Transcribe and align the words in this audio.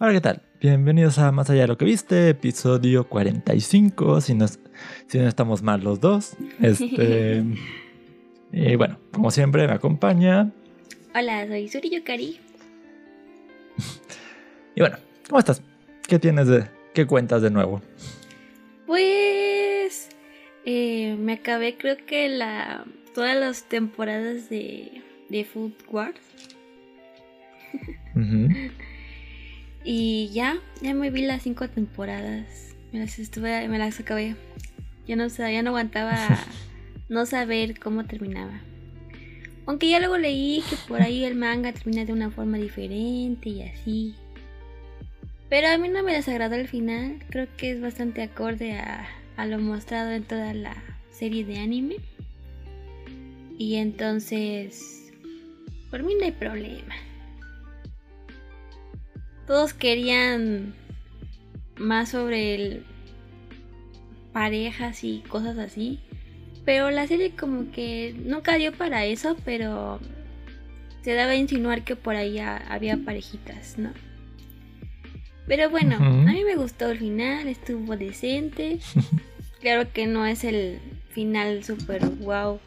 Hola, 0.00 0.12
¿qué 0.12 0.20
tal? 0.20 0.42
Bienvenidos 0.60 1.18
a 1.18 1.32
Más 1.32 1.50
allá 1.50 1.62
de 1.62 1.66
lo 1.66 1.76
que 1.76 1.84
viste, 1.84 2.28
episodio 2.28 3.08
45, 3.08 4.20
si 4.20 4.32
no, 4.32 4.46
si 4.46 5.18
no 5.18 5.26
estamos 5.26 5.64
mal 5.64 5.82
los 5.82 6.00
dos. 6.00 6.36
Este, 6.62 7.42
y 8.52 8.76
bueno, 8.76 9.00
como 9.12 9.32
siempre 9.32 9.66
me 9.66 9.72
acompaña. 9.72 10.52
Hola, 11.16 11.48
soy 11.48 11.68
Suri 11.68 11.90
Yukari. 11.90 12.38
y 14.76 14.80
bueno, 14.80 14.98
¿cómo 15.28 15.40
estás? 15.40 15.64
¿Qué 16.06 16.20
tienes 16.20 16.46
de, 16.46 16.66
qué 16.94 17.04
cuentas 17.04 17.42
de 17.42 17.50
nuevo? 17.50 17.82
Pues 18.86 20.10
eh, 20.64 21.16
me 21.18 21.32
acabé 21.32 21.76
creo 21.76 21.96
que 22.06 22.28
la 22.28 22.84
todas 23.16 23.36
las 23.36 23.64
temporadas 23.64 24.48
de, 24.48 25.02
de 25.28 25.44
Food 25.44 25.72
Wars. 25.90 26.20
y 29.90 30.28
ya, 30.34 30.58
ya 30.82 30.92
me 30.92 31.08
vi 31.08 31.22
las 31.22 31.44
cinco 31.44 31.66
temporadas. 31.66 32.76
Me 32.92 32.98
las 32.98 33.18
estuve, 33.18 33.66
me 33.68 33.78
las 33.78 33.98
acabé. 33.98 34.36
Ya 35.06 35.16
no 35.16 35.28
ya 35.28 35.62
no 35.62 35.70
aguantaba 35.70 36.14
no 37.08 37.24
saber 37.24 37.80
cómo 37.80 38.04
terminaba. 38.04 38.60
Aunque 39.64 39.88
ya 39.88 39.98
luego 39.98 40.18
leí 40.18 40.62
que 40.68 40.76
por 40.86 41.00
ahí 41.00 41.24
el 41.24 41.36
manga 41.36 41.72
termina 41.72 42.04
de 42.04 42.12
una 42.12 42.30
forma 42.30 42.58
diferente 42.58 43.48
y 43.48 43.62
así. 43.62 44.14
Pero 45.48 45.68
a 45.68 45.78
mí 45.78 45.88
no 45.88 46.02
me 46.02 46.12
desagradó 46.12 46.56
el 46.56 46.68
final. 46.68 47.24
Creo 47.30 47.48
que 47.56 47.70
es 47.70 47.80
bastante 47.80 48.20
acorde 48.20 48.74
a, 48.74 49.08
a 49.38 49.46
lo 49.46 49.58
mostrado 49.58 50.10
en 50.10 50.24
toda 50.24 50.52
la 50.52 50.76
serie 51.10 51.46
de 51.46 51.60
anime. 51.60 51.96
Y 53.56 53.76
entonces, 53.76 55.10
por 55.90 56.02
mí 56.02 56.12
no 56.14 56.26
hay 56.26 56.32
problema. 56.32 56.94
Todos 59.48 59.74
querían 59.74 60.74
más 61.76 62.10
sobre 62.10 62.54
el 62.54 62.84
parejas 64.32 65.02
y 65.02 65.24
cosas 65.26 65.58
así. 65.58 65.98
Pero 66.64 66.90
la 66.90 67.06
serie 67.06 67.34
como 67.34 67.72
que 67.72 68.14
nunca 68.24 68.56
dio 68.56 68.72
para 68.72 69.06
eso, 69.06 69.36
pero 69.44 69.98
se 71.02 71.14
daba 71.14 71.32
a 71.32 71.36
insinuar 71.36 71.82
que 71.82 71.96
por 71.96 72.14
ahí 72.14 72.38
había 72.38 72.98
parejitas, 72.98 73.78
¿no? 73.78 73.90
Pero 75.46 75.70
bueno, 75.70 75.96
a 75.96 76.32
mí 76.32 76.44
me 76.44 76.56
gustó 76.56 76.90
el 76.90 76.98
final, 76.98 77.48
estuvo 77.48 77.96
decente. 77.96 78.80
claro 79.60 79.90
que 79.92 80.06
no 80.06 80.26
es 80.26 80.44
el 80.44 80.78
final 81.08 81.64
super 81.64 82.04
wow 82.06 82.60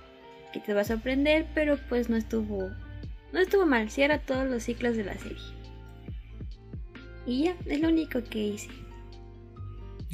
que 0.52 0.60
te 0.60 0.74
va 0.74 0.82
a 0.82 0.86
sorprender, 0.86 1.46
pero 1.54 1.78
pues 1.90 2.10
no 2.10 2.18
estuvo 2.18 2.72
no 3.32 3.40
estuvo 3.40 3.66
mal, 3.66 3.90
cierra 3.90 4.18
todos 4.18 4.50
los 4.50 4.64
ciclos 4.64 4.98
de 4.98 5.06
la 5.06 5.14
serie. 5.14 5.61
Y 7.26 7.46
ya, 7.46 7.56
es 7.66 7.80
lo 7.80 7.90
único 7.90 8.24
que 8.24 8.48
hice. 8.48 8.70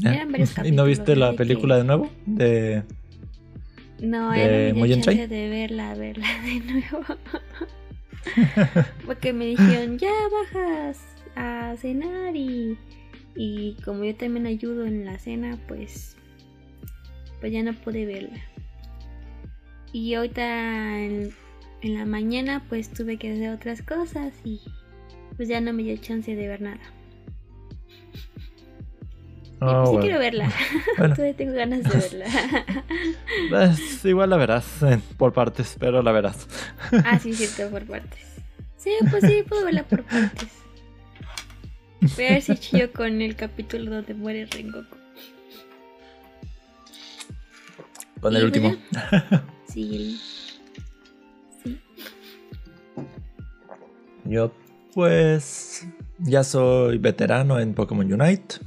Eran 0.03 0.31
varios 0.31 0.51
capítulos. 0.51 0.67
¿Y 0.73 0.75
no 0.75 0.85
viste 0.85 1.15
la 1.15 1.33
película 1.33 1.77
de 1.77 1.83
nuevo? 1.83 2.09
De 2.25 2.83
no, 4.01 4.31
de 4.31 4.73
no 4.73 4.81
me 4.81 4.87
dio 4.87 5.01
chance 5.01 5.27
de 5.27 5.49
verla, 5.49 5.95
verla 5.95 6.27
de 6.43 6.59
nuevo. 6.59 7.05
Porque 9.05 9.33
me 9.33 9.45
dijeron, 9.45 9.97
ya 9.97 10.11
bajas 10.31 10.99
a 11.35 11.75
cenar 11.77 12.35
y, 12.35 12.77
y 13.35 13.75
como 13.83 14.03
yo 14.03 14.15
también 14.15 14.45
ayudo 14.45 14.85
en 14.85 15.05
la 15.05 15.17
cena, 15.17 15.57
pues, 15.67 16.15
pues 17.39 17.51
ya 17.51 17.63
no 17.63 17.73
pude 17.73 18.05
verla. 18.05 18.39
Y 19.93 20.13
ahorita 20.13 20.99
en, 20.99 21.31
en 21.81 21.93
la 21.95 22.05
mañana 22.05 22.63
pues 22.69 22.89
tuve 22.89 23.17
que 23.17 23.31
hacer 23.31 23.49
otras 23.49 23.81
cosas 23.81 24.33
y 24.43 24.59
pues 25.37 25.47
ya 25.47 25.61
no 25.61 25.73
me 25.73 25.83
dio 25.83 25.97
chance 25.97 26.35
de 26.35 26.47
ver 26.47 26.61
nada. 26.61 26.81
Oh, 29.59 29.91
sí 29.91 29.97
quiero 30.01 30.19
verla. 30.19 30.51
Todavía 30.97 31.35
tengo 31.35 31.53
ganas 31.53 31.83
de 31.83 31.89
verla. 31.89 32.25
Igual 34.03 34.29
la 34.29 34.37
verás 34.37 34.65
por 35.17 35.33
partes, 35.33 35.75
pero 35.79 36.01
la 36.01 36.11
verás. 36.11 36.47
ah, 37.05 37.19
sí, 37.19 37.33
cierto, 37.33 37.71
por 37.71 37.85
partes. 37.85 38.19
Sí, 38.77 38.91
pues 39.09 39.23
sí, 39.23 39.43
puedo 39.47 39.65
verla 39.65 39.83
por 39.83 40.03
partes. 40.03 40.49
Voy 42.15 42.25
a 42.25 42.31
ver 42.33 42.41
si 42.41 42.55
chillo 42.57 42.91
con 42.93 43.21
el 43.21 43.35
capítulo 43.35 43.89
donde 43.89 44.13
muere 44.13 44.45
Rengoku. 44.45 44.95
Con 48.21 48.35
el 48.35 48.45
último. 48.45 48.75
Sí. 49.67 50.19
Sí. 51.63 51.79
Yo, 54.25 54.51
pues, 54.93 55.87
ya 56.19 56.43
soy 56.43 56.97
veterano 56.97 57.59
en 57.59 57.73
Pokémon 57.73 58.11
Unite. 58.11 58.57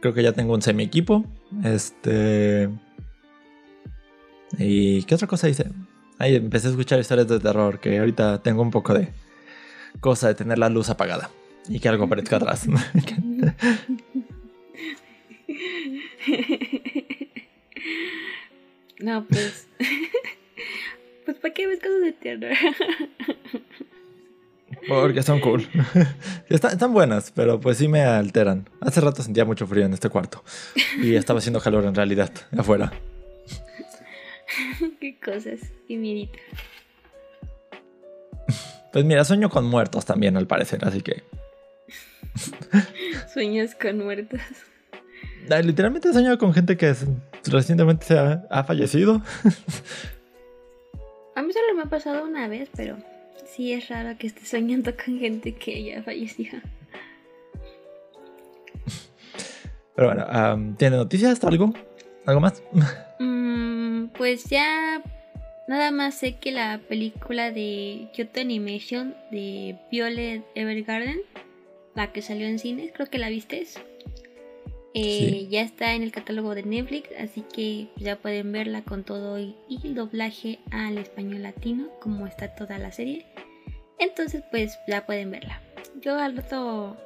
Creo 0.00 0.14
que 0.14 0.22
ya 0.22 0.32
tengo 0.32 0.54
un 0.54 0.62
semi 0.62 0.84
equipo. 0.84 1.24
Este. 1.64 2.70
¿Y 4.58 5.02
qué 5.04 5.14
otra 5.14 5.26
cosa 5.26 5.48
hice? 5.48 5.70
Ahí 6.18 6.34
empecé 6.34 6.68
a 6.68 6.70
escuchar 6.70 6.98
historias 6.98 7.28
de 7.28 7.40
terror, 7.40 7.78
que 7.78 7.98
ahorita 7.98 8.42
tengo 8.42 8.62
un 8.62 8.70
poco 8.70 8.94
de 8.94 9.08
cosa 10.00 10.28
de 10.28 10.34
tener 10.34 10.58
la 10.58 10.68
luz 10.68 10.88
apagada 10.88 11.30
y 11.68 11.80
que 11.80 11.88
algo 11.88 12.04
aparezca 12.04 12.36
atrás. 12.36 12.66
no, 18.98 19.24
pues. 19.26 19.66
pues, 21.24 21.36
¿para 21.38 21.54
qué 21.54 21.66
ves 21.66 21.80
cosas 21.80 22.02
de 22.02 22.12
terror? 22.12 22.52
Porque 24.88 25.22
son 25.22 25.40
cool. 25.40 25.66
están, 26.48 26.92
buenas, 26.92 27.32
pero 27.34 27.60
pues 27.60 27.78
sí 27.78 27.88
me 27.88 28.02
alteran. 28.02 28.68
Hace 28.80 29.00
rato 29.00 29.22
sentía 29.22 29.44
mucho 29.44 29.66
frío 29.66 29.84
en 29.84 29.92
este 29.92 30.08
cuarto. 30.08 30.44
Y 30.98 31.14
estaba 31.14 31.38
haciendo 31.38 31.60
calor 31.60 31.84
en 31.84 31.94
realidad, 31.94 32.30
afuera. 32.56 32.92
Qué 35.00 35.18
cosas, 35.18 35.60
qué 35.88 35.96
miedito. 35.96 36.38
Pues 38.92 39.04
mira, 39.04 39.24
sueño 39.24 39.50
con 39.50 39.66
muertos 39.66 40.04
también, 40.04 40.36
al 40.36 40.46
parecer, 40.46 40.84
así 40.84 41.02
que. 41.02 41.24
Sueños 43.34 43.74
con 43.74 43.98
muertos. 43.98 44.40
Literalmente 45.62 46.12
sueño 46.12 46.38
con 46.38 46.54
gente 46.54 46.76
que 46.76 46.94
recientemente 47.44 48.06
se 48.06 48.18
ha 48.18 48.64
fallecido. 48.64 49.20
A 51.34 51.42
mí 51.42 51.52
solo 51.52 51.74
me 51.74 51.82
ha 51.82 51.86
pasado 51.86 52.24
una 52.24 52.48
vez, 52.48 52.68
pero 52.74 52.96
sí 53.44 53.72
es 53.72 53.88
raro 53.88 54.16
que 54.18 54.26
esté 54.26 54.44
soñando 54.44 54.92
con 54.96 55.18
gente 55.18 55.54
que 55.54 55.82
ya 55.82 56.02
falleció. 56.02 56.60
Pero 59.94 60.08
bueno, 60.08 60.74
¿tiene 60.76 60.96
noticias? 60.96 61.42
¿Algo? 61.44 61.72
¿Algo 62.26 62.40
más? 62.40 62.62
Mm, 63.18 64.08
pues 64.08 64.44
ya 64.44 65.02
nada 65.68 65.90
más 65.90 66.16
sé 66.16 66.36
que 66.36 66.52
la 66.52 66.82
película 66.86 67.50
de 67.50 68.08
Kyoto 68.12 68.40
Animation 68.40 69.14
de 69.30 69.78
Violet 69.90 70.44
Evergarden, 70.54 71.20
la 71.94 72.12
que 72.12 72.20
salió 72.20 72.46
en 72.46 72.58
cine, 72.58 72.92
creo 72.92 73.08
que 73.08 73.16
la 73.16 73.30
viste. 73.30 73.66
Eh, 74.98 75.48
ya 75.50 75.60
está 75.60 75.94
en 75.94 76.02
el 76.02 76.10
catálogo 76.10 76.54
de 76.54 76.62
Netflix, 76.62 77.10
así 77.18 77.42
que 77.42 77.88
ya 77.96 78.16
pueden 78.16 78.50
verla 78.50 78.80
con 78.80 79.04
todo 79.04 79.38
y, 79.38 79.54
el 79.84 79.94
doblaje 79.94 80.58
al 80.70 80.96
español 80.96 81.42
latino, 81.42 81.90
como 82.00 82.26
está 82.26 82.54
toda 82.54 82.78
la 82.78 82.90
serie. 82.92 83.26
Entonces, 83.98 84.42
pues 84.50 84.78
ya 84.88 85.04
pueden 85.04 85.30
verla. 85.30 85.60
Yo 86.00 86.18
al 86.18 86.34
rato 86.34 86.96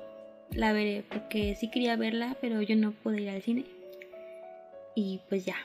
la 0.52 0.72
veré 0.72 1.02
porque 1.08 1.56
sí 1.56 1.68
quería 1.68 1.96
verla, 1.96 2.36
pero 2.40 2.62
yo 2.62 2.76
no 2.76 2.92
pude 2.92 3.22
ir 3.22 3.30
al 3.30 3.42
cine. 3.42 3.64
Y 4.94 5.20
pues 5.28 5.44
ya. 5.44 5.56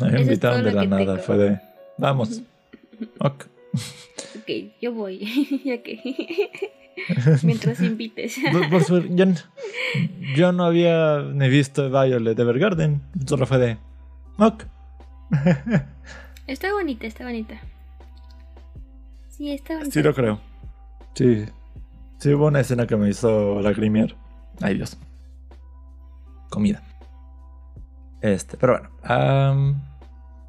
Me 0.00 0.20
invitaron 0.20 0.62
de 0.62 0.72
la 0.74 0.84
nada, 0.84 1.18
fue 1.18 1.38
de. 1.38 1.60
Vamos. 1.98 2.40
ok. 3.18 3.46
Ok, 4.36 4.50
yo 4.80 4.92
voy. 4.92 5.60
ya 5.64 5.82
que. 5.82 6.83
Mientras 7.42 7.80
invites. 7.80 8.36
Por, 8.70 9.08
yo, 10.34 10.52
no 10.52 10.64
había 10.64 11.20
ni 11.20 11.48
visto 11.48 11.90
Violet 11.90 12.38
Evergarden. 12.38 13.02
Solo 13.26 13.46
fue 13.46 13.58
de. 13.58 13.78
Ok. 14.38 14.64
está 16.46 16.72
bonita, 16.72 17.06
está 17.06 17.24
bonita. 17.24 17.60
Sí, 19.30 19.50
está 19.50 19.74
bonita. 19.74 19.92
Sí, 19.92 20.02
lo 20.02 20.14
creo. 20.14 20.40
Sí. 21.14 21.46
Sí, 22.18 22.32
hubo 22.32 22.46
una 22.46 22.60
escena 22.60 22.86
que 22.86 22.96
me 22.96 23.10
hizo 23.10 23.60
lacrimear. 23.60 24.16
Ay, 24.60 24.74
Dios. 24.74 24.96
Comida. 26.50 26.82
Este, 28.20 28.56
pero 28.56 28.78
bueno. 28.78 29.94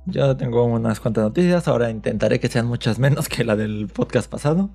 Ya 0.08 0.38
tengo 0.38 0.64
unas 0.66 1.00
cuantas 1.00 1.24
noticias. 1.24 1.68
Ahora 1.68 1.90
intentaré 1.90 2.40
que 2.40 2.48
sean 2.48 2.68
muchas 2.68 3.00
menos 3.00 3.28
que 3.28 3.44
la 3.44 3.56
del 3.56 3.88
podcast 3.88 4.30
pasado. 4.30 4.70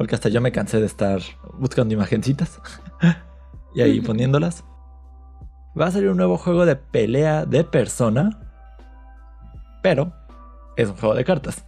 Porque 0.00 0.14
hasta 0.14 0.30
yo 0.30 0.40
me 0.40 0.50
cansé 0.50 0.80
de 0.80 0.86
estar 0.86 1.20
buscando 1.58 1.92
imagencitas. 1.92 2.58
y 3.74 3.82
ahí 3.82 4.00
poniéndolas. 4.00 4.64
Va 5.78 5.88
a 5.88 5.90
salir 5.90 6.08
un 6.08 6.16
nuevo 6.16 6.38
juego 6.38 6.64
de 6.64 6.74
pelea 6.74 7.44
de 7.44 7.64
persona. 7.64 8.40
Pero 9.82 10.10
es 10.78 10.88
un 10.88 10.96
juego 10.96 11.14
de 11.14 11.24
cartas. 11.26 11.66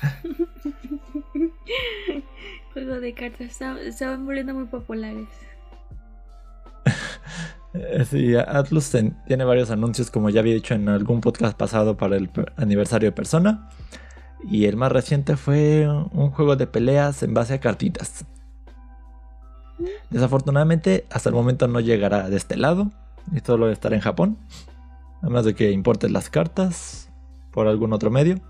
juego 2.72 3.00
de 3.00 3.12
cartas. 3.12 3.60
Estaban 3.84 4.24
volviendo 4.24 4.54
muy 4.54 4.64
populares. 4.64 5.28
Sí, 8.08 8.34
Atlus 8.34 8.90
tiene 9.26 9.44
varios 9.44 9.70
anuncios, 9.70 10.10
como 10.10 10.30
ya 10.30 10.40
había 10.40 10.54
dicho 10.54 10.72
en 10.72 10.88
algún 10.88 11.20
podcast 11.20 11.58
pasado 11.58 11.98
para 11.98 12.16
el 12.16 12.30
aniversario 12.56 13.10
de 13.10 13.12
Persona. 13.12 13.68
Y 14.48 14.66
el 14.66 14.76
más 14.76 14.92
reciente 14.92 15.36
fue 15.36 15.88
un 15.88 16.30
juego 16.30 16.56
de 16.56 16.66
peleas 16.66 17.22
en 17.22 17.34
base 17.34 17.54
a 17.54 17.60
cartitas. 17.60 18.24
Desafortunadamente, 20.10 21.04
hasta 21.10 21.28
el 21.28 21.34
momento 21.34 21.66
no 21.66 21.80
llegará 21.80 22.28
de 22.30 22.36
este 22.36 22.56
lado. 22.56 22.92
Y 23.34 23.40
solo 23.40 23.70
estará 23.70 23.96
en 23.96 24.02
Japón. 24.02 24.38
Además 25.20 25.44
de 25.44 25.54
que 25.54 25.72
importes 25.72 26.12
las 26.12 26.30
cartas 26.30 27.10
por 27.50 27.66
algún 27.66 27.92
otro 27.92 28.10
medio. 28.10 28.40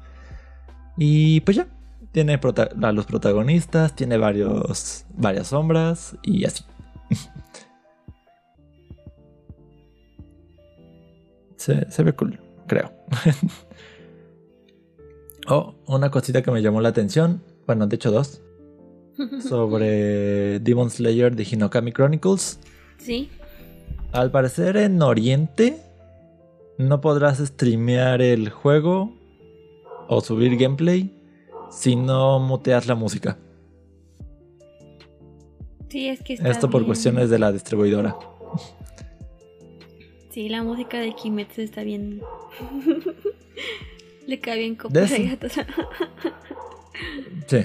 Y 0.97 1.41
pues 1.41 1.57
ya. 1.57 1.67
Tiene 2.13 2.39
a 2.83 2.93
los 2.93 3.05
protagonistas, 3.05 3.95
tiene 3.95 4.17
varios, 4.17 5.05
varias 5.15 5.49
sombras 5.49 6.17
y 6.23 6.47
así. 6.47 6.65
se, 11.57 11.91
se 11.91 12.03
ve 12.03 12.15
cool, 12.15 12.41
creo. 12.67 12.91
oh, 15.49 15.75
una 15.87 16.11
cosita 16.11 16.43
que 16.43 16.51
me 16.51 16.63
llamó 16.63 16.81
la 16.81 16.91
atención. 16.91 17.43
Bueno, 17.67 17.87
de 17.87 17.97
hecho 17.97 18.11
dos 18.11 18.43
sobre 19.49 20.61
Demon 20.61 20.91
Slayer 20.91 21.35
de 21.35 21.47
Hinokami 21.51 21.93
Chronicles. 21.93 22.59
Sí. 22.99 23.31
Al 24.13 24.31
parecer 24.31 24.77
en 24.77 25.03
Oriente 25.03 25.79
no 26.79 27.01
podrás 27.01 27.39
streamear 27.39 28.23
el 28.23 28.51
juego 28.51 29.13
o 30.09 30.21
subir 30.21 30.57
gameplay 30.57 31.13
si 31.71 31.97
no 31.97 32.39
muteas 32.39 32.87
la 32.87 32.95
música. 32.95 33.39
Sí, 35.89 36.09
es 36.09 36.23
que 36.23 36.35
Esto 36.35 36.69
por 36.69 36.85
cuestiones 36.85 37.31
de 37.31 37.39
la 37.39 37.53
distribuidora. 37.53 38.17
Sí, 40.31 40.49
la 40.49 40.63
música 40.63 40.99
de 40.99 41.15
Kimetsu 41.15 41.63
está 41.63 41.83
bien. 41.83 42.21
Le 44.27 44.41
cae 44.41 44.59
bien 44.59 44.75
copas 44.75 45.11
Sí, 47.47 47.59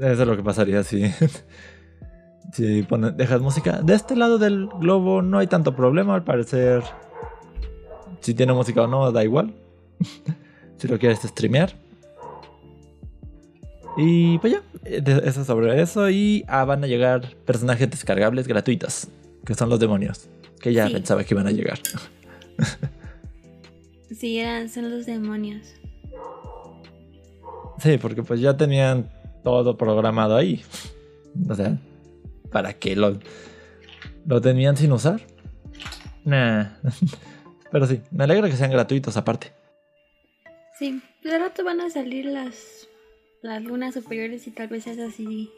eso 0.00 0.22
es 0.22 0.28
lo 0.28 0.36
que 0.36 0.42
pasaría 0.42 0.84
si, 0.84 1.02
si 2.52 2.86
dejas 3.16 3.40
música. 3.40 3.80
De 3.82 3.94
este 3.94 4.14
lado 4.14 4.38
del 4.38 4.68
globo 4.68 5.22
no 5.22 5.38
hay 5.38 5.46
tanto 5.46 5.74
problema, 5.74 6.14
al 6.14 6.24
parecer. 6.24 6.82
Si 8.20 8.34
tiene 8.34 8.52
música 8.52 8.82
o 8.82 8.86
no, 8.86 9.10
da 9.10 9.24
igual. 9.24 9.54
si 10.76 10.88
lo 10.88 10.98
quieres 10.98 11.20
streamear. 11.20 11.74
Y 13.96 14.38
pues 14.38 14.52
ya, 14.52 14.62
eso 14.84 15.44
sobre 15.44 15.80
eso. 15.80 16.08
Y 16.10 16.44
ah, 16.46 16.64
van 16.64 16.84
a 16.84 16.86
llegar 16.86 17.34
personajes 17.46 17.90
descargables 17.90 18.46
gratuitos, 18.46 19.08
que 19.44 19.54
son 19.54 19.70
los 19.70 19.80
demonios. 19.80 20.28
Que 20.60 20.72
ya 20.72 20.88
pensaba 20.88 21.24
que 21.24 21.34
iban 21.34 21.46
a 21.46 21.50
llegar. 21.50 21.80
sí, 24.14 24.38
eran, 24.38 24.68
son 24.68 24.90
los 24.90 25.06
demonios. 25.06 25.66
Sí, 27.78 27.98
porque 27.98 28.22
pues 28.22 28.40
ya 28.40 28.56
tenían 28.56 29.10
todo 29.42 29.76
programado 29.76 30.36
ahí. 30.36 30.64
O 31.48 31.54
sea, 31.54 31.78
¿para 32.50 32.72
qué 32.74 32.96
lo, 32.96 33.18
lo 34.26 34.40
tenían 34.40 34.76
sin 34.76 34.92
usar? 34.92 35.20
Nah. 36.24 36.66
Pero 37.70 37.86
sí, 37.86 38.00
me 38.10 38.24
alegra 38.24 38.48
que 38.48 38.56
sean 38.56 38.70
gratuitos 38.70 39.16
aparte. 39.16 39.52
Sí, 40.78 41.00
de 41.22 41.38
rato 41.38 41.64
van 41.64 41.80
a 41.80 41.90
salir 41.90 42.26
las, 42.26 42.88
las 43.42 43.62
lunas 43.62 43.94
superiores 43.94 44.46
y 44.46 44.50
tal 44.50 44.68
vez 44.68 44.86
esas 44.86 45.14
sí 45.14 45.50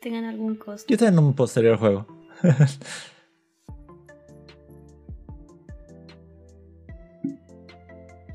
tengan 0.00 0.24
algún 0.24 0.56
costo. 0.56 0.86
Yo 0.88 0.96
tengo 0.96 1.20
un 1.20 1.34
posterior 1.34 1.76
juego. 1.76 2.06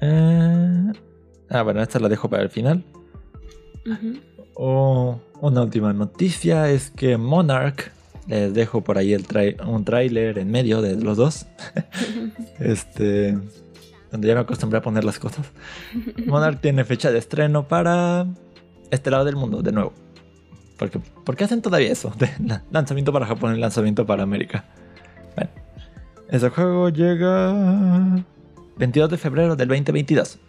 eh... 0.02 0.92
Ah, 1.50 1.62
bueno, 1.62 1.82
esta 1.82 2.00
la 2.00 2.10
dejo 2.10 2.30
para 2.30 2.44
el 2.44 2.50
final. 2.50 2.84
O 4.56 5.20
una 5.42 5.62
última 5.62 5.94
noticia 5.94 6.70
es 6.70 6.92
que 6.92 7.18
Monarch, 7.18 7.92
les 8.28 8.54
dejo 8.54 8.82
por 8.82 8.98
ahí 8.98 9.14
el 9.14 9.26
un 9.66 9.84
tráiler 9.84 10.38
en 10.38 10.52
medio 10.52 10.82
de 10.82 10.96
los 10.96 11.18
dos. 11.18 11.46
este, 12.60 13.38
donde 14.12 14.28
ya 14.28 14.36
me 14.36 14.42
acostumbré 14.42 14.80
a 14.80 14.82
poner 14.82 15.04
las 15.04 15.20
cosas. 15.20 15.46
Monarch 16.26 16.62
tiene 16.62 16.86
fecha 16.86 17.12
de 17.12 17.18
estreno 17.18 17.68
para 17.68 18.28
este 18.92 19.10
lado 19.10 19.26
del 19.26 19.36
mundo, 19.36 19.62
de 19.62 19.72
nuevo. 19.72 19.94
Porque, 20.78 21.00
¿Por 21.00 21.36
qué 21.36 21.44
hacen 21.46 21.62
todavía 21.62 21.92
eso? 21.92 22.14
De 22.20 22.30
lanzamiento 22.72 23.12
para 23.12 23.26
Japón 23.26 23.56
y 23.56 23.60
lanzamiento 23.60 24.06
para 24.06 24.24
América. 24.24 24.66
Bueno, 25.36 25.52
ese 26.30 26.50
juego 26.50 26.90
llega 26.90 28.24
22 28.78 29.10
de 29.10 29.18
febrero 29.18 29.56
del 29.56 29.68
2022. 29.68 30.40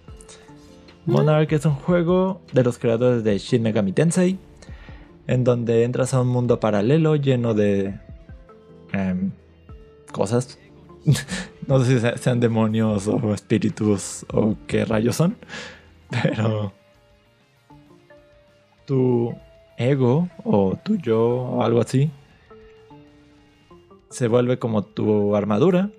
Monarch 1.07 1.53
es 1.53 1.67
un 1.67 1.75
juego 1.75 2.41
de 2.53 2.65
los 2.65 2.79
creadores 2.79 3.25
de 3.25 3.39
Shin 3.39 3.63
Megami 3.63 3.93
Tensei, 3.93 4.39
en 5.27 5.45
donde 5.45 5.85
entras 5.85 6.15
a 6.15 6.21
un 6.21 6.29
mundo 6.29 6.61
paralelo 6.61 7.17
lleno 7.17 7.55
de 7.55 7.95
em, 8.93 9.31
cosas. 10.13 10.59
no 11.67 11.85
sé 11.85 12.01
si 12.01 12.19
sean 12.19 12.41
demonios 12.41 13.07
o 13.09 13.35
espíritus 13.35 14.25
o 14.33 14.55
qué 14.67 14.85
rayos 14.85 15.17
son, 15.17 15.37
pero 16.09 16.73
tu 18.87 19.35
ego 19.77 20.29
o 20.45 20.77
tu 20.83 20.97
yo 20.97 21.21
o 21.21 21.63
algo 21.63 21.81
así 21.81 22.11
se 24.09 24.29
vuelve 24.29 24.59
como 24.59 24.83
tu 24.83 25.35
armadura 25.35 25.91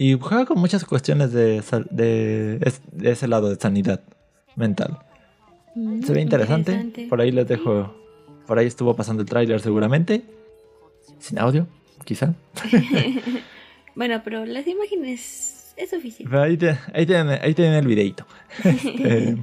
y 0.00 0.18
juega 0.18 0.46
con 0.46 0.58
muchas 0.58 0.86
cuestiones 0.86 1.30
de, 1.30 1.62
de, 1.90 2.72
ese 3.02 3.28
lado 3.28 3.50
de 3.50 3.56
sanidad 3.56 4.00
mental. 4.56 4.98
Mm, 5.74 6.00
Se 6.00 6.14
ve 6.14 6.22
interesante. 6.22 7.06
Por 7.10 7.20
ahí 7.20 7.30
les 7.30 7.46
dejo. 7.46 7.94
Por 8.46 8.58
ahí 8.58 8.66
estuvo 8.66 8.96
pasando 8.96 9.20
el 9.22 9.28
tráiler 9.28 9.60
seguramente. 9.60 10.22
Sin 11.18 11.38
audio, 11.38 11.66
quizá. 12.06 12.32
bueno, 13.94 14.22
pero 14.24 14.46
las 14.46 14.66
imágenes 14.66 15.74
es 15.76 15.90
suficiente. 15.90 16.34
Ahí, 16.34 16.58
ahí, 16.94 17.04
tienen, 17.54 17.74
el 17.74 17.86
videito. 17.86 18.24
Este, 18.64 19.36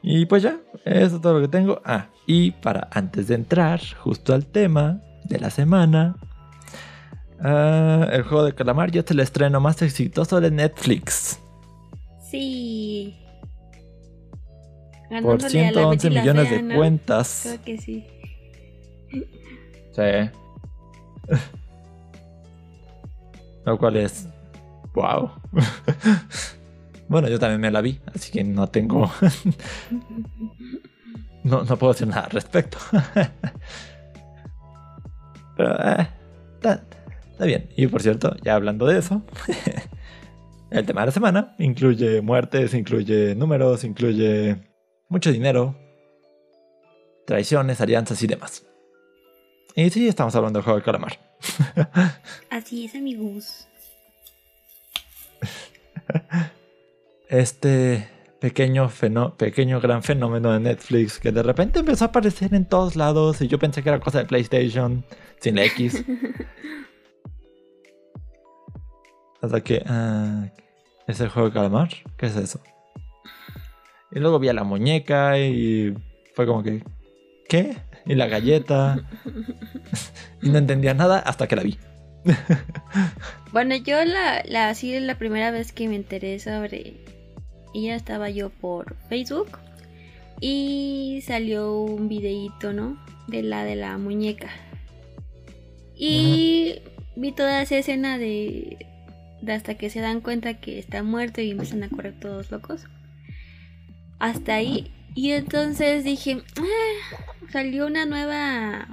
y 0.00 0.24
pues 0.24 0.42
ya, 0.42 0.58
eso 0.86 1.16
es 1.16 1.20
todo 1.20 1.34
lo 1.34 1.42
que 1.42 1.48
tengo. 1.48 1.82
Ah, 1.84 2.08
y 2.26 2.52
para 2.52 2.88
antes 2.92 3.28
de 3.28 3.34
entrar 3.34 3.82
justo 3.98 4.32
al 4.32 4.46
tema 4.46 5.02
de 5.24 5.38
la 5.38 5.50
semana, 5.50 6.16
Ah, 7.40 8.08
el 8.12 8.22
juego 8.22 8.44
de 8.44 8.54
calamar 8.54 8.90
ya 8.90 9.00
es 9.00 9.10
el 9.10 9.20
estreno 9.20 9.60
más 9.60 9.80
exitoso 9.82 10.40
de 10.40 10.50
Netflix. 10.50 11.38
Sí. 12.30 13.16
Por 15.22 15.42
111 15.42 16.10
millones 16.10 16.50
de 16.50 16.74
cuentas. 16.74 17.42
Creo 17.44 17.62
que 17.62 17.78
sí. 17.78 18.06
Sí. 19.92 20.02
Lo 23.64 23.78
cual 23.78 23.96
es. 23.96 24.28
¡Wow! 24.94 25.30
bueno, 27.08 27.28
yo 27.28 27.38
también 27.38 27.60
me 27.60 27.70
la 27.70 27.80
vi, 27.80 28.00
así 28.14 28.30
que 28.30 28.44
no 28.44 28.68
tengo. 28.68 29.10
no, 31.44 31.64
no 31.64 31.76
puedo 31.76 31.92
decir 31.92 32.08
nada 32.08 32.24
al 32.24 32.30
respecto. 32.30 32.78
Pero, 35.56 35.88
eh. 35.88 36.08
Está 37.44 37.58
bien. 37.58 37.68
Y 37.76 37.88
por 37.88 38.00
cierto, 38.00 38.34
ya 38.42 38.54
hablando 38.54 38.86
de 38.86 38.98
eso, 38.98 39.22
el 40.70 40.86
tema 40.86 41.02
de 41.02 41.06
la 41.08 41.12
semana 41.12 41.54
incluye 41.58 42.22
muertes, 42.22 42.72
incluye 42.72 43.34
números, 43.34 43.84
incluye 43.84 44.56
mucho 45.10 45.30
dinero, 45.30 45.76
traiciones, 47.26 47.82
alianzas 47.82 48.22
y 48.22 48.28
demás. 48.28 48.64
Y 49.76 49.90
sí, 49.90 50.08
estamos 50.08 50.34
hablando 50.34 50.58
del 50.58 50.64
juego 50.64 50.78
de 50.78 50.84
calamar. 50.86 51.18
Así 52.50 52.86
es, 52.86 52.94
amigos. 52.94 53.68
Este 57.28 58.08
pequeño, 58.40 58.90
pequeño 59.36 59.82
gran 59.82 60.02
fenómeno 60.02 60.50
de 60.50 60.60
Netflix 60.60 61.18
que 61.18 61.30
de 61.30 61.42
repente 61.42 61.80
empezó 61.80 62.06
a 62.06 62.08
aparecer 62.08 62.54
en 62.54 62.64
todos 62.64 62.96
lados 62.96 63.42
y 63.42 63.48
yo 63.48 63.58
pensé 63.58 63.82
que 63.82 63.90
era 63.90 64.00
cosa 64.00 64.20
de 64.20 64.24
PlayStation 64.24 65.04
sin 65.40 65.56
la 65.56 65.64
X. 65.66 66.02
Hasta 69.44 69.62
que, 69.62 69.82
ah, 69.86 70.46
¿es 71.06 71.20
el 71.20 71.28
juego 71.28 71.48
de 71.48 71.54
calamar? 71.54 71.90
¿Qué 72.16 72.26
es 72.26 72.36
eso? 72.36 72.60
Y 74.10 74.18
luego 74.18 74.38
vi 74.38 74.48
a 74.48 74.54
la 74.54 74.64
muñeca 74.64 75.38
y 75.38 75.94
fue 76.34 76.46
como 76.46 76.62
que, 76.62 76.82
¿qué? 77.46 77.76
Y 78.06 78.14
la 78.14 78.26
galleta. 78.26 79.06
y 80.42 80.48
no 80.48 80.56
entendía 80.56 80.94
nada 80.94 81.18
hasta 81.18 81.46
que 81.46 81.56
la 81.56 81.62
vi. 81.62 81.78
bueno, 83.52 83.76
yo 83.76 84.02
la, 84.06 84.42
la, 84.46 84.70
así 84.70 84.98
la 84.98 85.18
primera 85.18 85.50
vez 85.50 85.72
que 85.72 85.88
me 85.88 85.96
enteré 85.96 86.38
sobre 86.38 86.94
ella 87.74 87.96
estaba 87.96 88.30
yo 88.30 88.48
por 88.48 88.96
Facebook 89.10 89.58
Y 90.40 91.22
salió 91.26 91.82
un 91.82 92.08
videíto, 92.08 92.72
¿no? 92.72 92.96
De 93.26 93.42
la 93.42 93.64
de 93.64 93.76
la 93.76 93.98
muñeca. 93.98 94.48
Y 95.94 96.76
vi 97.14 97.32
toda 97.32 97.60
esa 97.60 97.76
escena 97.76 98.16
de 98.16 98.93
hasta 99.52 99.74
que 99.74 99.90
se 99.90 100.00
dan 100.00 100.20
cuenta 100.20 100.54
que 100.54 100.78
está 100.78 101.02
muerto 101.02 101.40
y 101.40 101.50
empiezan 101.50 101.82
a 101.82 101.88
correr 101.88 102.18
todos 102.18 102.50
locos. 102.50 102.86
Hasta 104.18 104.54
ahí. 104.54 104.90
Y 105.14 105.30
entonces 105.32 106.04
dije, 106.04 106.42
ah, 106.58 107.16
salió 107.50 107.86
una 107.86 108.06
nueva 108.06 108.88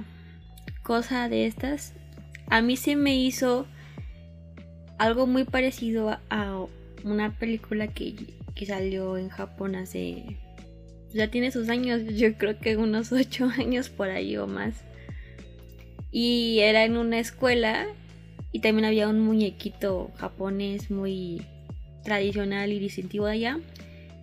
cosa 0.82 1.28
de 1.28 1.46
estas. 1.46 1.94
A 2.48 2.60
mí 2.60 2.76
se 2.76 2.96
me 2.96 3.16
hizo 3.16 3.66
algo 4.98 5.26
muy 5.26 5.44
parecido 5.44 6.18
a 6.30 6.66
una 7.04 7.36
película 7.38 7.88
que, 7.88 8.14
que 8.54 8.66
salió 8.66 9.16
en 9.16 9.28
Japón 9.28 9.74
hace... 9.74 10.38
Ya 11.12 11.30
tiene 11.30 11.50
sus 11.50 11.68
años, 11.68 12.02
yo 12.14 12.34
creo 12.38 12.58
que 12.58 12.76
unos 12.76 13.12
8 13.12 13.50
años 13.58 13.88
por 13.88 14.10
ahí 14.10 14.36
o 14.36 14.46
más. 14.46 14.74
Y 16.10 16.58
era 16.60 16.84
en 16.84 16.96
una 16.96 17.18
escuela 17.18 17.86
y 18.52 18.60
también 18.60 18.84
había 18.84 19.08
un 19.08 19.20
muñequito 19.20 20.10
japonés 20.16 20.90
muy 20.90 21.42
tradicional 22.04 22.70
y 22.70 22.78
distintivo 22.78 23.26
de 23.26 23.32
allá. 23.32 23.58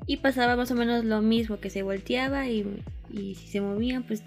Y 0.05 0.17
pasaba 0.17 0.55
más 0.55 0.71
o 0.71 0.75
menos 0.75 1.03
lo 1.03 1.21
mismo, 1.21 1.59
que 1.59 1.69
se 1.69 1.83
volteaba 1.83 2.47
y, 2.47 2.65
y 3.11 3.35
si 3.35 3.47
se 3.47 3.61
movía, 3.61 4.01
pues 4.01 4.23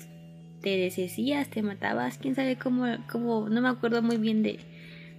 te 0.61 0.77
deshacías, 0.77 1.49
te 1.49 1.63
matabas, 1.63 2.19
quién 2.19 2.35
sabe 2.35 2.57
cómo, 2.57 2.87
cómo, 3.11 3.49
no 3.49 3.61
me 3.61 3.69
acuerdo 3.69 4.03
muy 4.03 4.17
bien 4.17 4.43
de 4.43 4.59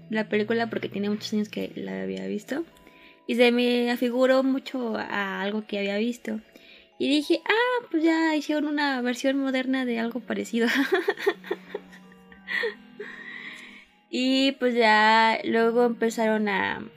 la 0.10 0.30
película 0.30 0.70
porque 0.70 0.90
tiene 0.90 1.10
muchos 1.10 1.34
años 1.34 1.50
que 1.50 1.72
la 1.76 2.04
había 2.04 2.28
visto. 2.28 2.64
Y 3.26 3.36
se 3.36 3.52
me 3.52 3.90
afiguró 3.90 4.44
mucho 4.44 4.98
a 4.98 5.42
algo 5.42 5.66
que 5.66 5.80
había 5.80 5.98
visto. 5.98 6.42
Y 7.00 7.10
dije, 7.10 7.42
ah, 7.46 7.88
pues 7.90 8.04
ya 8.04 8.36
hicieron 8.36 8.66
una 8.66 9.02
versión 9.02 9.38
moderna 9.38 9.86
de 9.86 10.00
algo 10.00 10.20
parecido. 10.20 10.68
y 14.16 14.52
pues 14.54 14.76
ya 14.76 15.40
luego 15.44 15.86
empezaron 15.86 16.48
a 16.48 16.88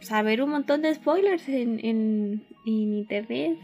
saber 0.00 0.42
un 0.42 0.48
montón 0.48 0.80
de 0.80 0.94
spoilers 0.94 1.46
en, 1.50 1.84
en, 1.84 2.46
en 2.64 2.94
internet. 2.94 3.58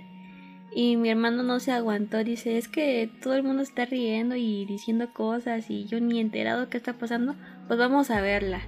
Y 0.75 0.97
mi 0.97 1.09
hermano 1.09 1.43
no 1.43 1.59
se 1.59 1.73
aguantó, 1.73 2.23
dice, 2.23 2.59
es 2.59 2.69
que 2.69 3.09
todo 3.23 3.33
el 3.33 3.45
mundo 3.45 3.63
está 3.63 3.87
riendo 3.87 4.37
y 4.37 4.67
diciendo 4.67 5.11
cosas 5.15 5.71
y 5.71 5.87
yo 5.87 6.01
ni 6.01 6.21
enterado 6.21 6.69
qué 6.69 6.77
está 6.77 6.93
pasando, 6.93 7.35
pues 7.67 7.79
vamos 7.79 8.11
a 8.11 8.21
verla. 8.21 8.61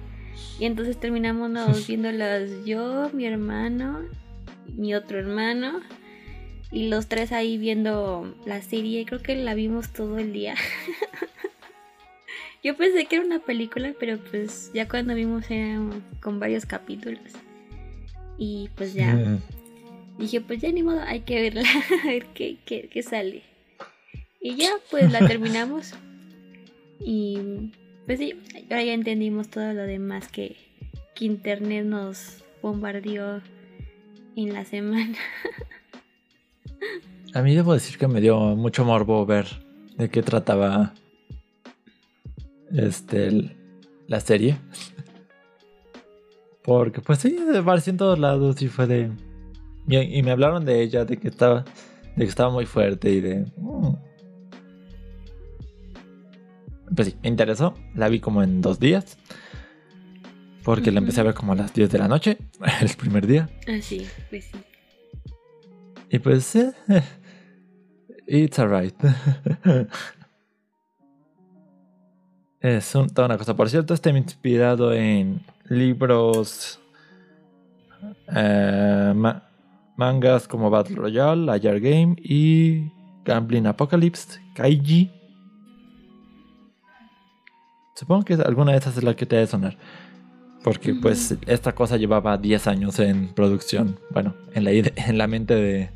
Y 0.59 0.65
entonces 0.65 0.99
terminamos 0.99 1.51
viéndolas 1.87 2.49
yo, 2.65 3.11
mi 3.13 3.27
hermano, 3.27 3.99
mi 4.75 4.95
otro 4.95 5.19
hermano 5.19 5.81
y 6.71 6.87
los 6.87 7.05
tres 7.05 7.31
ahí 7.31 7.59
viendo 7.59 8.35
la 8.43 8.63
serie. 8.63 9.05
Creo 9.05 9.21
que 9.21 9.35
la 9.35 9.53
vimos 9.53 9.93
todo 9.93 10.17
el 10.17 10.33
día. 10.33 10.55
yo 12.63 12.75
pensé 12.75 13.05
que 13.05 13.17
era 13.17 13.25
una 13.25 13.39
película, 13.39 13.93
pero 13.99 14.17
pues 14.17 14.71
ya 14.73 14.87
cuando 14.87 15.15
vimos 15.15 15.49
era 15.49 15.79
con 16.21 16.39
varios 16.39 16.65
capítulos. 16.65 17.33
Y 18.37 18.69
pues 18.75 18.93
ya. 18.93 19.39
Dije, 20.17 20.41
pues 20.41 20.61
ya 20.61 20.71
ni 20.71 20.83
modo, 20.83 21.01
hay 21.01 21.21
que 21.21 21.41
verla, 21.41 21.63
a 22.03 22.07
ver 22.07 22.25
qué, 22.33 22.57
qué 22.65 23.03
sale. 23.03 23.43
Y 24.41 24.55
ya, 24.55 24.69
pues 24.89 25.11
la 25.11 25.27
terminamos. 25.27 25.93
Y 26.99 27.71
pues 28.05 28.19
sí, 28.19 28.35
ahora 28.69 28.83
ya 28.83 28.93
entendimos 28.93 29.49
todo 29.49 29.73
lo 29.73 29.83
demás 29.83 30.27
que, 30.27 30.55
que 31.15 31.25
Internet 31.25 31.85
nos 31.85 32.43
bombardeó 32.61 33.41
en 34.35 34.53
la 34.53 34.65
semana. 34.65 35.17
A 37.33 37.43
mí 37.43 37.53
debo 37.53 37.73
decir 37.73 37.97
que 37.97 38.07
me 38.07 38.21
dio 38.21 38.39
mucho 38.55 38.83
morbo 38.83 39.25
ver 39.25 39.45
de 39.97 40.09
qué 40.09 40.23
trataba 40.23 40.95
este 42.73 43.55
la 44.07 44.19
serie. 44.19 44.57
Porque 46.63 47.01
pues 47.01 47.19
sí, 47.19 47.37
apareció 47.55 47.91
en 47.91 47.97
todos 47.97 48.19
lados 48.19 48.61
y 48.61 48.67
fue 48.67 48.87
de... 48.87 49.11
Y, 49.87 50.21
me 50.21 50.31
hablaron 50.31 50.65
de 50.65 50.81
ella, 50.83 51.05
de 51.05 51.17
que 51.17 51.29
estaba, 51.29 51.63
de 52.15 52.23
que 52.23 52.29
estaba 52.29 52.51
muy 52.51 52.65
fuerte 52.65 53.09
y 53.09 53.21
de... 53.21 53.45
Mm". 53.57 53.95
Pues 56.95 57.07
sí, 57.07 57.15
me 57.21 57.29
interesó. 57.29 57.75
La 57.95 58.09
vi 58.09 58.19
como 58.19 58.43
en 58.43 58.61
dos 58.61 58.79
días. 58.79 59.17
Porque 60.63 60.91
la 60.91 60.99
empecé 60.99 61.21
a 61.21 61.23
ver 61.23 61.33
como 61.33 61.53
a 61.53 61.55
las 61.55 61.73
10 61.73 61.89
de 61.89 61.97
la 61.97 62.07
noche, 62.07 62.37
el 62.81 62.95
primer 62.97 63.25
día. 63.25 63.49
Ah, 63.67 63.79
sí, 63.81 64.05
pues 64.29 64.45
sí. 64.45 64.57
Y 66.11 66.19
pues, 66.19 66.55
eh, 66.55 66.73
it's 68.27 68.59
alright. 68.59 68.95
es 72.61 72.91
toda 72.91 73.25
una 73.25 73.37
cosa. 73.37 73.55
Por 73.55 73.69
cierto, 73.69 73.93
está 73.93 74.09
inspirado 74.09 74.93
en 74.93 75.41
libros, 75.69 76.79
eh, 78.35 79.13
mangas 79.95 80.47
como 80.47 80.69
Battle 80.69 80.95
Royale, 80.95 81.51
Ayer 81.51 81.79
Game 81.79 82.15
y 82.17 82.91
Gambling 83.25 83.67
Apocalypse, 83.67 84.39
Kaiji. 84.55 85.11
Supongo 87.95 88.23
que 88.23 88.33
alguna 88.35 88.71
de 88.71 88.77
esas 88.77 88.97
es 88.97 89.03
la 89.03 89.15
que 89.15 89.25
te 89.25 89.35
debe 89.35 89.47
sonar. 89.47 89.77
Porque 90.63 90.93
pues 90.93 91.37
esta 91.47 91.73
cosa 91.73 91.95
llevaba 91.95 92.37
10 92.37 92.67
años 92.67 92.99
en 92.99 93.33
producción. 93.33 93.97
Bueno, 94.11 94.35
en 94.53 94.65
la, 94.65 94.71
en 94.71 95.17
la 95.17 95.27
mente 95.27 95.55
de, 95.55 95.89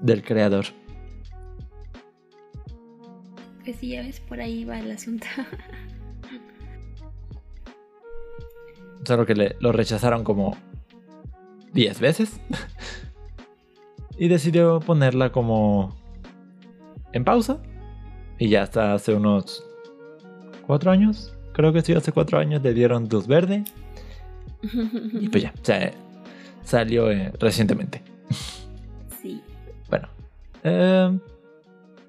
del 0.00 0.22
creador. 0.22 0.66
Pues 3.68 3.80
sí, 3.80 3.90
ya 3.90 4.00
ves, 4.00 4.18
por 4.20 4.40
ahí 4.40 4.64
va 4.64 4.78
el 4.78 4.90
asunto. 4.90 5.26
Solo 9.04 9.26
que 9.26 9.34
le, 9.34 9.56
lo 9.60 9.72
rechazaron 9.72 10.24
como 10.24 10.56
10 11.74 12.00
veces. 12.00 12.40
y 14.18 14.28
decidió 14.28 14.80
ponerla 14.80 15.32
como 15.32 15.94
en 17.12 17.26
pausa. 17.26 17.60
Y 18.38 18.48
ya 18.48 18.62
hasta 18.62 18.94
hace 18.94 19.12
unos 19.12 19.62
4 20.66 20.90
años 20.90 21.36
creo 21.52 21.74
que 21.74 21.82
sí, 21.82 21.92
hace 21.92 22.10
cuatro 22.10 22.38
años 22.38 22.62
le 22.62 22.72
dieron 22.72 23.06
luz 23.06 23.26
verde. 23.26 23.64
y 24.62 25.28
pues 25.28 25.42
ya, 25.42 25.52
salió 26.62 27.10
eh, 27.10 27.32
recientemente. 27.38 28.00
Sí. 29.20 29.42
Bueno, 29.90 30.08
em, 30.62 31.20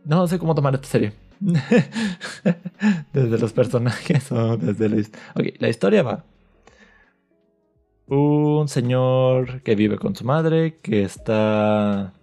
no 0.06 0.26
sé 0.26 0.40
cómo 0.40 0.56
tomar 0.56 0.76
esta 0.76 0.88
serie. 0.88 1.12
desde 3.14 3.38
los 3.38 3.54
personajes 3.54 4.32
o 4.32 4.58
desde 4.58 4.90
la, 4.90 5.04
okay, 5.36 5.54
la 5.60 5.70
historia 5.70 6.04
va. 6.04 6.26
Un 8.08 8.68
señor 8.68 9.62
que 9.62 9.76
vive 9.76 9.98
con 9.98 10.16
su 10.16 10.26
madre, 10.26 10.78
que 10.82 11.04
está 11.04 12.14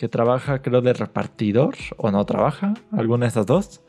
que 0.00 0.08
trabaja 0.08 0.62
creo 0.62 0.80
de 0.80 0.94
repartidor 0.94 1.74
o 1.98 2.10
no 2.10 2.24
trabaja, 2.24 2.72
alguna 2.90 3.26
de 3.26 3.28
esas 3.28 3.44
dos. 3.44 3.82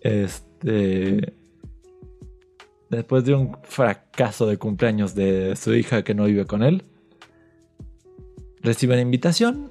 Este. 0.00 1.34
Después 2.88 3.26
de 3.26 3.34
un 3.34 3.58
fracaso 3.64 4.46
de 4.46 4.56
cumpleaños 4.56 5.14
de 5.14 5.54
su 5.54 5.74
hija 5.74 6.02
que 6.02 6.14
no 6.14 6.24
vive 6.24 6.46
con 6.46 6.62
él, 6.62 6.84
recibe 8.62 8.94
una 8.94 9.02
invitación. 9.02 9.70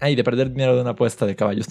Ay, 0.00 0.14
de 0.14 0.24
perder 0.24 0.50
dinero 0.50 0.74
de 0.74 0.82
una 0.82 0.90
apuesta 0.90 1.26
de 1.26 1.36
caballos. 1.36 1.68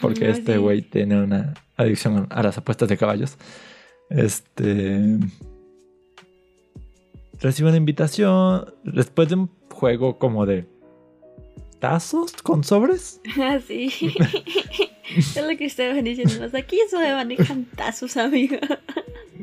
Porque 0.00 0.30
este 0.30 0.58
güey 0.58 0.82
tiene 0.82 1.22
una 1.22 1.54
adicción 1.76 2.26
a 2.30 2.42
las 2.42 2.58
apuestas 2.58 2.88
de 2.88 2.96
caballos. 2.96 3.36
Este. 4.10 5.18
Recibe 7.40 7.68
una 7.68 7.76
invitación 7.76 8.72
después 8.84 9.28
de 9.28 9.34
un 9.34 9.50
juego 9.70 10.18
como 10.18 10.46
de 10.46 10.66
tazos 11.78 12.32
con 12.42 12.64
sobres. 12.64 13.20
Ah, 13.38 13.58
sí. 13.66 13.92
es 15.16 15.36
lo 15.36 15.56
que 15.56 15.66
estaban 15.66 16.04
diciendo. 16.04 16.48
Aquí 16.56 16.80
eso 16.80 16.98
de 16.98 17.12
manejan 17.12 17.64
tazos, 17.76 18.16
amigo. 18.16 18.56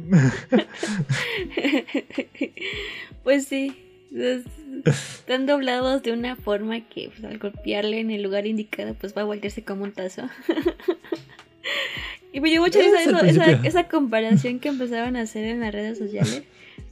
pues 3.23 3.45
sí. 3.45 3.75
Están 4.11 5.45
doblados 5.45 6.01
de 6.03 6.11
una 6.11 6.35
forma 6.35 6.81
que 6.81 7.09
pues, 7.09 7.23
al 7.23 7.37
golpearle 7.37 7.99
en 7.99 8.11
el 8.11 8.23
lugar 8.23 8.47
indicado, 8.47 8.93
pues 8.95 9.15
va 9.15 9.21
a 9.21 9.25
voltearse 9.25 9.63
como 9.63 9.83
un 9.83 9.91
tazo. 9.91 10.29
y 12.33 12.39
me 12.39 12.49
dio 12.49 12.61
mucha 12.61 12.79
risa 12.79 13.21
esa, 13.21 13.51
esa 13.63 13.87
comparación 13.87 14.59
que 14.59 14.69
empezaban 14.69 15.15
a 15.15 15.21
hacer 15.21 15.45
en 15.45 15.59
las 15.59 15.73
redes 15.73 15.97
sociales 15.97 16.43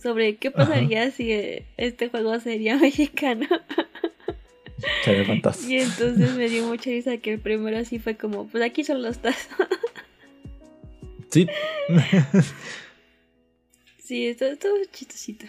sobre 0.01 0.35
qué 0.35 0.51
pasaría 0.51 1.11
si 1.11 1.31
este 1.77 2.09
juego 2.09 2.39
sería 2.39 2.77
mexicano. 2.79 3.47
Y 5.67 5.77
entonces 5.77 6.35
me 6.35 6.49
dio 6.49 6.65
mucha 6.67 6.89
risa 6.89 7.17
que 7.17 7.33
el 7.33 7.39
primero 7.39 7.77
así 7.77 7.99
fue 7.99 8.15
como, 8.15 8.47
pues 8.47 8.63
aquí 8.63 8.83
son 8.83 9.01
los 9.01 9.19
tazos. 9.19 9.67
Sí. 11.29 11.47
sí, 14.03 14.27
está 14.27 14.55
todo 14.55 14.75
chistosito. 14.91 15.47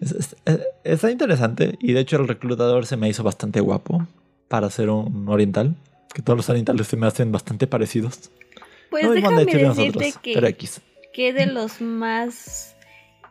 está 0.84 1.10
interesante 1.10 1.76
y 1.80 1.92
de 1.92 2.00
hecho 2.00 2.16
el 2.16 2.28
reclutador 2.28 2.86
se 2.86 2.96
me 2.96 3.08
hizo 3.08 3.22
bastante 3.22 3.60
guapo 3.60 4.06
para 4.48 4.70
ser 4.70 4.90
un 4.90 5.28
oriental, 5.28 5.76
que 6.14 6.22
todos 6.22 6.36
los 6.36 6.48
orientales 6.48 6.86
se 6.86 6.96
me 6.96 7.06
hacen 7.06 7.30
bastante 7.30 7.66
parecidos. 7.66 8.30
Pues 8.90 9.10
déjame 9.10 9.44
decirte 9.44 10.14
que, 10.22 10.54
que 11.12 11.32
de 11.32 11.46
los 11.46 11.80
más 11.80 12.74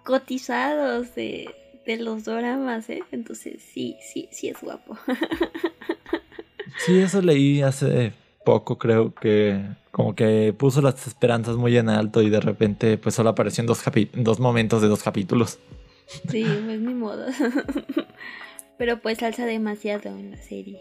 cotizados 0.04 1.16
de, 1.16 1.50
de 1.86 1.98
los 1.98 2.26
doramas, 2.26 2.90
¿eh? 2.90 3.02
Entonces 3.12 3.62
sí, 3.74 3.98
sí, 4.02 4.30
sí 4.32 4.50
es 4.50 4.62
guapo. 4.62 4.98
sí, 6.86 7.00
eso 7.00 7.22
leí 7.22 7.62
hace 7.62 8.14
poco, 8.46 8.78
creo 8.78 9.14
que 9.14 9.62
como 9.92 10.16
que 10.16 10.54
puso 10.58 10.82
las 10.82 11.08
esperanzas 11.08 11.56
muy 11.56 11.76
en 11.76 11.90
alto 11.90 12.22
y 12.22 12.30
de 12.30 12.40
repente 12.40 12.98
pues 12.98 13.16
solo 13.16 13.30
apareció 13.30 13.62
en 13.62 13.68
dos, 13.68 13.84
dos 14.14 14.40
momentos 14.40 14.82
de 14.82 14.88
dos 14.88 15.02
capítulos. 15.02 15.60
Sí, 16.08 16.46
pues 16.66 16.80
ni 16.80 16.94
modo. 16.94 17.26
Pero 18.78 19.00
pues 19.00 19.22
alza 19.24 19.46
demasiado 19.46 20.10
en 20.10 20.32
la 20.32 20.38
serie. 20.38 20.80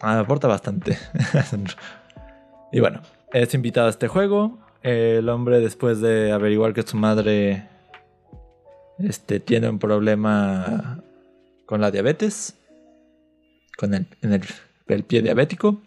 Ah, 0.00 0.20
aporta 0.20 0.46
bastante. 0.46 0.96
y 2.72 2.80
bueno, 2.80 3.02
es 3.32 3.52
invitado 3.54 3.88
a 3.88 3.90
este 3.90 4.08
juego. 4.08 4.58
El 4.82 5.28
hombre 5.28 5.60
después 5.60 6.00
de 6.00 6.32
averiguar 6.32 6.72
que 6.72 6.82
su 6.82 6.96
madre 6.96 7.68
este, 8.98 9.40
tiene 9.40 9.68
un 9.68 9.78
problema 9.78 11.02
con 11.66 11.80
la 11.80 11.90
diabetes, 11.90 12.56
con 13.76 13.92
el, 13.94 14.06
en 14.22 14.32
el, 14.32 15.04
pie 15.04 15.22
diabético. 15.22 15.82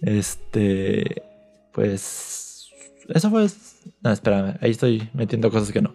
Este, 0.00 1.22
pues, 1.72 2.70
eso 3.08 3.30
fue... 3.30 3.48
No, 4.00 4.12
espérame, 4.12 4.56
ahí 4.60 4.70
estoy 4.70 5.08
metiendo 5.12 5.50
cosas 5.50 5.72
que 5.72 5.82
no. 5.82 5.92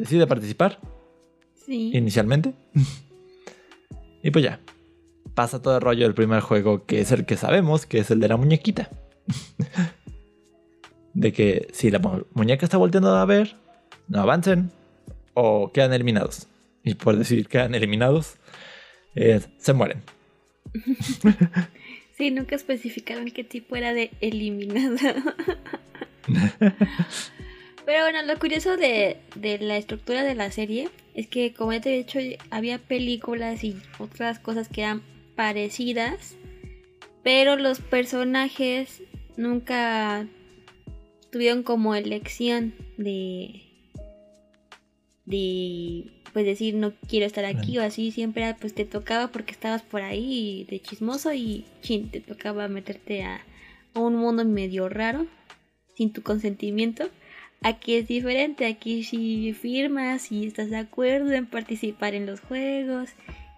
Decide 0.00 0.26
participar. 0.26 0.80
Sí. 1.54 1.90
Inicialmente. 1.94 2.54
y 4.22 4.30
pues 4.30 4.44
ya. 4.44 4.60
Pasa 5.34 5.62
todo 5.62 5.76
el 5.76 5.82
rollo 5.82 6.04
del 6.04 6.14
primer 6.14 6.40
juego, 6.40 6.86
que 6.86 7.00
es 7.00 7.12
el 7.12 7.24
que 7.26 7.36
sabemos, 7.36 7.86
que 7.86 7.98
es 7.98 8.10
el 8.10 8.18
de 8.18 8.28
la 8.28 8.36
muñequita. 8.36 8.90
de 11.14 11.32
que 11.32 11.68
si 11.72 11.90
la 11.90 12.00
muñeca 12.32 12.64
está 12.64 12.78
volteando 12.78 13.14
a 13.14 13.24
ver, 13.26 13.56
no 14.08 14.20
avancen, 14.20 14.70
o 15.34 15.70
quedan 15.72 15.92
eliminados. 15.92 16.48
Y 16.82 16.94
por 16.94 17.16
decir 17.16 17.46
quedan 17.46 17.74
eliminados, 17.74 18.36
eh, 19.14 19.40
se 19.58 19.72
mueren. 19.72 20.02
Sí, 22.20 22.30
nunca 22.30 22.54
especificaron 22.54 23.30
qué 23.30 23.44
tipo 23.44 23.76
era 23.76 23.94
de 23.94 24.10
eliminado. 24.20 24.94
Pero 27.90 28.04
bueno, 28.04 28.22
lo 28.22 28.38
curioso 28.38 28.76
de, 28.76 29.16
de, 29.34 29.58
la 29.58 29.76
estructura 29.76 30.22
de 30.22 30.36
la 30.36 30.52
serie 30.52 30.88
es 31.14 31.26
que, 31.26 31.52
como 31.52 31.72
ya 31.72 31.80
te 31.80 31.92
he 31.92 31.96
dicho, 31.96 32.20
había 32.48 32.78
películas 32.78 33.64
y 33.64 33.74
otras 33.98 34.38
cosas 34.38 34.68
que 34.68 34.82
eran 34.82 35.02
parecidas, 35.34 36.36
pero 37.24 37.56
los 37.56 37.80
personajes 37.80 39.02
nunca 39.36 40.28
tuvieron 41.32 41.64
como 41.64 41.96
elección 41.96 42.74
de 42.96 43.62
de 45.24 46.12
pues 46.32 46.46
decir 46.46 46.76
no 46.76 46.92
quiero 47.08 47.26
estar 47.26 47.44
aquí 47.44 47.76
o 47.78 47.82
así 47.82 48.12
siempre 48.12 48.54
pues 48.60 48.72
te 48.72 48.84
tocaba 48.84 49.32
porque 49.32 49.50
estabas 49.50 49.82
por 49.82 50.02
ahí 50.02 50.64
de 50.70 50.78
chismoso 50.80 51.32
y 51.32 51.64
chin 51.82 52.08
te 52.08 52.20
tocaba 52.20 52.68
meterte 52.68 53.24
a, 53.24 53.44
un 53.94 54.14
mundo 54.14 54.44
medio 54.44 54.88
raro 54.88 55.26
sin 55.96 56.12
tu 56.12 56.22
consentimiento 56.22 57.10
aquí 57.62 57.94
es 57.94 58.08
diferente 58.08 58.66
aquí 58.66 59.04
si 59.04 59.52
firmas 59.52 60.32
y 60.32 60.46
estás 60.46 60.70
de 60.70 60.78
acuerdo 60.78 61.32
en 61.32 61.46
participar 61.46 62.14
en 62.14 62.26
los 62.26 62.40
juegos 62.40 63.10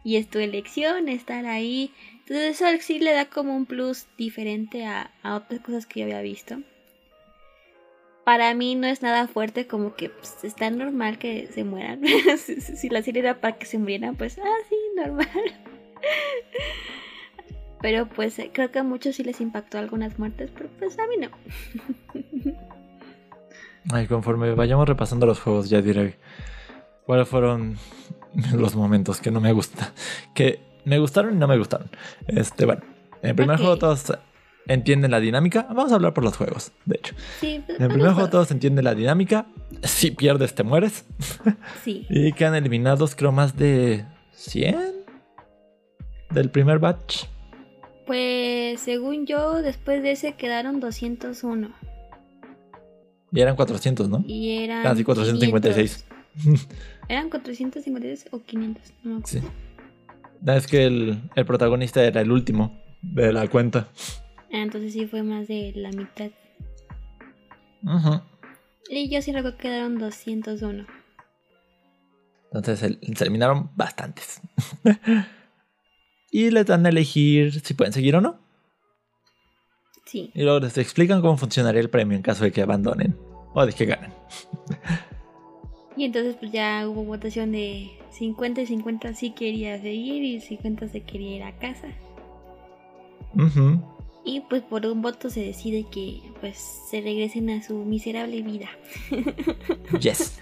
y 0.04 0.16
es 0.16 0.28
tu 0.28 0.38
elección 0.38 1.08
estar 1.08 1.46
ahí 1.46 1.92
entonces 2.20 2.60
eso 2.60 2.66
sí 2.80 2.98
le 2.98 3.12
da 3.12 3.26
como 3.26 3.56
un 3.56 3.66
plus 3.66 4.06
diferente 4.16 4.84
a, 4.84 5.12
a 5.22 5.36
otras 5.36 5.60
cosas 5.60 5.86
que 5.86 6.00
yo 6.00 6.06
había 6.06 6.22
visto 6.22 6.58
para 8.24 8.54
mí 8.54 8.74
no 8.74 8.86
es 8.86 9.02
nada 9.02 9.26
fuerte, 9.26 9.66
como 9.66 9.94
que 9.94 10.08
pues, 10.08 10.44
está 10.44 10.70
normal 10.70 11.18
que 11.18 11.48
se 11.48 11.64
mueran. 11.64 12.02
si, 12.38 12.88
la 12.88 13.02
serie 13.02 13.20
era 13.20 13.40
para 13.40 13.58
que 13.58 13.66
se 13.66 13.78
murieran, 13.78 14.16
pues, 14.16 14.38
ah, 14.38 14.58
sí, 14.68 14.76
normal. 14.96 15.28
pero 17.80 18.08
pues 18.08 18.40
creo 18.52 18.70
que 18.70 18.78
a 18.78 18.84
muchos 18.84 19.16
sí 19.16 19.24
les 19.24 19.40
impactó 19.40 19.78
algunas 19.78 20.18
muertes, 20.18 20.50
pero 20.54 20.68
pues 20.78 20.96
a 20.98 21.06
mí 21.08 21.16
no. 21.16 21.30
Ay, 23.90 24.06
conforme 24.06 24.54
vayamos 24.54 24.88
repasando 24.88 25.26
los 25.26 25.40
juegos, 25.40 25.68
ya 25.68 25.82
diré 25.82 26.18
cuáles 27.04 27.28
fueron 27.28 27.78
los 28.54 28.76
momentos 28.76 29.20
que 29.20 29.30
no 29.30 29.40
me 29.40 29.52
gustan. 29.52 29.88
Que 30.34 30.60
me 30.84 30.98
gustaron 30.98 31.34
y 31.34 31.38
no 31.38 31.48
me 31.48 31.58
gustaron. 31.58 31.90
Este, 32.26 32.64
bueno, 32.64 32.82
en 33.22 33.30
el 33.30 33.36
primer 33.36 33.58
juego 33.58 33.76
todos 33.78 34.12
entienden 34.66 35.10
la 35.10 35.20
dinámica. 35.20 35.66
Vamos 35.68 35.92
a 35.92 35.96
hablar 35.96 36.14
por 36.14 36.24
los 36.24 36.36
juegos, 36.36 36.72
de 36.84 36.96
hecho. 36.96 37.14
Sí, 37.40 37.62
en 37.68 37.82
el 37.82 37.88
primer 37.88 38.12
juego 38.12 38.30
todos 38.30 38.50
entienden 38.50 38.84
la 38.84 38.94
dinámica. 38.94 39.46
Si 39.82 40.10
pierdes, 40.10 40.54
te 40.54 40.62
mueres. 40.62 41.04
Sí. 41.82 42.06
y 42.10 42.32
quedan 42.32 42.54
eliminados, 42.54 43.14
creo, 43.14 43.32
más 43.32 43.56
de 43.56 44.04
100 44.32 44.92
del 46.30 46.50
primer 46.50 46.78
batch. 46.78 47.24
Pues 48.06 48.80
según 48.80 49.26
yo, 49.26 49.62
después 49.62 50.02
de 50.02 50.12
ese 50.12 50.34
quedaron 50.34 50.80
201. 50.80 51.70
Y 53.32 53.40
eran 53.40 53.56
400, 53.56 54.08
¿no? 54.08 54.24
Y 54.26 54.58
eran. 54.58 54.82
Casi 54.82 55.04
456. 55.04 56.04
¿Eran 57.08 57.30
456 57.30 58.28
o 58.32 58.42
500? 58.42 58.92
No. 59.04 59.20
Sí. 59.24 59.40
Es 60.46 60.66
que 60.66 60.84
el, 60.84 61.22
el 61.34 61.46
protagonista 61.46 62.04
era 62.04 62.20
el 62.20 62.30
último 62.30 62.78
de 63.00 63.32
la 63.32 63.48
cuenta. 63.48 63.88
Ah, 64.52 64.58
entonces 64.58 64.92
sí 64.92 65.06
fue 65.06 65.22
más 65.22 65.48
de 65.48 65.72
la 65.74 65.90
mitad. 65.90 66.30
Ajá. 67.86 68.24
Y 68.90 69.08
yo 69.08 69.22
sí 69.22 69.32
recuerdo 69.32 69.56
que 69.56 69.68
quedaron 69.68 69.98
201. 69.98 70.86
Entonces 72.52 72.98
se 73.00 73.24
eliminaron 73.24 73.70
bastantes. 73.74 74.42
y 76.30 76.50
les 76.50 76.66
dan 76.66 76.84
a 76.84 76.90
elegir 76.90 77.60
si 77.60 77.74
pueden 77.74 77.94
seguir 77.94 78.16
o 78.16 78.20
no. 78.20 78.41
Sí. 80.12 80.30
Y 80.34 80.42
luego 80.42 80.60
les 80.60 80.76
explican 80.76 81.22
cómo 81.22 81.38
funcionaría 81.38 81.80
el 81.80 81.88
premio 81.88 82.14
en 82.14 82.22
caso 82.22 82.44
de 82.44 82.52
que 82.52 82.60
abandonen 82.60 83.16
o 83.54 83.64
de 83.64 83.72
que 83.72 83.86
ganen. 83.86 84.12
y 85.96 86.04
entonces 86.04 86.36
pues 86.38 86.52
ya 86.52 86.86
hubo 86.86 87.02
votación 87.02 87.52
de 87.52 87.90
50 88.10 88.60
y 88.60 88.66
50 88.66 89.14
sí 89.14 89.30
quería 89.30 89.80
seguir 89.80 90.22
y 90.22 90.38
50 90.42 90.88
se 90.88 91.00
quería 91.00 91.36
ir 91.36 91.42
a 91.44 91.56
casa. 91.56 91.88
Ajá. 93.38 93.82
Y 94.26 94.40
pues 94.50 94.62
por 94.62 94.84
un 94.84 95.00
voto 95.00 95.30
se 95.30 95.40
decide 95.40 95.86
que 95.90 96.20
pues 96.42 96.58
se 96.90 97.00
regresen 97.00 97.48
a 97.48 97.62
su 97.62 97.74
miserable 97.78 98.42
vida. 98.42 98.68
Yes. 99.98 100.38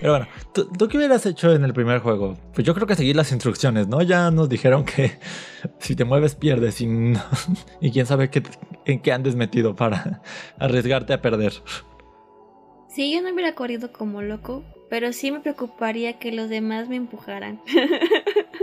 Pero 0.00 0.12
bueno, 0.12 0.26
¿tú, 0.52 0.88
qué 0.88 0.96
hubieras 0.96 1.26
hecho 1.26 1.52
en 1.52 1.64
el 1.64 1.72
primer 1.72 2.00
juego? 2.00 2.36
Pues 2.54 2.66
yo 2.66 2.74
creo 2.74 2.86
que 2.86 2.94
seguir 2.94 3.16
las 3.16 3.32
instrucciones, 3.32 3.88
¿no? 3.88 4.02
Ya 4.02 4.30
nos 4.30 4.48
dijeron 4.48 4.84
que 4.84 5.18
si 5.78 5.96
te 5.96 6.04
mueves 6.04 6.34
pierdes 6.34 6.80
y, 6.80 6.86
y 7.80 7.90
quién 7.90 8.06
sabe 8.06 8.30
qué, 8.30 8.42
en 8.84 9.00
qué 9.00 9.12
andes 9.12 9.36
metido 9.36 9.76
para 9.76 10.22
arriesgarte 10.58 11.12
a 11.12 11.22
perder. 11.22 11.52
Sí, 12.88 13.12
yo 13.12 13.20
no 13.20 13.32
hubiera 13.32 13.54
corrido 13.54 13.92
como 13.92 14.22
loco, 14.22 14.64
pero 14.88 15.12
sí 15.12 15.30
me 15.30 15.40
preocuparía 15.40 16.18
que 16.18 16.32
los 16.32 16.48
demás 16.48 16.88
me 16.88 16.96
empujaran. 16.96 17.60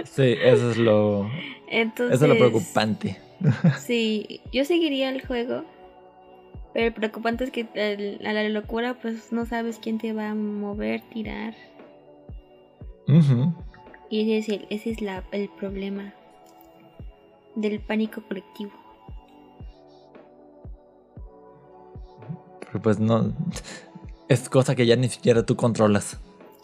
Sí, 0.06 0.36
eso 0.42 0.72
es 0.72 0.78
lo, 0.78 1.30
eso 1.70 2.10
es 2.10 2.22
lo 2.22 2.38
preocupante. 2.38 3.20
Sí, 3.80 4.42
yo 4.52 4.66
seguiría 4.66 5.10
el 5.10 5.26
juego. 5.26 5.66
Pero 6.74 6.88
el 6.88 6.94
preocupante 6.94 7.44
es 7.44 7.52
que 7.52 7.68
a 8.26 8.34
la 8.34 8.50
locura, 8.50 8.96
pues 9.00 9.32
no 9.32 9.46
sabes 9.46 9.80
quién 9.80 10.00
te 10.00 10.12
va 10.12 10.30
a 10.30 10.36
mover, 10.36 11.02
tirar. 11.10 11.54
Y 14.10 14.22
ese 14.22 14.38
es, 14.38 14.50
el, 14.50 14.68
ese 14.70 14.90
es 14.90 15.02
la, 15.02 15.24
el 15.32 15.50
problema 15.50 16.14
del 17.56 17.80
pánico 17.80 18.24
colectivo. 18.28 18.72
Pero 22.60 22.82
pues 22.82 23.00
no. 23.00 23.34
Es 24.30 24.50
cosa 24.50 24.74
que 24.74 24.86
ya 24.86 24.96
ni 24.96 25.10
siquiera 25.10 25.46
tú 25.46 25.56
controlas. 25.56 26.18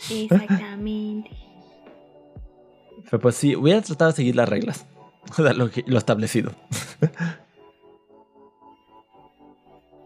Exactamente. 0.09 1.29
Pero 3.03 3.19
pues 3.19 3.35
sí, 3.35 3.55
hubiera 3.55 3.81
tratado 3.81 4.11
de 4.11 4.15
seguir 4.15 4.35
las 4.35 4.49
reglas. 4.49 4.87
lo, 5.37 5.69
lo 5.85 5.97
establecido. 5.97 6.53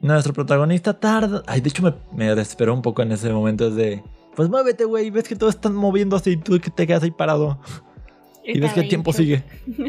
Nuestro 0.04 0.34
protagonista 0.34 0.94
tarda. 1.00 1.42
Ay, 1.48 1.62
de 1.62 1.70
hecho 1.70 1.82
me, 1.82 1.94
me, 2.14 2.36
desesperó 2.36 2.74
un 2.74 2.82
poco 2.82 3.02
en 3.02 3.14
ese 3.14 3.32
momento. 3.32 3.72
de. 3.72 4.04
Pues 4.36 4.50
muévete, 4.50 4.84
güey. 4.84 5.10
Ves 5.10 5.30
que 5.30 5.38
todos 5.38 5.56
están 5.56 5.74
moviéndose 5.74 6.32
y 6.32 6.36
tú 6.38 6.60
que 6.60 6.70
te 6.70 6.86
quedas 6.86 7.04
ahí 7.04 7.12
parado. 7.12 7.58
y 8.44 8.60
ves 8.60 8.74
que 8.74 8.82
el 8.82 8.90
tiempo 8.90 9.14
sigue. 9.14 9.46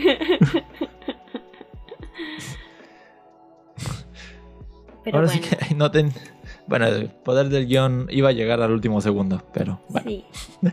Ahora 5.13 5.27
sí 5.29 5.41
que 5.41 5.75
noten, 5.75 6.13
Bueno, 6.69 6.87
el 6.87 7.11
poder 7.11 7.49
del 7.49 7.67
guion 7.67 8.07
iba 8.09 8.29
a 8.29 8.33
llegar 8.33 8.63
al 8.63 8.71
último 8.71 9.01
segundo, 9.01 9.43
pero 9.53 9.81
bueno. 9.89 10.09
Sí. 10.09 10.25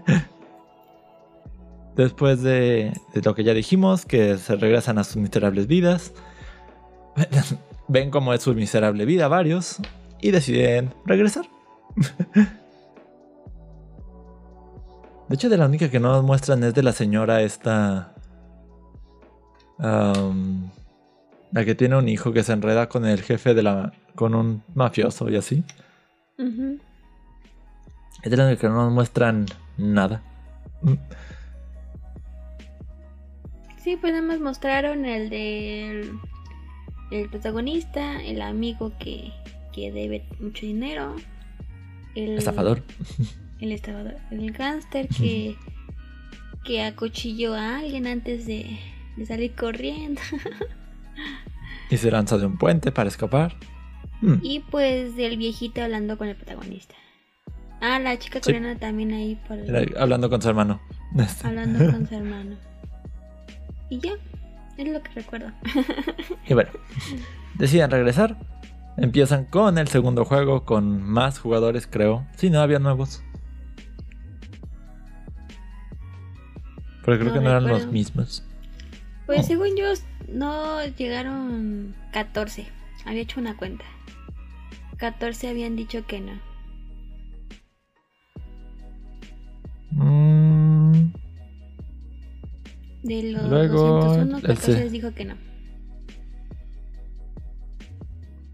Después 1.96 2.44
de, 2.44 2.94
de, 3.14 3.22
lo 3.22 3.34
que 3.34 3.44
ya 3.44 3.56
dijimos, 3.56 4.06
que 4.06 4.38
se 4.38 4.56
regresan 4.56 5.00
a 5.00 5.04
sus 5.04 5.18
miserables 5.18 5.66
vidas, 5.68 6.14
ven 7.92 8.10
cómo 8.10 8.34
es 8.34 8.42
su 8.42 8.56
miserable 8.56 9.06
vida 9.06 9.28
varios 9.28 9.78
y 10.22 10.32
deciden 10.32 10.94
regresar. 11.06 11.46
De 15.28 15.36
hecho, 15.36 15.50
de 15.50 15.58
la 15.58 15.66
única 15.66 15.90
que 15.90 16.00
no 16.00 16.12
nos 16.12 16.24
muestran 16.24 16.62
es 16.66 16.74
de 16.74 16.84
la 16.84 16.92
señora 16.92 17.42
esta... 17.42 18.14
la 19.80 20.14
que 21.66 21.74
tiene 21.74 21.96
un 21.96 22.10
hijo 22.10 22.34
que 22.34 22.44
se 22.44 22.52
enreda 22.52 22.90
con 22.90 23.06
el 23.06 23.22
jefe 23.22 23.54
de 23.54 23.64
la... 23.64 23.94
con 24.16 24.36
un 24.36 24.62
mafioso 24.76 25.30
y 25.30 25.38
así. 25.38 25.64
Es 26.38 28.30
de 28.30 28.36
la 28.36 28.46
única 28.46 28.60
que 28.60 28.68
no 28.68 28.76
nos 28.76 28.92
muestran 28.92 29.46
nada. 29.78 30.22
Sí, 33.78 33.96
pues 33.96 34.12
nada 34.12 34.26
más 34.26 34.42
mostraron 34.42 35.06
el 35.06 35.30
del 35.30 36.20
el 37.12 37.30
protagonista, 37.30 38.24
el 38.24 38.42
amigo 38.42 38.94
que, 38.98 39.32
que 39.74 39.92
debe 39.92 40.26
mucho 40.40 40.66
dinero, 40.66 41.16
el 42.16 42.38
estafador, 42.38 42.84
el 43.60 43.72
estafador, 43.72 44.16
el 44.32 44.52
gángster 44.52 45.08
que, 45.18 45.56
que 46.64 46.84
acuchilló 46.84 47.54
a 47.54 47.80
alguien 47.80 48.08
antes 48.08 48.46
de, 48.46 48.80
de 49.18 49.26
salir 49.26 49.54
corriendo. 49.56 50.22
y 51.90 51.98
se 51.98 52.10
lanza 52.10 52.38
de 52.38 52.46
un 52.46 52.58
puente 52.58 52.92
para 52.92 53.10
escapar. 53.10 53.56
Hmm. 54.22 54.36
Y 54.42 54.60
pues 54.60 55.16
del 55.16 55.38
viejito 55.38 55.82
hablando 55.82 56.18
con 56.18 56.28
el 56.28 56.36
protagonista. 56.36 56.96
Ah, 57.82 58.00
la 58.00 58.18
chica 58.20 58.40
coreana 58.40 58.78
también 58.78 59.12
ahí 59.12 59.40
por 59.48 59.58
Hablando 59.98 60.30
con 60.30 60.42
su 60.42 60.50
hermano. 60.50 60.80
Hablando 61.44 61.92
con 61.92 62.08
su 62.08 62.16
hermano. 62.16 62.56
Y 63.90 64.00
ya, 64.00 64.14
es 64.82 64.94
lo 64.94 65.02
que 65.02 65.12
recuerdo. 65.12 65.52
y 66.48 66.54
bueno, 66.54 66.72
deciden 67.56 67.92
regresar. 67.92 68.38
Empiezan 68.98 69.46
con 69.46 69.78
el 69.78 69.88
segundo 69.88 70.26
juego, 70.26 70.66
con 70.66 71.02
más 71.02 71.40
jugadores, 71.40 71.88
creo. 71.88 72.28
Si 72.36 72.50
no, 72.50 72.60
había 72.60 72.80
nuevos. 72.80 73.24
Pero 77.06 77.20
creo 77.20 77.34
que 77.34 77.40
no 77.40 77.50
eran 77.50 77.68
los 77.68 77.88
mismos. 77.88 78.44
Pues 79.26 79.48
según 79.48 79.76
yo, 79.78 79.86
no 80.28 80.86
llegaron 80.86 81.96
14. 82.12 82.68
Había 83.06 83.22
hecho 83.22 83.40
una 83.40 83.58
cuenta. 83.58 83.86
14 84.98 85.50
habían 85.50 85.76
dicho 85.76 86.06
que 86.06 86.20
no. 86.20 86.34
Mmm... 89.92 91.12
De 93.04 93.24
los 93.24 93.50
Luego, 93.50 94.02
201, 94.02 94.42
14 94.42 94.90
dijo 94.90 95.14
que 95.14 95.26
no. 95.26 95.36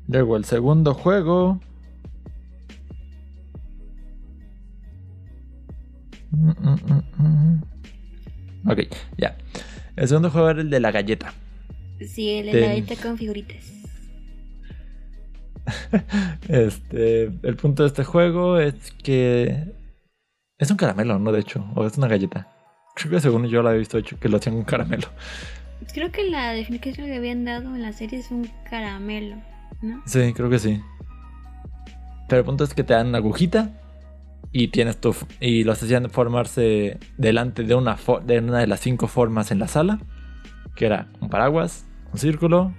Luego 0.08 0.38
el 0.38 0.46
segundo 0.46 0.94
juego. 0.94 1.60
Mm, 6.32 6.50
mm, 6.50 7.04
mm, 7.18 7.64
ok, 8.70 8.80
ya. 9.18 9.38
El 9.96 10.08
segundo 10.08 10.30
juego 10.30 10.50
era 10.50 10.62
el 10.62 10.70
de 10.70 10.80
la 10.80 10.92
galleta. 10.92 11.34
Sí, 12.00 12.30
el 12.30 12.46
de 12.46 12.62
la 12.62 12.68
galleta 12.68 12.96
con 12.96 13.18
figuritas. 13.18 13.74
este, 16.48 17.24
el 17.24 17.56
punto 17.58 17.84
de 17.84 17.88
este 17.88 18.04
juego 18.06 18.60
es 18.60 18.92
que 19.04 19.74
es 20.58 20.72
un 20.72 20.78
caramelo, 20.78 21.20
¿no? 21.20 21.32
De 21.32 21.42
hecho, 21.42 21.66
o 21.76 21.86
es 21.86 21.98
una 21.98 22.08
galleta. 22.08 22.57
Creo 22.98 23.12
que 23.12 23.20
según 23.20 23.46
yo 23.48 23.62
la 23.62 23.76
he 23.76 23.78
visto 23.78 24.00
hecho 24.00 24.20
que 24.20 24.28
lo 24.28 24.38
hacían 24.38 24.56
un 24.56 24.64
caramelo. 24.64 25.08
Creo 25.94 26.12
que 26.12 26.28
la 26.30 26.52
definición 26.52 27.06
que 27.06 27.16
habían 27.16 27.46
dado 27.46 27.76
en 27.76 27.84
la 27.84 27.94
serie 27.94 28.18
es 28.18 28.32
un 28.32 28.50
caramelo, 28.68 29.36
¿no? 29.84 30.02
Sí, 30.08 30.34
creo 30.34 30.50
que 30.50 30.58
sí. 30.58 30.82
Pero 32.28 32.40
el 32.40 32.46
punto 32.46 32.64
es 32.64 32.74
que 32.74 32.84
te 32.84 32.96
dan 32.96 33.10
una 33.10 33.20
agujita 33.20 33.70
y 34.52 34.70
tienes 34.70 34.98
tu 34.98 35.16
y 35.40 35.64
los 35.64 35.82
hacían 35.82 36.10
formarse 36.10 36.98
delante 37.18 37.64
de 37.64 37.76
una 37.76 37.98
de 38.26 38.40
una 38.40 38.60
de 38.60 38.68
las 38.68 38.80
cinco 38.80 39.08
formas 39.08 39.52
en 39.52 39.60
la 39.60 39.68
sala, 39.68 40.00
que 40.76 40.88
era 40.88 41.08
un 41.22 41.30
paraguas, 41.30 41.86
un 42.12 42.18
círculo, 42.18 42.74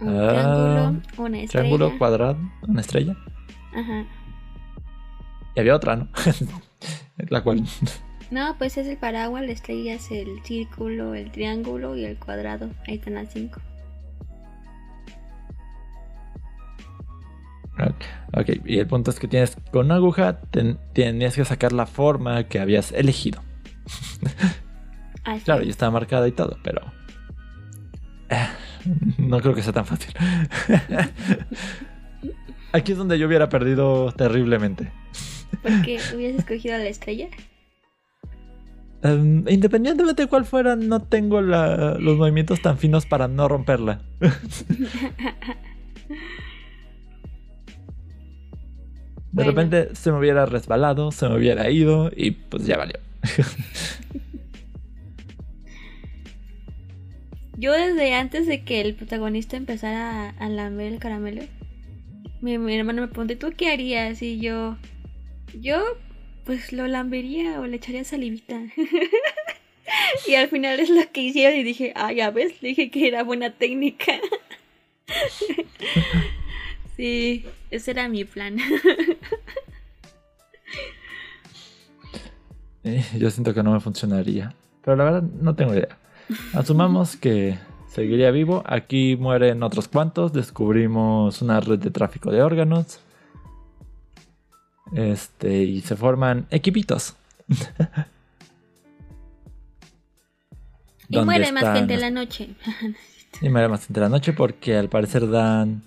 un 0.00 0.06
triángulo, 0.06 1.02
una 1.18 1.38
estrella, 1.40 1.48
triángulo, 1.48 1.98
cuadrado, 1.98 2.38
una 2.66 2.80
estrella. 2.80 3.16
Ajá. 3.74 4.06
Y 5.54 5.60
había 5.60 5.76
otra, 5.76 5.96
¿no? 5.96 6.08
la 7.28 7.42
cual 7.42 7.64
no, 8.32 8.56
pues 8.56 8.78
es 8.78 8.86
el 8.86 8.96
paraguas, 8.96 9.44
la 9.44 9.52
estrella 9.52 9.94
es 9.94 10.10
el 10.10 10.42
círculo, 10.42 11.14
el 11.14 11.30
triángulo 11.30 11.96
y 11.96 12.06
el 12.06 12.16
cuadrado. 12.16 12.70
Ahí 12.86 12.94
están 12.94 13.14
las 13.14 13.30
cinco. 13.30 13.60
Ok, 18.34 18.48
y 18.64 18.78
el 18.78 18.86
punto 18.86 19.10
es 19.10 19.18
que 19.18 19.28
tienes 19.28 19.56
con 19.70 19.86
una 19.86 19.96
aguja, 19.96 20.40
tenías 20.94 21.34
que 21.34 21.44
sacar 21.44 21.72
la 21.72 21.86
forma 21.86 22.44
que 22.44 22.58
habías 22.58 22.92
elegido. 22.92 23.42
claro, 25.44 25.62
ya 25.62 25.70
estaba 25.70 25.90
marcada 25.90 26.26
y 26.26 26.32
todo, 26.32 26.56
pero 26.62 26.80
eh, 28.30 28.48
no 29.18 29.40
creo 29.40 29.54
que 29.54 29.62
sea 29.62 29.74
tan 29.74 29.84
fácil. 29.84 30.14
Aquí 32.72 32.92
es 32.92 32.98
donde 32.98 33.18
yo 33.18 33.26
hubiera 33.26 33.50
perdido 33.50 34.12
terriblemente. 34.12 34.90
¿Por 35.60 35.82
qué? 35.82 35.98
¿Hubieras 36.14 36.38
escogido 36.38 36.78
la 36.78 36.88
estrella? 36.88 37.28
Em, 39.02 39.44
independientemente 39.48 40.22
de 40.22 40.28
cuál 40.28 40.44
fuera, 40.44 40.76
no 40.76 41.02
tengo 41.02 41.40
los 41.40 42.16
movimientos 42.16 42.62
tan 42.62 42.78
finos 42.78 43.04
para 43.04 43.26
no 43.26 43.48
romperla. 43.48 44.00
De 49.32 49.44
repente 49.44 49.94
se 49.94 50.12
me 50.12 50.18
hubiera 50.18 50.46
resbalado, 50.46 51.10
se 51.10 51.28
me 51.28 51.36
hubiera 51.36 51.68
ido 51.70 52.10
y 52.14 52.32
pues 52.32 52.66
ya 52.66 52.76
valió. 52.76 53.00
Yo 57.56 57.72
desde 57.72 58.14
antes 58.14 58.46
de 58.46 58.62
que 58.62 58.80
el 58.82 58.94
protagonista 58.94 59.56
empezara 59.56 60.30
a, 60.30 60.48
lamer 60.48 60.92
el 60.92 60.98
caramelo, 60.98 61.42
mi, 62.40 62.58
mi 62.58 62.76
hermano 62.76 63.02
me 63.02 63.08
preguntó, 63.08 63.38
¿tú 63.38 63.54
qué 63.56 63.70
harías? 63.70 64.20
Y 64.20 64.38
yo, 64.38 64.76
yo 65.60 65.82
pues 66.44 66.72
lo 66.72 66.86
lambería 66.86 67.60
o 67.60 67.66
le 67.66 67.76
echaría 67.76 68.04
salivita. 68.04 68.60
y 70.26 70.34
al 70.34 70.48
final 70.48 70.80
es 70.80 70.90
lo 70.90 71.02
que 71.12 71.22
hicieron 71.22 71.58
y 71.58 71.62
dije, 71.62 71.92
ah, 71.94 72.12
ya 72.12 72.30
ves, 72.30 72.60
dije 72.60 72.90
que 72.90 73.08
era 73.08 73.22
buena 73.22 73.50
técnica. 73.50 74.12
sí, 76.96 77.44
ese 77.70 77.90
era 77.90 78.08
mi 78.08 78.24
plan. 78.24 78.58
Eh, 82.84 83.04
yo 83.16 83.30
siento 83.30 83.54
que 83.54 83.62
no 83.62 83.70
me 83.70 83.78
funcionaría. 83.78 84.56
Pero 84.84 84.96
la 84.96 85.04
verdad 85.04 85.22
no 85.22 85.54
tengo 85.54 85.72
idea. 85.72 85.96
Asumamos 86.52 87.14
que 87.14 87.56
seguiría 87.86 88.32
vivo. 88.32 88.64
Aquí 88.66 89.16
mueren 89.16 89.62
otros 89.62 89.86
cuantos. 89.86 90.32
Descubrimos 90.32 91.42
una 91.42 91.60
red 91.60 91.78
de 91.78 91.92
tráfico 91.92 92.32
de 92.32 92.42
órganos. 92.42 92.98
Este, 94.94 95.62
y 95.62 95.80
se 95.80 95.96
forman 95.96 96.46
equipitos. 96.50 97.16
y 101.08 101.18
muere 101.18 101.52
más 101.52 101.76
gente 101.76 101.94
en 101.94 102.00
la 102.00 102.10
noche. 102.10 102.50
y 103.40 103.48
muere 103.48 103.68
más 103.68 103.86
gente 103.86 104.00
en 104.00 104.04
la 104.04 104.08
noche 104.10 104.32
porque 104.32 104.76
al 104.76 104.88
parecer 104.88 105.30
dan 105.30 105.82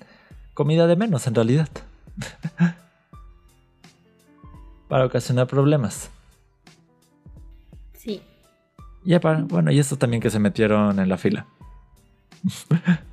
comida 0.53 0.87
de 0.87 0.95
menos 0.95 1.27
en 1.27 1.35
realidad. 1.35 1.69
para 4.87 5.05
ocasionar 5.05 5.47
problemas. 5.47 6.09
Sí. 7.93 8.21
Y 9.03 9.15
bueno, 9.17 9.71
y 9.71 9.79
estos 9.79 9.99
también 9.99 10.21
que 10.21 10.29
se 10.29 10.39
metieron 10.39 10.99
en 10.99 11.09
la 11.09 11.17
fila. 11.17 11.45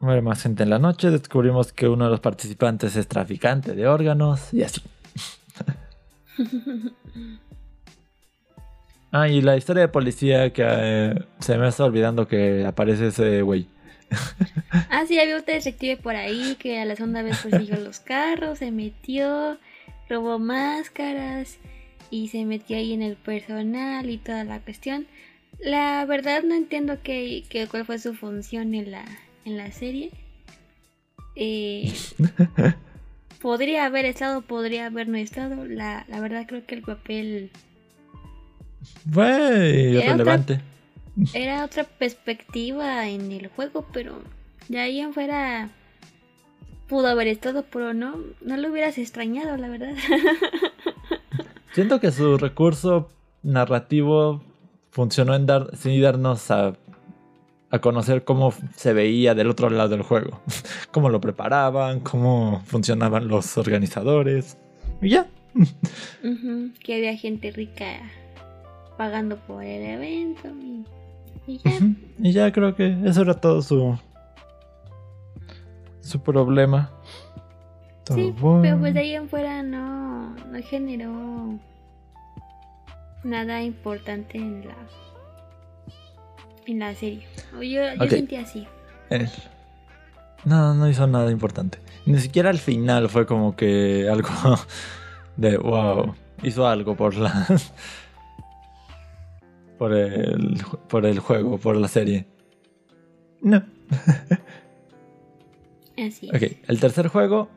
Muere 0.00 0.22
más 0.22 0.42
gente 0.42 0.62
en 0.62 0.70
la 0.70 0.78
noche, 0.78 1.10
descubrimos 1.10 1.72
que 1.72 1.88
uno 1.88 2.04
de 2.04 2.10
los 2.12 2.20
participantes 2.20 2.94
es 2.94 3.08
traficante 3.08 3.74
de 3.74 3.88
órganos 3.88 4.54
y 4.54 4.62
así. 4.62 4.80
ah, 9.10 9.28
y 9.28 9.40
la 9.40 9.56
historia 9.56 9.82
de 9.82 9.88
policía 9.88 10.52
que 10.52 10.64
eh, 10.64 11.14
se 11.40 11.58
me 11.58 11.66
está 11.66 11.84
olvidando 11.84 12.28
que 12.28 12.64
aparece 12.64 13.08
ese 13.08 13.42
güey. 13.42 13.66
ah, 14.90 15.04
sí, 15.06 15.18
había 15.18 15.36
un 15.36 15.44
detective 15.44 15.96
por 15.96 16.14
ahí 16.14 16.56
que 16.60 16.78
a 16.80 16.84
la 16.84 16.94
segunda 16.94 17.22
vez 17.22 17.38
persiguió 17.42 17.76
los 17.78 17.98
carros, 17.98 18.60
se 18.60 18.70
metió, 18.70 19.58
robó 20.08 20.38
máscaras 20.38 21.58
y 22.08 22.28
se 22.28 22.44
metió 22.44 22.76
ahí 22.76 22.92
en 22.92 23.02
el 23.02 23.16
personal 23.16 24.08
y 24.08 24.18
toda 24.18 24.44
la 24.44 24.60
cuestión. 24.60 25.08
La 25.58 26.04
verdad 26.04 26.44
no 26.44 26.54
entiendo 26.54 26.98
qué, 27.02 27.42
qué 27.48 27.66
cuál 27.66 27.84
fue 27.84 27.98
su 27.98 28.14
función 28.14 28.76
en 28.76 28.92
la, 28.92 29.04
en 29.48 29.56
la 29.56 29.72
serie. 29.72 30.10
Eh, 31.34 31.92
podría 33.42 33.86
haber 33.86 34.04
estado, 34.04 34.42
podría 34.42 34.86
haber 34.86 35.08
no 35.08 35.18
estado. 35.18 35.64
La, 35.64 36.04
la 36.08 36.20
verdad 36.20 36.46
creo 36.46 36.64
que 36.64 36.76
el 36.76 36.82
papel... 36.82 37.50
Fue 39.10 39.90
irrelevante. 39.92 40.60
era 41.34 41.64
otra 41.64 41.84
perspectiva 41.84 43.08
en 43.08 43.32
el 43.32 43.48
juego, 43.48 43.86
pero 43.92 44.22
de 44.68 44.78
ahí 44.78 45.00
en 45.00 45.12
fuera 45.12 45.70
pudo 46.88 47.08
haber 47.08 47.26
estado, 47.26 47.64
pero 47.70 47.92
no, 47.92 48.16
no 48.40 48.56
lo 48.56 48.70
hubieras 48.70 48.98
extrañado, 48.98 49.56
la 49.56 49.68
verdad. 49.68 49.94
Siento 51.72 52.00
que 52.00 52.12
su 52.12 52.38
recurso 52.38 53.08
narrativo 53.42 54.42
funcionó 54.90 55.34
en 55.34 55.46
dar, 55.46 55.76
sin 55.76 56.00
darnos 56.00 56.50
a, 56.50 56.74
a 57.70 57.78
conocer 57.80 58.24
cómo 58.24 58.52
se 58.74 58.92
veía 58.92 59.34
del 59.34 59.50
otro 59.50 59.70
lado 59.70 59.90
del 59.90 60.02
juego, 60.02 60.40
cómo 60.92 61.10
lo 61.10 61.20
preparaban, 61.20 62.00
cómo 62.00 62.62
funcionaban 62.66 63.28
los 63.28 63.58
organizadores. 63.58 64.56
Y 65.00 65.10
ya. 65.10 65.26
que 66.84 66.94
había 66.94 67.16
gente 67.16 67.50
rica 67.50 68.00
pagando 68.96 69.36
por 69.36 69.62
el 69.62 69.82
evento 69.82 70.48
y, 71.46 71.58
ya. 71.58 71.72
Y 72.18 72.32
ya 72.32 72.52
creo 72.52 72.74
que 72.74 72.96
eso 73.04 73.22
era 73.22 73.34
todo 73.34 73.62
su 73.62 73.98
su 76.08 76.20
problema. 76.20 76.90
sí, 78.06 78.34
pero 78.62 78.78
pues 78.78 78.94
de 78.94 79.00
ahí 79.00 79.14
en 79.14 79.28
fuera 79.28 79.62
no, 79.62 80.34
no 80.34 80.62
generó 80.62 81.58
nada 83.24 83.62
importante 83.62 84.38
en 84.38 84.66
la 84.66 84.74
en 86.68 86.78
la 86.78 86.94
serie. 86.94 87.26
Yo, 87.54 87.94
yo 87.94 88.08
sentí 88.08 88.36
así. 88.36 88.66
No, 90.44 90.74
no 90.74 90.88
hizo 90.88 91.06
nada 91.06 91.30
importante. 91.30 91.78
Ni 92.06 92.18
siquiera 92.18 92.50
al 92.50 92.58
final 92.58 93.08
fue 93.08 93.26
como 93.26 93.56
que 93.56 94.08
algo 94.10 94.30
de 95.36 95.56
wow. 95.56 96.14
Hizo 96.42 96.68
algo 96.68 96.94
por 96.94 97.16
la. 97.16 97.46
por 99.78 99.92
el, 99.92 100.62
por 100.88 101.06
el 101.06 101.18
juego, 101.18 101.58
por 101.58 101.76
la 101.76 101.88
serie. 101.88 102.26
No. 103.40 103.64
Así 105.98 106.28
Ok, 106.28 106.42
el 106.68 106.78
tercer 106.78 107.08
juego 107.08 107.48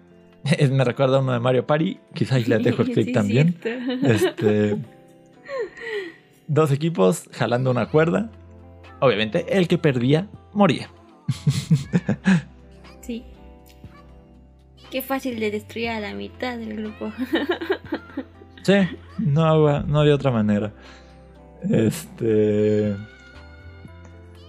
me 0.72 0.84
recuerda 0.84 1.18
a 1.18 1.20
uno 1.20 1.34
de 1.34 1.40
Mario 1.40 1.68
Party. 1.68 2.00
Quizás 2.16 2.48
le 2.48 2.58
dejo 2.58 2.82
el 2.82 2.92
clip 2.92 3.14
también. 3.14 3.56
Este, 4.04 4.78
dos 6.48 6.72
equipos 6.72 7.30
jalando 7.34 7.70
una 7.70 7.90
cuerda. 7.90 8.32
Obviamente, 9.02 9.58
el 9.58 9.68
que 9.68 9.80
perdía 9.80 10.28
moría. 10.54 10.90
sí. 13.02 13.26
Qué 14.92 15.02
fácil 15.02 15.40
de 15.40 15.50
destruir 15.50 15.90
a 15.90 16.00
la 16.00 16.14
mitad 16.14 16.58
del 16.58 16.78
grupo. 16.78 17.12
sí, 18.64 18.74
no, 19.18 19.82
no 19.82 20.00
había 20.00 20.14
otra 20.14 20.30
manera. 20.30 20.72
Este. 21.68 22.96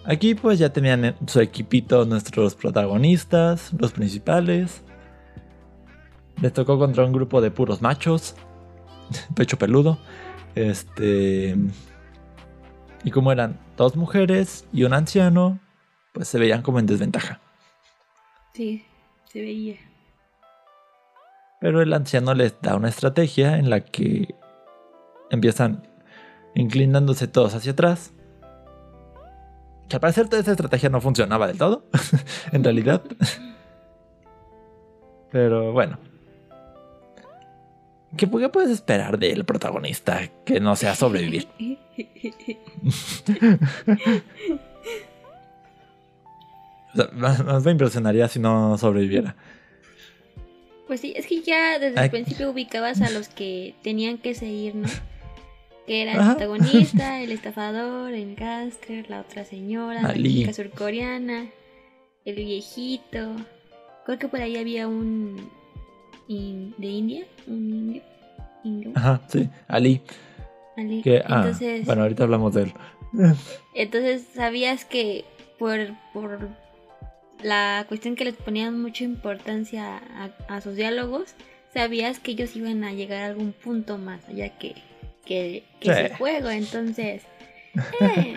Aquí 0.04 0.34
pues 0.34 0.58
ya 0.58 0.70
tenían 0.70 1.16
su 1.26 1.40
equipito 1.40 2.04
nuestros 2.04 2.54
protagonistas, 2.54 3.72
los 3.78 3.92
principales. 3.92 4.82
Les 6.42 6.52
tocó 6.52 6.78
contra 6.78 7.06
un 7.06 7.12
grupo 7.12 7.40
de 7.40 7.50
puros 7.50 7.80
machos, 7.80 8.34
pecho 9.34 9.56
peludo. 9.56 9.98
Este. 10.54 11.56
Y 13.04 13.10
como 13.10 13.32
eran 13.32 13.58
dos 13.76 13.96
mujeres 13.96 14.66
y 14.72 14.84
un 14.84 14.94
anciano, 14.94 15.58
pues 16.12 16.28
se 16.28 16.38
veían 16.38 16.62
como 16.62 16.78
en 16.78 16.86
desventaja. 16.86 17.40
Sí, 18.54 18.84
se 19.30 19.40
veía. 19.40 19.76
Pero 21.60 21.80
el 21.80 21.92
anciano 21.92 22.34
les 22.34 22.60
da 22.60 22.76
una 22.76 22.88
estrategia 22.88 23.58
en 23.58 23.70
la 23.70 23.80
que 23.80 24.34
empiezan 25.30 25.86
inclinándose 26.54 27.28
todos 27.28 27.54
hacia 27.54 27.72
atrás 27.72 28.12
que 29.88 29.96
al 29.96 30.00
parecer 30.00 30.28
toda 30.28 30.40
esa 30.40 30.52
estrategia 30.52 30.88
no 30.88 31.02
funcionaba 31.02 31.46
del 31.46 31.58
todo, 31.58 31.84
en 32.52 32.64
realidad. 32.64 33.02
Pero 35.30 35.72
bueno. 35.72 35.98
¿Qué, 38.16 38.26
puedes 38.26 38.70
esperar 38.70 39.18
del 39.18 39.44
protagonista 39.44 40.28
que 40.44 40.60
no 40.60 40.76
sea 40.76 40.94
sobrevivir? 40.94 41.48
más, 47.12 47.64
me 47.64 47.70
impresionaría 47.70 48.28
si 48.28 48.38
no 48.38 48.76
sobreviviera. 48.76 49.34
Pues 50.86 51.00
sí, 51.00 51.14
es 51.16 51.26
que 51.26 51.40
ya 51.40 51.78
desde 51.78 52.04
el 52.04 52.10
principio 52.10 52.50
ubicabas 52.50 53.00
a 53.00 53.08
los 53.08 53.28
que 53.28 53.74
tenían 53.82 54.18
que 54.18 54.34
seguir, 54.34 54.74
¿no? 54.74 54.88
que 55.86 56.02
era 56.02 56.12
el 56.12 56.18
protagonista, 56.18 57.20
el 57.20 57.32
estafador, 57.32 58.12
el 58.12 58.36
gangster, 58.36 59.08
la 59.08 59.20
otra 59.20 59.44
señora, 59.44 60.02
la 60.02 60.14
chica 60.14 60.52
surcoreana, 60.52 61.46
el 62.24 62.36
viejito. 62.36 63.36
Creo 64.04 64.18
que 64.18 64.28
por 64.28 64.40
ahí 64.40 64.56
había 64.56 64.86
un 64.86 65.50
de 66.78 66.86
India, 66.86 67.24
un 67.46 68.02
indio. 68.64 68.92
Ajá, 68.94 69.20
sí, 69.28 69.48
Ali. 69.68 70.00
Ali. 70.76 71.02
Ah, 71.26 71.52
bueno, 71.84 72.02
ahorita 72.02 72.24
hablamos 72.24 72.54
de 72.54 72.62
él. 72.62 72.72
Entonces, 73.74 74.26
¿sabías 74.34 74.84
que 74.84 75.24
por, 75.58 75.78
por 76.12 76.48
la 77.42 77.84
cuestión 77.88 78.16
que 78.16 78.24
les 78.24 78.34
ponían 78.34 78.80
mucha 78.80 79.04
importancia 79.04 80.00
a, 80.16 80.30
a 80.54 80.60
sus 80.60 80.76
diálogos, 80.76 81.34
sabías 81.74 82.18
que 82.18 82.32
ellos 82.32 82.56
iban 82.56 82.84
a 82.84 82.92
llegar 82.92 83.22
a 83.22 83.26
algún 83.26 83.52
punto 83.52 83.98
más 83.98 84.28
allá 84.28 84.50
que 84.58 84.74
que, 85.24 85.64
que 85.80 86.10
juego, 86.16 86.50
entonces... 86.50 87.22
Eh, 88.00 88.34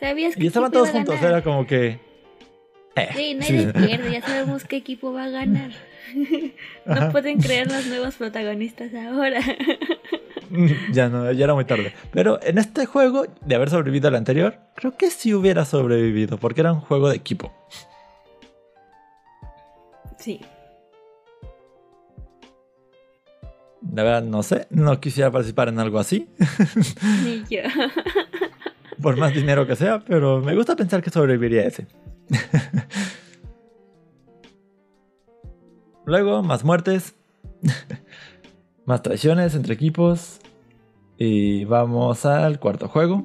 ¿Sabías 0.00 0.34
que 0.34 0.44
Y 0.44 0.46
estaban 0.46 0.72
todos 0.72 0.88
juntos, 0.88 1.20
era 1.20 1.42
como 1.42 1.66
que... 1.66 1.98
Eh, 2.96 3.08
sí, 3.14 3.34
nadie 3.34 3.70
pierde, 3.70 4.12
ya 4.12 4.22
sabemos 4.22 4.64
qué 4.64 4.76
equipo 4.76 5.12
va 5.12 5.24
a 5.24 5.28
ganar. 5.28 5.72
no 6.86 7.12
pueden 7.12 7.40
crear 7.40 7.66
los 7.66 7.86
nuevos 7.86 8.14
protagonistas 8.16 8.94
ahora. 8.94 9.40
ya 10.92 11.08
no, 11.08 11.30
ya 11.32 11.44
era 11.44 11.54
muy 11.54 11.64
tarde. 11.64 11.94
Pero 12.10 12.40
en 12.42 12.58
este 12.58 12.86
juego, 12.86 13.26
de 13.44 13.54
haber 13.54 13.70
sobrevivido 13.70 14.08
al 14.08 14.16
anterior, 14.16 14.58
creo 14.74 14.96
que 14.96 15.10
sí 15.10 15.34
hubiera 15.34 15.64
sobrevivido, 15.64 16.38
porque 16.38 16.60
era 16.60 16.72
un 16.72 16.80
juego 16.80 17.08
de 17.08 17.16
equipo. 17.16 17.52
Sí. 20.18 20.40
La 23.92 24.04
verdad, 24.04 24.22
no 24.22 24.42
sé. 24.42 24.66
No 24.70 25.00
quisiera 25.00 25.30
participar 25.30 25.68
en 25.68 25.80
algo 25.80 25.98
así. 25.98 26.28
Ni 27.24 27.42
yo. 27.50 27.62
Por 29.00 29.16
más 29.16 29.34
dinero 29.34 29.66
que 29.66 29.74
sea, 29.74 30.00
pero 30.00 30.40
me 30.40 30.54
gusta 30.54 30.76
pensar 30.76 31.02
que 31.02 31.10
sobreviviría 31.10 31.66
ese. 31.66 31.86
Luego, 36.04 36.42
más 36.42 36.64
muertes. 36.64 37.14
más 38.84 39.02
traiciones 39.02 39.54
entre 39.54 39.74
equipos. 39.74 40.40
Y 41.18 41.64
vamos 41.64 42.24
al 42.26 42.58
cuarto 42.58 42.88
juego. 42.88 43.24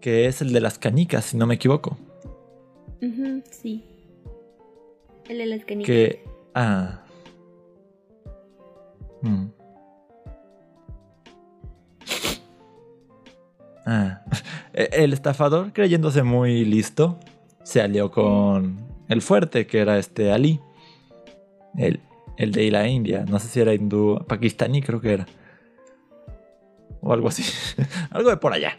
Que 0.00 0.26
es 0.26 0.42
el 0.42 0.52
de 0.52 0.60
las 0.60 0.78
canicas, 0.78 1.26
si 1.26 1.36
no 1.36 1.46
me 1.46 1.54
equivoco. 1.54 1.96
sí. 3.50 3.84
El 5.28 5.38
de 5.38 5.46
las 5.46 5.64
canicas. 5.64 5.86
Que. 5.86 6.24
Ah. 6.54 7.02
Mm. 9.22 9.46
Ah. 13.84 14.22
E-, 14.72 14.90
el 14.92 15.12
estafador, 15.12 15.72
creyéndose 15.72 16.22
muy 16.22 16.64
listo, 16.64 17.18
se 17.64 17.80
alió 17.80 18.12
con 18.12 18.76
el 19.08 19.22
fuerte, 19.22 19.66
que 19.66 19.80
era 19.80 19.98
este 19.98 20.30
Ali. 20.30 20.60
El, 21.76 22.00
el 22.36 22.52
de 22.52 22.70
la 22.70 22.88
India. 22.88 23.24
No 23.28 23.38
sé 23.38 23.48
si 23.48 23.60
era 23.60 23.74
hindú, 23.74 24.24
pakistaní 24.26 24.82
creo 24.82 25.00
que 25.00 25.12
era. 25.12 25.26
O 27.00 27.12
algo 27.12 27.28
así. 27.28 27.44
algo 28.10 28.30
de 28.30 28.36
por 28.36 28.52
allá. 28.52 28.78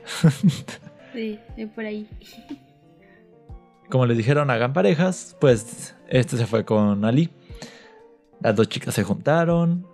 sí, 1.13 1.39
de 1.55 1.67
por 1.67 1.85
ahí. 1.85 2.07
Como 3.89 4.05
les 4.05 4.17
dijeron, 4.17 4.49
hagan 4.49 4.73
parejas, 4.73 5.37
pues 5.39 5.95
este 6.07 6.37
se 6.37 6.47
fue 6.47 6.65
con 6.65 7.05
Ali. 7.05 7.29
Las 8.41 8.55
dos 8.55 8.67
chicas 8.67 8.93
se 8.93 9.03
juntaron, 9.03 9.85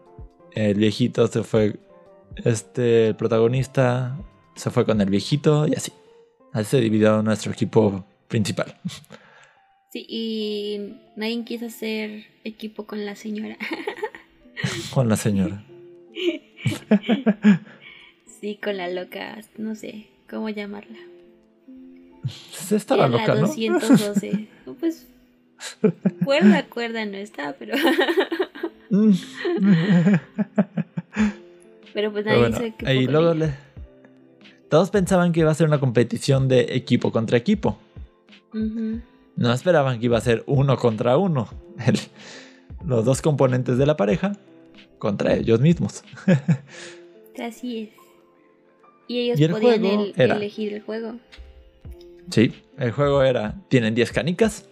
el 0.53 0.77
viejito 0.77 1.27
se 1.27 1.43
fue, 1.43 1.79
este, 2.37 3.09
el 3.09 3.15
protagonista 3.15 4.17
se 4.55 4.71
fue 4.71 4.85
con 4.85 5.01
el 5.01 5.09
viejito 5.09 5.67
y 5.67 5.75
así. 5.75 5.91
Así 6.53 6.65
se 6.71 6.81
dividió 6.81 7.21
nuestro 7.21 7.51
equipo 7.51 8.05
principal. 8.27 8.75
Sí, 9.91 10.05
y 10.07 10.93
nadie 11.15 11.43
quiso 11.45 11.65
hacer 11.65 12.25
equipo 12.43 12.85
con 12.85 13.05
la 13.05 13.15
señora. 13.15 13.57
con 14.93 15.09
la 15.09 15.15
señora. 15.15 15.63
sí, 18.39 18.59
con 18.61 18.77
la 18.77 18.87
loca, 18.89 19.39
no 19.57 19.75
sé 19.75 20.07
cómo 20.29 20.49
llamarla. 20.49 20.97
Se 22.51 22.75
estaba 22.75 23.07
Era 23.07 23.17
loca, 23.17 23.33
la 23.33 23.41
¿no? 23.41 23.47
212. 23.47 24.47
pues 24.79 25.07
cuerda, 26.23 26.65
cuerda 26.67 27.05
no 27.05 27.17
está, 27.17 27.55
pero 27.57 27.75
pero 31.93 32.11
pues 32.11 32.25
nadie 32.25 32.39
bueno, 32.39 32.57
y 32.65 32.71
poco 33.05 33.11
luego 33.11 33.33
le- 33.33 33.53
todos 34.69 34.89
pensaban 34.91 35.31
que 35.31 35.39
iba 35.41 35.49
a 35.51 35.55
ser 35.55 35.65
una 35.67 35.79
competición 35.79 36.47
de 36.47 36.75
equipo 36.75 37.11
contra 37.11 37.37
equipo. 37.37 37.79
Ujú. 38.53 39.01
No 39.39 39.53
esperaban 39.53 39.99
que 39.99 40.05
iba 40.05 40.17
a 40.17 40.21
ser 40.21 40.43
uno 40.47 40.75
contra 40.77 41.15
uno. 41.17 41.47
El- 41.85 41.97
los 42.85 43.05
dos 43.05 43.21
componentes 43.21 43.77
de 43.77 43.85
la 43.85 43.95
pareja 43.95 44.33
contra 44.97 45.33
ellos 45.33 45.61
mismos. 45.61 46.03
Así 47.41 47.83
es. 47.83 47.89
Y 49.07 49.19
ellos 49.19 49.39
Y 49.39 49.45
el 49.45 49.51
podían 49.51 49.79
juego 49.79 50.03
el- 50.03 50.13
era- 50.17 50.35
elegir 50.35 50.73
el 50.73 50.81
juego. 50.81 51.13
Sí, 52.29 52.53
el 52.77 52.91
juego 52.91 53.23
era, 53.23 53.55
tienen 53.69 53.95
10 53.95 54.11
canicas. 54.11 54.65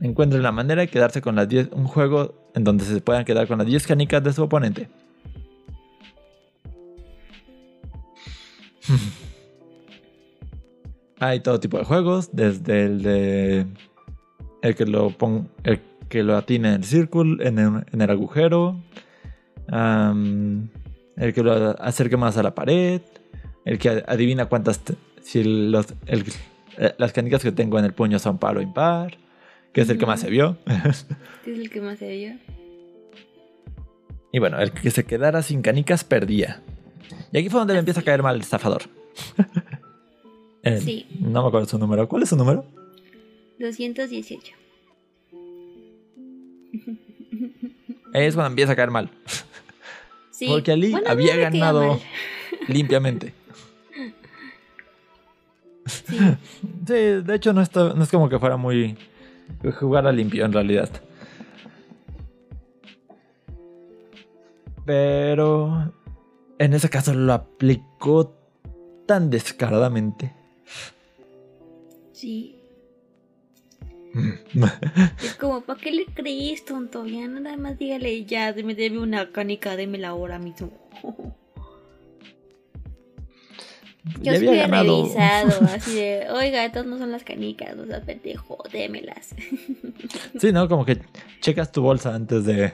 Encuentren 0.00 0.42
la 0.42 0.50
manera 0.52 0.82
de 0.82 0.88
quedarse 0.88 1.22
con 1.22 1.36
las 1.36 1.48
10, 1.48 1.68
un 1.72 1.84
juego 1.86 2.34
en 2.54 2.64
donde 2.64 2.84
se 2.84 3.00
puedan 3.00 3.24
quedar 3.24 3.46
con 3.46 3.58
las 3.58 3.66
10 3.68 3.86
canicas 3.86 4.22
de 4.24 4.32
su 4.32 4.42
oponente. 4.42 4.88
Hay 11.18 11.40
todo 11.40 11.58
tipo 11.60 11.78
de 11.78 11.84
juegos, 11.84 12.30
desde 12.32 12.84
el 12.84 13.02
de 13.02 13.66
el 14.62 14.74
que 14.74 14.84
lo 14.86 15.10
pon, 15.10 15.48
el 15.64 15.80
que 16.08 16.22
lo 16.22 16.36
atine 16.36 16.68
en 16.68 16.74
el 16.74 16.84
círculo, 16.84 17.42
en 17.42 17.58
el, 17.58 17.84
en 17.92 18.00
el 18.02 18.10
agujero, 18.10 18.76
el 19.72 21.32
que 21.34 21.42
lo 21.42 21.52
acerque 21.80 22.16
más 22.16 22.36
a 22.36 22.42
la 22.42 22.54
pared, 22.54 23.00
el 23.64 23.78
que 23.78 24.04
adivina 24.06 24.46
cuántas 24.46 24.80
si 25.22 25.42
los, 25.44 25.86
el- 26.06 26.24
eh, 26.78 26.94
las 26.98 27.12
canicas 27.12 27.42
que 27.42 27.52
tengo 27.52 27.78
en 27.78 27.84
el 27.86 27.92
puño 27.94 28.18
son 28.18 28.38
par 28.38 28.56
o 28.58 28.60
impar, 28.60 29.16
que 29.72 29.80
es 29.80 29.88
el 29.88 29.98
que 29.98 30.06
más 30.06 30.20
se 30.20 30.28
vio. 30.30 30.58
¿Qué 31.44 31.52
es 31.52 31.58
el 31.58 31.70
que 31.70 31.80
más 31.80 31.98
se 31.98 32.08
vio? 32.10 32.36
y 34.32 34.38
bueno, 34.38 34.60
el 34.60 34.70
que 34.72 34.90
se 34.90 35.04
quedara 35.04 35.40
sin 35.42 35.62
canicas 35.62 36.04
perdía. 36.04 36.60
Y 37.32 37.38
aquí 37.38 37.48
fue 37.48 37.58
donde 37.60 37.72
me 37.72 37.78
empieza 37.78 38.00
a 38.00 38.04
caer 38.04 38.22
mal 38.22 38.34
el 38.36 38.42
estafador. 38.42 38.82
El- 40.66 40.80
Sí. 40.82 41.06
No 41.20 41.42
me 41.42 41.48
acuerdo 41.48 41.66
su 41.68 41.78
número. 41.78 42.08
¿Cuál 42.08 42.22
es 42.24 42.28
su 42.28 42.36
número? 42.36 42.64
218. 43.58 44.54
Es 48.12 48.34
cuando 48.34 48.48
empieza 48.50 48.72
a 48.72 48.76
caer 48.76 48.90
mal. 48.90 49.10
Sí. 50.30 50.46
Porque 50.48 50.72
Ali 50.72 50.90
Bueno, 50.90 51.08
había 51.08 51.36
ganado 51.36 52.00
limpiamente. 52.68 53.32
Sí. 55.86 56.16
Sí, 56.86 56.92
de 56.94 57.34
hecho 57.34 57.52
no, 57.52 57.60
está- 57.62 57.94
no 57.94 58.02
es 58.04 58.10
como 58.10 58.28
que 58.28 58.38
fuera 58.38 58.56
muy 58.56 58.96
jugar 59.78 60.06
a 60.06 60.12
limpio 60.12 60.44
en 60.44 60.52
realidad. 60.52 60.88
Pero 64.84 65.92
en 66.58 66.74
ese 66.74 66.88
caso 66.88 67.12
lo 67.14 67.32
aplicó 67.32 68.36
tan 69.06 69.30
descaradamente. 69.30 70.32
Sí. 72.16 72.56
Es 75.20 75.34
como, 75.34 75.60
¿para 75.60 75.78
qué 75.78 75.92
le 75.92 76.06
crees, 76.06 76.64
tonto? 76.64 77.04
Ya 77.04 77.28
nada 77.28 77.58
más 77.58 77.78
dígale, 77.78 78.24
ya, 78.24 78.54
me 78.64 78.74
debe 78.74 78.98
una 78.98 79.30
canica, 79.32 79.76
démela 79.76 80.08
ahora 80.08 80.38
mismo. 80.38 80.72
Yo 84.22 84.32
Ya 84.32 84.36
había 84.36 84.54
ganado. 84.68 85.02
revisado, 85.02 85.66
así 85.74 85.94
de, 85.96 86.30
oiga, 86.30 86.64
estas 86.64 86.86
no 86.86 86.96
son 86.96 87.12
las 87.12 87.22
canicas, 87.24 87.76
o 87.76 87.84
sea, 87.86 88.00
pendejo, 88.00 88.62
démelas. 88.72 89.34
Sí, 90.40 90.52
¿no? 90.52 90.68
Como 90.68 90.84
que 90.86 90.98
checas 91.40 91.70
tu 91.72 91.82
bolsa 91.82 92.14
antes 92.14 92.44
de, 92.46 92.72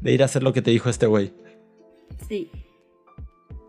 de 0.00 0.12
ir 0.12 0.22
a 0.22 0.24
hacer 0.26 0.42
lo 0.42 0.52
que 0.52 0.60
te 0.60 0.70
dijo 0.70 0.90
este 0.90 1.06
güey. 1.06 1.32
Sí. 2.28 2.50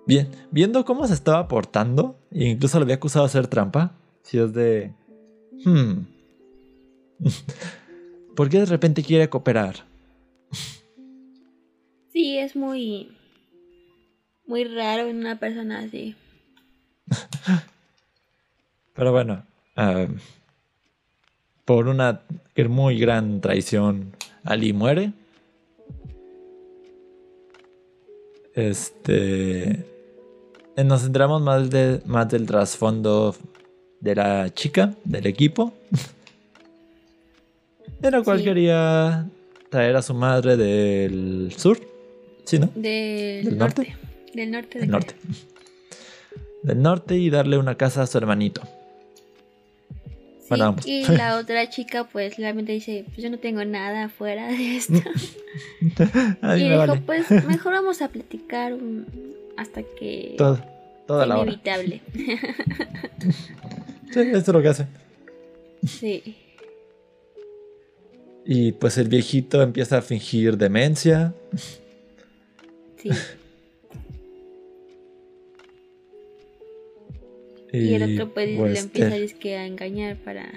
Bien, 0.08 0.30
viendo 0.49 0.84
cómo 0.84 1.08
se 1.08 1.13
estaba 1.13 1.47
portando, 1.47 2.19
e 2.32 2.49
incluso 2.49 2.77
lo 2.80 2.84
había 2.84 2.95
acusado 2.95 3.25
de 3.25 3.30
hacer 3.30 3.47
trampa, 3.47 4.01
si 4.23 4.38
es 4.39 4.53
de... 4.53 4.91
Hmm. 5.65 6.05
¿Por 8.36 8.49
qué 8.49 8.60
de 8.60 8.65
repente 8.65 9.03
quiere 9.03 9.29
cooperar? 9.29 9.86
Sí, 12.12 12.38
es 12.38 12.55
muy. 12.55 13.12
Muy 14.45 14.63
raro 14.65 15.07
en 15.07 15.17
una 15.17 15.39
persona 15.39 15.79
así. 15.79 16.15
Pero 18.93 19.12
bueno, 19.12 19.43
ah, 19.75 20.07
por 21.65 21.88
una 21.88 22.21
muy 22.67 22.99
gran 22.99 23.39
traición, 23.41 24.13
Ali 24.43 24.73
muere. 24.73 25.13
Este. 28.53 29.86
eh, 30.75 30.84
Nos 30.84 31.03
centramos 31.03 31.41
más, 31.41 31.69
de, 31.69 32.01
más 32.05 32.27
del 32.29 32.45
trasfondo 32.45 33.36
de 34.02 34.16
la 34.16 34.54
chica, 34.54 34.94
del 35.06 35.26
equipo. 35.28 35.74
En 38.04 38.12
la 38.14 38.24
cual 38.24 38.40
Sí. 38.40 38.46
quería 38.46 39.28
traer 39.70 39.96
a 39.96 40.02
su 40.02 40.16
madre 40.16 40.58
del 40.58 41.54
sur. 41.56 41.80
¿Sí, 42.46 42.58
no? 42.58 42.68
Del, 42.74 43.46
¿Del 43.46 43.58
norte. 43.60 43.82
norte? 43.84 43.98
Del 44.34 44.50
norte. 44.52 44.80
Del 44.80 44.88
de 44.88 44.92
norte. 44.92 45.16
Del 46.64 46.82
norte 46.82 47.18
y 47.18 47.30
darle 47.30 47.60
una 47.60 47.76
casa 47.76 48.02
a 48.02 48.08
su 48.08 48.18
hermanito. 48.18 48.62
Sí, 48.64 50.46
Bueno, 50.50 50.66
ambos. 50.66 50.88
y 50.88 51.04
la 51.06 51.38
otra 51.40 51.70
chica, 51.70 52.06
pues, 52.06 52.38
realmente 52.38 52.72
dice: 52.72 53.06
Pues 53.08 53.18
yo 53.18 53.30
no 53.30 53.38
tengo 53.38 53.64
nada 53.66 54.10
fuera 54.10 54.48
de 54.48 54.78
esto. 54.78 54.94
Y 56.58 56.64
dijo: 56.64 56.78
vale. 56.78 57.02
Pues 57.06 57.30
mejor 57.46 57.74
vamos 57.74 58.02
a 58.02 58.08
platicar 58.08 58.74
hasta 59.58 59.84
que. 59.84 60.34
Todo- 60.40 60.60
toda 61.06 61.26
la 61.28 61.36
hora. 61.38 61.52
inevitable. 61.52 62.02
Sí, 64.12 64.19
esto 64.19 64.38
es 64.38 64.47
lo 64.47 64.62
que 64.62 64.67
hace. 64.67 64.88
sí. 65.86 66.38
Y 68.43 68.71
pues 68.71 68.97
el 68.97 69.08
viejito 69.08 69.62
empieza 69.62 70.00
a 70.00 70.02
fingir 70.02 70.58
demencia. 70.58 71.34
Sí. 72.97 73.10
Y 77.74 77.93
el 77.93 78.04
otro 78.04 78.34
pues, 78.34 78.50
le 78.50 78.58
pues, 78.58 78.84
empieza 78.84 79.15
eh, 79.15 79.21
dizque, 79.21 79.56
a 79.56 79.65
engañar 79.65 80.17
para 80.17 80.52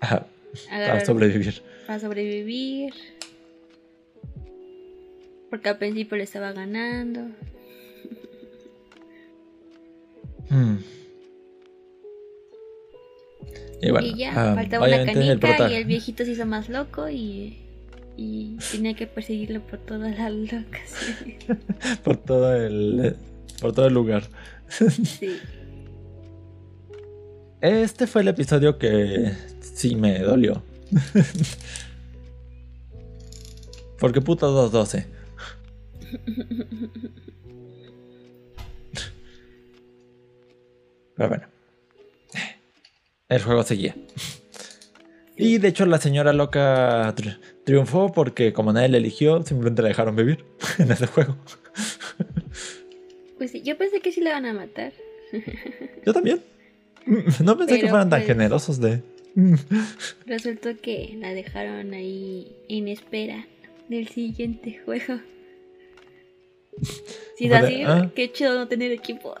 ajá, 0.00 0.26
agarrar 0.68 0.94
para 0.94 1.04
sobrevivir. 1.04 1.62
para 1.86 2.00
sobrevivir. 2.00 2.92
Porque 5.48 5.68
al 5.68 5.78
principio 5.78 6.16
le 6.16 6.24
estaba 6.24 6.52
ganando. 6.52 7.20
Hmm. 10.48 10.78
Y 13.82 13.90
bueno, 13.90 14.06
y 14.06 14.14
ya, 14.16 14.30
ah, 14.30 14.54
faltaba 14.54 14.86
una 14.86 15.02
el 15.02 15.06
canica 15.40 15.68
y 15.68 15.74
el 15.74 15.84
viejito 15.84 16.24
se 16.24 16.30
hizo 16.30 16.46
más 16.46 16.68
loco 16.68 17.10
y, 17.10 17.58
y 18.16 18.56
tenía 18.70 18.94
que 18.94 19.08
perseguirlo 19.08 19.60
por 19.60 19.80
todas 19.80 20.16
las 20.16 20.32
locaciones. 20.52 21.44
por 22.04 22.16
todo 22.16 22.54
el 22.54 23.16
por 23.60 23.72
todo 23.72 23.88
el 23.88 23.94
lugar. 23.94 24.22
Sí. 24.68 25.36
Este 27.60 28.06
fue 28.06 28.22
el 28.22 28.28
episodio 28.28 28.78
que 28.78 29.32
sí 29.60 29.96
me 29.96 30.20
dolió. 30.20 30.62
Porque 33.98 34.20
puto 34.20 34.50
212. 34.50 35.06
Pero 41.16 41.28
bueno. 41.28 41.51
El 43.32 43.42
juego 43.42 43.62
seguía. 43.62 43.94
Y 45.34 45.56
de 45.56 45.68
hecho 45.68 45.86
la 45.86 45.98
señora 45.98 46.34
loca 46.34 47.12
tri- 47.16 47.38
triunfó 47.64 48.12
porque 48.12 48.52
como 48.52 48.72
nadie 48.72 48.90
le 48.90 48.98
eligió, 48.98 49.42
simplemente 49.42 49.80
la 49.80 49.88
dejaron 49.88 50.14
vivir 50.14 50.44
en 50.78 50.92
ese 50.92 51.06
juego. 51.06 51.36
Pues 53.38 53.50
sí, 53.50 53.62
yo 53.62 53.76
pensé 53.76 54.00
que 54.00 54.12
sí 54.12 54.20
la 54.20 54.34
van 54.34 54.46
a 54.46 54.52
matar. 54.52 54.92
Yo 56.06 56.12
también. 56.12 56.40
No 57.42 57.58
pensé 57.58 57.80
que 57.80 57.88
fueran 57.88 58.08
tan 58.08 58.20
pues, 58.20 58.28
generosos 58.28 58.80
de... 58.80 59.02
Resultó 60.26 60.76
que 60.80 61.16
la 61.18 61.34
dejaron 61.34 61.92
ahí 61.92 62.54
en 62.68 62.86
espera 62.86 63.44
del 63.88 64.06
siguiente 64.06 64.80
juego. 64.84 65.18
Si 67.36 67.46
es 67.46 67.52
así, 67.52 67.82
ah. 67.82 68.12
qué 68.14 68.30
chido 68.30 68.54
no 68.54 68.68
tener 68.68 68.92
equipo. 68.92 69.34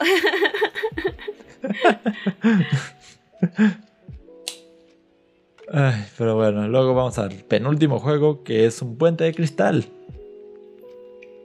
Ay, 5.72 6.04
pero 6.18 6.36
bueno, 6.36 6.68
luego 6.68 6.94
vamos 6.94 7.18
al 7.18 7.32
penúltimo 7.32 7.98
juego 7.98 8.44
que 8.44 8.66
es 8.66 8.82
un 8.82 8.96
puente 8.98 9.24
de 9.24 9.34
cristal. 9.34 9.86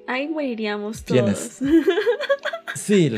Ahí 0.07 0.27
moriríamos 0.27 1.03
todos. 1.03 1.59
Sí, 2.75 3.11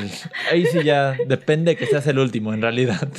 ahí 0.51 0.65
sí 0.67 0.83
ya 0.83 1.15
depende 1.27 1.75
que 1.75 1.85
seas 1.85 2.07
el 2.07 2.17
último, 2.19 2.53
en 2.53 2.61
realidad. 2.61 3.09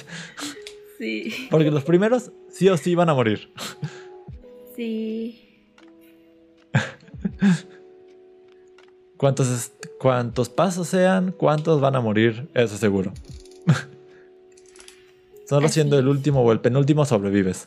Sí. 0.98 1.48
Porque 1.50 1.70
los 1.70 1.84
primeros 1.84 2.30
sí 2.50 2.68
o 2.68 2.76
sí 2.76 2.94
van 2.94 3.08
a 3.08 3.14
morir. 3.14 3.52
Sí. 4.76 5.66
Cuantos, 9.16 9.72
cuantos 9.98 10.48
pasos 10.48 10.88
sean, 10.88 11.32
cuántos 11.32 11.80
van 11.80 11.94
a 11.94 12.00
morir, 12.00 12.48
eso 12.54 12.76
seguro. 12.76 13.12
Solo 15.50 15.66
Así 15.66 15.74
siendo 15.74 15.98
el 15.98 16.06
último 16.06 16.42
o 16.42 16.52
el 16.52 16.60
penúltimo 16.60 17.04
sobrevives. 17.04 17.66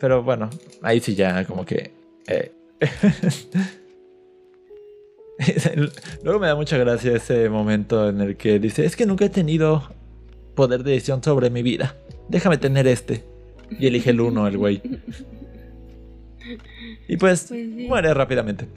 Pero 0.00 0.22
bueno, 0.22 0.48
ahí 0.80 0.98
sí 1.00 1.14
ya 1.14 1.44
como 1.44 1.66
que... 1.66 1.92
eh. 2.26 2.52
Luego 6.22 6.40
me 6.40 6.46
da 6.46 6.54
mucha 6.54 6.78
gracia 6.78 7.14
ese 7.14 7.50
momento 7.50 8.08
en 8.08 8.22
el 8.22 8.38
que 8.38 8.58
dice, 8.58 8.86
es 8.86 8.96
que 8.96 9.04
nunca 9.04 9.26
he 9.26 9.28
tenido 9.28 9.90
poder 10.54 10.82
de 10.82 10.92
decisión 10.92 11.22
sobre 11.22 11.50
mi 11.50 11.62
vida. 11.62 11.96
Déjame 12.30 12.56
tener 12.56 12.86
este. 12.86 13.26
Y 13.78 13.88
elige 13.88 14.08
el 14.08 14.22
uno, 14.22 14.46
el 14.46 14.56
güey. 14.56 14.80
Y 17.06 17.18
pues, 17.18 17.48
Pues 17.48 17.60
sí. 17.60 17.86
muere 17.86 18.14
rápidamente. 18.14 18.68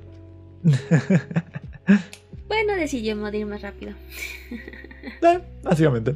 Bueno, 2.52 2.76
decidió 2.76 3.16
morir 3.16 3.46
más 3.46 3.62
rápido. 3.62 3.94
Eh, 5.04 5.42
básicamente. 5.64 6.16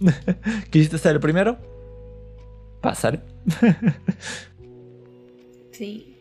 ¿Quisiste 0.70 0.98
ser 0.98 1.12
el 1.12 1.20
primero? 1.20 1.58
Pásale. 2.80 3.20
Sí. 5.70 6.16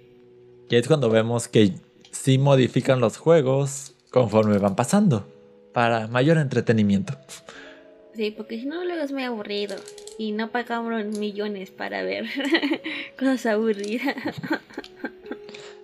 Y 0.69 0.75
es 0.75 0.85
cuando 0.85 1.09
vemos 1.09 1.47
que 1.47 1.71
sí 2.11 2.37
modifican 2.37 2.99
los 2.99 3.15
juegos 3.15 3.93
conforme 4.11 4.57
van 4.57 4.75
pasando. 4.75 5.25
Para 5.73 6.07
mayor 6.07 6.37
entretenimiento. 6.37 7.17
Sí, 8.13 8.31
porque 8.31 8.59
si 8.59 8.65
no, 8.65 8.83
luego 8.83 9.01
es 9.01 9.13
muy 9.13 9.23
aburrido. 9.23 9.77
Y 10.17 10.33
no 10.33 10.51
pagamos 10.51 11.05
millones 11.05 11.71
para 11.71 12.03
ver 12.03 12.25
cosas 13.17 13.45
aburridas. 13.45 14.35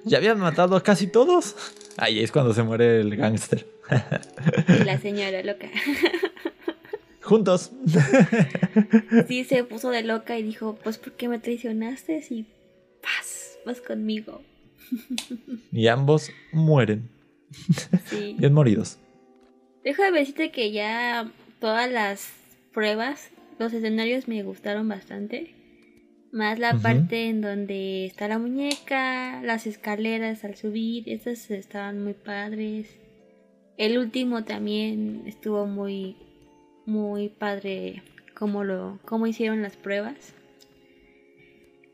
¿Ya 0.06 0.18
habían 0.18 0.40
matado 0.40 0.76
a 0.76 0.84
casi 0.84 1.08
todos? 1.08 1.56
Ahí 1.98 2.20
es 2.20 2.32
cuando 2.32 2.54
se 2.54 2.64
muere 2.64 3.02
el 3.02 3.16
gángster. 3.16 3.68
Y 4.68 4.84
la 4.84 5.00
señora 5.00 5.44
loca. 5.44 5.68
Juntos. 7.22 7.72
Sí, 9.28 9.44
se 9.44 9.64
puso 9.64 9.90
de 9.90 10.04
loca 10.04 10.38
y 10.38 10.44
dijo, 10.44 10.78
pues 10.84 10.98
¿por 10.98 11.14
qué 11.14 11.28
me 11.28 11.40
traicionaste? 11.40 12.24
Y 12.30 12.46
paz, 13.02 13.58
vas 13.66 13.82
conmigo. 13.82 14.42
Y 15.72 15.88
ambos 15.88 16.32
mueren. 16.52 17.10
Sí. 18.06 18.36
Bien 18.38 18.54
moridos. 18.54 18.98
Dejo 19.84 20.04
de 20.04 20.12
decirte 20.12 20.52
que 20.52 20.72
ya 20.72 21.32
todas 21.60 21.90
las 21.92 22.30
pruebas, 22.74 23.30
los 23.60 23.74
escenarios 23.74 24.28
me 24.28 24.44
gustaron 24.44 24.88
bastante. 24.88 25.56
Más 26.32 26.60
la 26.60 26.76
parte 26.76 27.28
en 27.28 27.42
donde 27.42 28.06
está 28.06 28.28
la 28.30 28.40
muñeca, 28.40 29.42
las 29.44 29.68
escaleras 29.68 30.46
al 30.46 30.56
subir, 30.56 31.10
estas 31.10 31.52
estaban 31.52 32.02
muy 32.02 32.14
padres. 32.14 32.88
El 33.78 33.98
último 33.98 34.46
también 34.46 35.24
estuvo 35.26 35.66
muy, 35.66 36.16
muy 36.86 37.28
padre 37.28 38.02
como 38.34 38.64
lo, 38.64 39.00
cómo 39.04 39.28
hicieron 39.28 39.62
las 39.62 39.76
pruebas. 39.76 40.34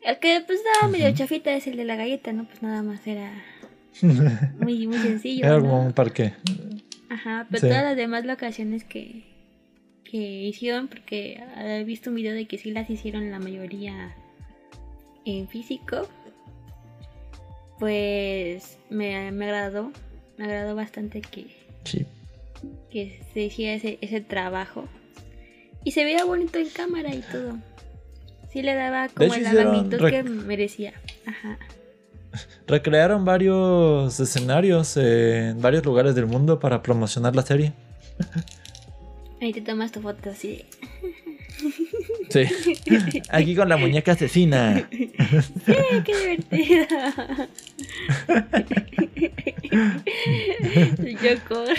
El 0.03 0.19
que 0.19 0.41
pues 0.45 0.59
estaba 0.59 0.91
medio 0.91 1.11
chafita 1.15 1.53
es 1.55 1.65
el 1.65 1.75
de 1.75 1.85
la 1.85 1.95
galleta, 1.95 2.31
¿no? 2.31 2.45
Pues 2.45 2.61
nada 2.61 2.83
más 2.83 3.05
era 3.07 3.31
muy, 4.59 4.85
muy 4.85 4.99
sencillo. 4.99 5.45
Era 5.45 5.57
un 5.57 5.93
parque. 5.93 6.33
Ajá, 7.09 7.47
pero 7.49 7.61
Sí. 7.61 7.67
todas 7.67 7.83
las 7.83 7.97
demás 7.97 8.23
locaciones 8.25 8.83
que, 8.83 9.23
que 10.03 10.17
hicieron, 10.43 10.87
porque 10.89 11.43
he 11.57 11.83
visto 11.85 12.11
un 12.11 12.17
video 12.17 12.33
de 12.35 12.45
que 12.45 12.59
sí 12.59 12.69
las 12.69 12.87
hicieron 12.89 13.31
la 13.31 13.39
mayoría 13.39 14.15
en 15.27 15.47
físico, 15.47 16.07
pues 17.79 18.77
me, 18.89 19.31
me 19.31 19.45
agradó, 19.45 19.91
me 20.37 20.45
agradó 20.45 20.75
bastante 20.75 21.21
que, 21.21 21.47
Sí. 21.83 22.05
que 22.89 23.21
se 23.33 23.41
hiciera 23.41 23.73
ese, 23.75 23.97
ese 24.01 24.21
trabajo. 24.21 24.87
Y 25.83 25.91
se 25.91 26.03
veía 26.03 26.25
bonito 26.25 26.59
en 26.59 26.69
cámara 26.69 27.13
y 27.13 27.21
todo. 27.21 27.57
Sí 28.51 28.61
le 28.61 28.73
daba 28.75 29.07
como 29.09 29.33
hecho, 29.33 29.43
magnitud 29.53 29.97
rec- 29.99 30.11
que 30.11 30.23
merecía. 30.23 30.93
Ajá. 31.25 31.57
Recrearon 32.67 33.25
varios 33.25 34.19
escenarios 34.19 34.97
en 34.97 35.61
varios 35.61 35.85
lugares 35.85 36.13
del 36.15 36.25
mundo 36.25 36.59
para 36.59 36.81
promocionar 36.81 37.35
la 37.35 37.41
serie. 37.43 37.73
Ahí 39.41 39.53
te 39.53 39.61
tomas 39.61 39.91
tu 39.91 40.01
foto 40.01 40.31
así 40.31 40.65
Sí. 42.45 43.21
Aquí 43.29 43.55
con 43.55 43.69
la 43.69 43.77
muñeca 43.77 44.11
asesina. 44.11 44.87
¡Eh, 44.91 45.11
qué 46.05 46.17
divertida! 46.17 47.47
Yo 51.21 51.39
corro. 51.47 51.73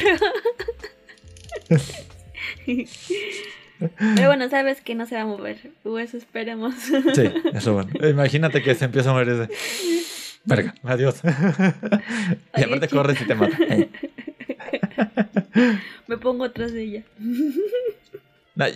Pero 3.78 4.26
bueno, 4.26 4.48
sabes 4.48 4.80
que 4.80 4.94
no 4.94 5.04
se 5.06 5.14
va 5.14 5.20
a 5.22 5.26
mover. 5.26 5.70
O 5.84 5.98
eso 5.98 6.16
esperemos. 6.16 6.74
Sí, 7.14 7.30
eso 7.54 7.74
bueno. 7.74 7.90
Imagínate 8.08 8.62
que 8.62 8.74
se 8.74 8.86
empieza 8.86 9.10
a 9.10 9.12
mover 9.12 9.28
ese. 9.28 9.48
Verga, 10.44 10.74
adiós. 10.82 11.20
y 12.56 12.62
aparte 12.62 12.88
corres 12.88 13.20
y 13.20 13.26
te 13.26 13.34
mata. 13.34 13.58
Me 16.06 16.16
pongo 16.16 16.44
atrás 16.44 16.72
de 16.72 16.82
ella. 16.82 17.02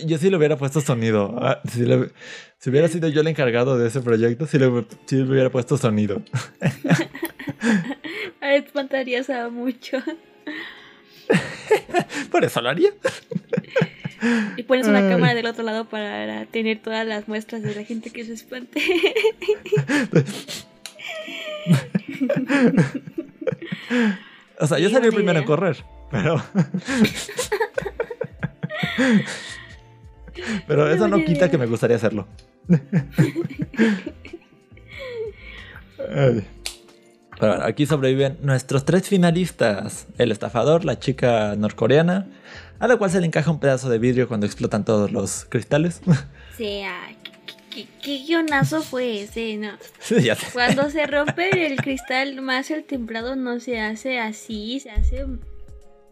Yo 0.05 0.17
sí 0.17 0.29
le 0.29 0.37
hubiera 0.37 0.57
puesto 0.57 0.79
sonido. 0.81 1.35
Ah, 1.41 1.59
Si, 1.69 1.81
le- 1.85 2.11
si 2.57 2.69
hubiera 2.69 2.87
sido 2.87 3.09
yo 3.09 3.21
el 3.21 3.27
encargado 3.27 3.77
de 3.77 3.87
ese 3.89 3.99
proyecto, 4.01 4.47
sí 4.47 4.57
le, 4.57 4.69
sí 5.05 5.17
le 5.17 5.23
hubiera 5.23 5.49
puesto 5.49 5.77
sonido. 5.77 6.21
Espantarías 8.41 9.29
a 9.29 9.49
mucho. 9.49 9.97
Por 12.31 12.43
eso 12.45 12.61
lo 12.61 12.69
haría. 12.69 12.91
Y 14.55 14.63
pones 14.63 14.87
una 14.87 14.99
Ay. 14.99 15.09
cámara 15.09 15.33
del 15.33 15.45
otro 15.47 15.63
lado 15.63 15.85
para 15.89 16.45
tener 16.45 16.79
todas 16.81 17.05
las 17.05 17.27
muestras 17.27 17.61
de 17.63 17.75
la 17.75 17.83
gente 17.83 18.09
que 18.11 18.23
se 18.23 18.33
espante. 18.33 18.81
O 24.59 24.67
sea, 24.67 24.79
yo 24.79 24.89
salí 24.89 25.09
primero 25.11 25.39
idea. 25.39 25.45
correr, 25.47 25.83
pero. 26.11 26.41
Pero 30.67 30.89
eso 30.89 31.07
no 31.07 31.23
quita 31.23 31.49
que 31.49 31.57
me 31.57 31.65
gustaría 31.65 31.97
hacerlo. 31.97 32.27
Pero 37.39 37.51
bueno, 37.51 37.65
aquí 37.65 37.85
sobreviven 37.85 38.37
nuestros 38.41 38.85
tres 38.85 39.07
finalistas: 39.07 40.07
el 40.17 40.31
estafador, 40.31 40.85
la 40.85 40.99
chica 40.99 41.55
norcoreana, 41.55 42.27
a 42.79 42.87
la 42.87 42.97
cual 42.97 43.11
se 43.11 43.19
le 43.19 43.27
encaja 43.27 43.51
un 43.51 43.59
pedazo 43.59 43.89
de 43.89 43.97
vidrio 43.99 44.27
cuando 44.27 44.45
explotan 44.45 44.85
todos 44.85 45.11
los 45.11 45.45
cristales. 45.49 46.01
Sí, 46.55 46.83
ay, 46.83 47.17
¿qué, 47.23 47.31
qué, 47.71 47.87
qué 48.03 48.17
guionazo 48.27 48.83
fue 48.83 49.23
ese? 49.23 49.57
No. 49.57 49.71
Sí, 49.99 50.21
ya 50.21 50.35
sé. 50.35 50.51
Cuando 50.53 50.87
se 50.91 51.07
rompe 51.07 51.65
el 51.65 51.77
cristal 51.77 52.39
más 52.43 52.69
el 52.69 52.83
templado 52.83 53.35
no 53.35 53.59
se 53.59 53.81
hace 53.81 54.19
así, 54.19 54.79
se 54.79 54.91
hace 54.91 55.25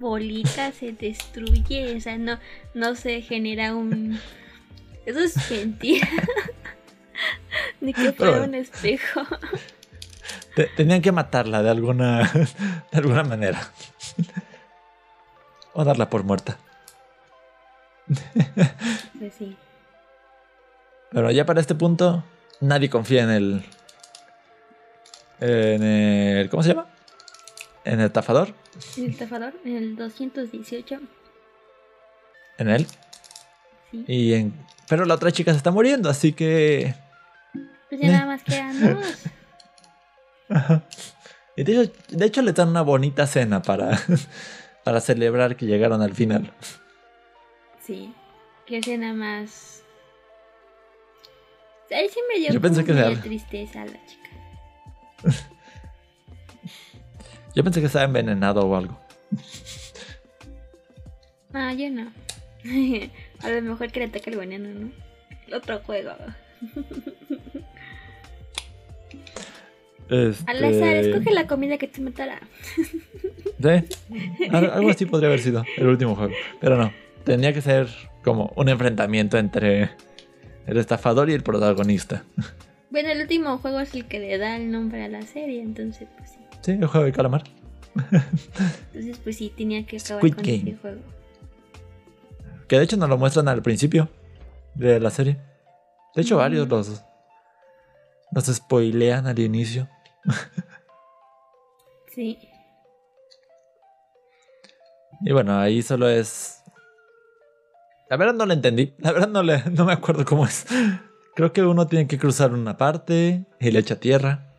bolita, 0.01 0.71
se 0.73 0.91
destruye, 0.91 1.95
o 1.95 2.01
sea, 2.01 2.17
no, 2.17 2.37
no 2.73 2.95
se 2.95 3.21
genera 3.21 3.73
un... 3.75 4.19
Eso 5.05 5.19
es 5.19 5.49
mentira. 5.49 6.07
Ni 7.81 7.93
que 7.93 8.11
fuera 8.11 8.41
un 8.41 8.55
espejo. 8.55 9.21
Te- 10.55 10.65
tenían 10.75 11.01
que 11.01 11.11
matarla 11.13 11.63
de 11.63 11.69
alguna, 11.69 12.29
de 12.91 12.97
alguna 12.97 13.23
manera. 13.23 13.61
O 15.73 15.85
darla 15.85 16.09
por 16.09 16.23
muerta. 16.23 16.57
Pues 19.17 19.33
sí. 19.37 19.55
Pero 21.11 21.31
ya 21.31 21.45
para 21.45 21.61
este 21.61 21.75
punto, 21.75 22.23
nadie 22.59 22.89
confía 22.89 23.23
en 23.23 23.29
el. 23.29 23.65
En 25.39 25.83
el. 25.83 26.49
¿Cómo 26.49 26.63
se 26.63 26.69
llama? 26.69 26.87
En 27.85 27.99
el 28.01 28.07
estafador. 28.07 28.53
El 28.97 29.05
estafador 29.11 29.53
en 29.65 29.76
el 29.76 29.95
218. 29.95 30.99
En 32.57 32.69
él. 32.69 32.88
Sí. 33.91 34.05
Y 34.07 34.34
en. 34.34 34.53
Pero 34.88 35.05
la 35.05 35.15
otra 35.15 35.32
chica 35.32 35.51
se 35.51 35.57
está 35.57 35.72
muriendo, 35.72 36.09
así 36.09 36.34
que. 36.34 36.95
Pues 37.89 38.01
ya 38.01 38.11
nada 38.11 38.26
más 38.26 38.43
quedan 38.43 38.95
dos. 38.95 39.05
Ajá. 40.49 40.84
Y 41.55 41.63
de 41.63 41.82
hecho, 41.82 41.93
de 42.09 42.26
hecho 42.26 42.41
le 42.41 42.53
dan 42.53 42.69
una 42.69 42.82
bonita 42.82 43.28
cena 43.28 43.61
para. 43.61 43.99
Para 44.84 44.99
celebrar 44.99 45.57
que 45.57 45.67
llegaron 45.67 46.01
al 46.01 46.15
final. 46.15 46.51
Sí. 47.86 48.11
Que 48.65 48.78
escena 48.78 49.13
más. 49.13 49.84
Ahí 51.91 52.09
sí 52.09 52.19
me 52.28 52.39
dio 52.39 52.51
Yo 52.51 52.61
pensé 52.61 52.84
que 52.84 52.93
tristeza 53.22 53.86
la 53.86 54.05
chica. 54.05 54.30
Yo 57.55 57.63
pensé 57.63 57.79
que 57.79 57.87
estaba 57.87 58.05
envenenado 58.05 58.61
o 58.61 58.75
algo. 58.75 58.97
Ah, 61.53 61.73
yo 61.73 61.89
no. 61.89 62.09
A 63.43 63.49
lo 63.49 63.61
mejor 63.61 63.91
que 63.91 63.99
le 63.99 64.05
ataque 64.05 64.29
el 64.29 64.37
veneno, 64.37 64.69
¿no? 64.69 64.89
El 65.47 65.53
otro 65.53 65.79
juego. 65.79 66.11
Este... 70.09 70.49
Al 70.49 70.63
azar, 70.63 70.95
escoge 70.95 71.33
la 71.33 71.47
comida 71.47 71.77
que 71.77 71.87
te 71.87 72.01
matará. 72.01 72.39
Sí, 73.61 73.69
algo 74.51 74.89
así 74.89 75.05
podría 75.05 75.27
haber 75.27 75.39
sido 75.39 75.63
el 75.77 75.87
último 75.87 76.15
juego. 76.15 76.33
Pero 76.59 76.77
no, 76.77 76.91
tenía 77.23 77.53
que 77.53 77.61
ser 77.61 77.87
como 78.23 78.51
un 78.55 78.69
enfrentamiento 78.69 79.37
entre 79.37 79.91
el 80.65 80.77
estafador 80.77 81.29
y 81.29 81.33
el 81.33 81.43
protagonista. 81.43 82.23
Bueno, 82.89 83.09
el 83.09 83.21
último 83.21 83.59
juego 83.59 83.79
es 83.79 83.93
el 83.93 84.05
que 84.05 84.19
le 84.19 84.39
da 84.39 84.57
el 84.57 84.71
nombre 84.71 85.03
a 85.03 85.09
la 85.09 85.21
serie, 85.21 85.61
entonces 85.61 86.07
pues 86.17 86.31
sí. 86.31 86.40
Sí, 86.62 86.72
el 86.72 86.86
juego 86.88 87.05
de 87.05 87.12
calamar. 87.12 87.43
Entonces 88.93 89.18
pues 89.24 89.38
sí, 89.38 89.51
tenía 89.55 89.86
que 89.86 89.97
acabar 89.97 90.20
Squid 90.22 90.34
con 90.36 90.43
Game. 90.43 90.57
este 90.57 90.76
juego. 90.78 91.01
Que 92.68 92.78
de 92.78 92.84
hecho 92.86 92.97
nos 92.97 93.09
lo 93.09 93.18
muestran 93.18 93.47
al 93.49 93.62
principio 93.62 94.07
de 94.76 94.99
la 94.99 95.09
serie. 95.09 95.38
De 96.16 96.22
hecho, 96.22 96.36
Mm. 96.36 96.39
varios 96.39 96.68
los, 96.70 97.03
los 98.32 98.45
spoilean 98.45 99.28
al 99.28 99.39
inicio. 99.39 99.89
Sí. 102.14 102.38
Y 105.22 105.32
bueno, 105.32 105.57
ahí 105.59 105.82
solo 105.82 106.09
es. 106.09 106.62
La 108.09 108.18
verdad 108.18 108.34
no 108.34 108.45
lo 108.45 108.53
entendí. 108.53 108.93
La 108.99 109.12
verdad 109.12 109.28
no, 109.30 109.43
le, 109.43 109.64
no 109.72 109.86
me 109.86 109.93
acuerdo 109.93 110.26
cómo 110.26 110.45
es. 110.45 110.66
Creo 111.36 111.53
que 111.53 111.62
uno 111.64 111.88
tiene 111.88 112.07
que 112.07 112.18
cruzar 112.20 112.53
una 112.53 112.76
parte 112.78 113.45
y 113.59 113.72
le 113.72 113.80
echa 113.80 113.95
tierra. 113.99 114.50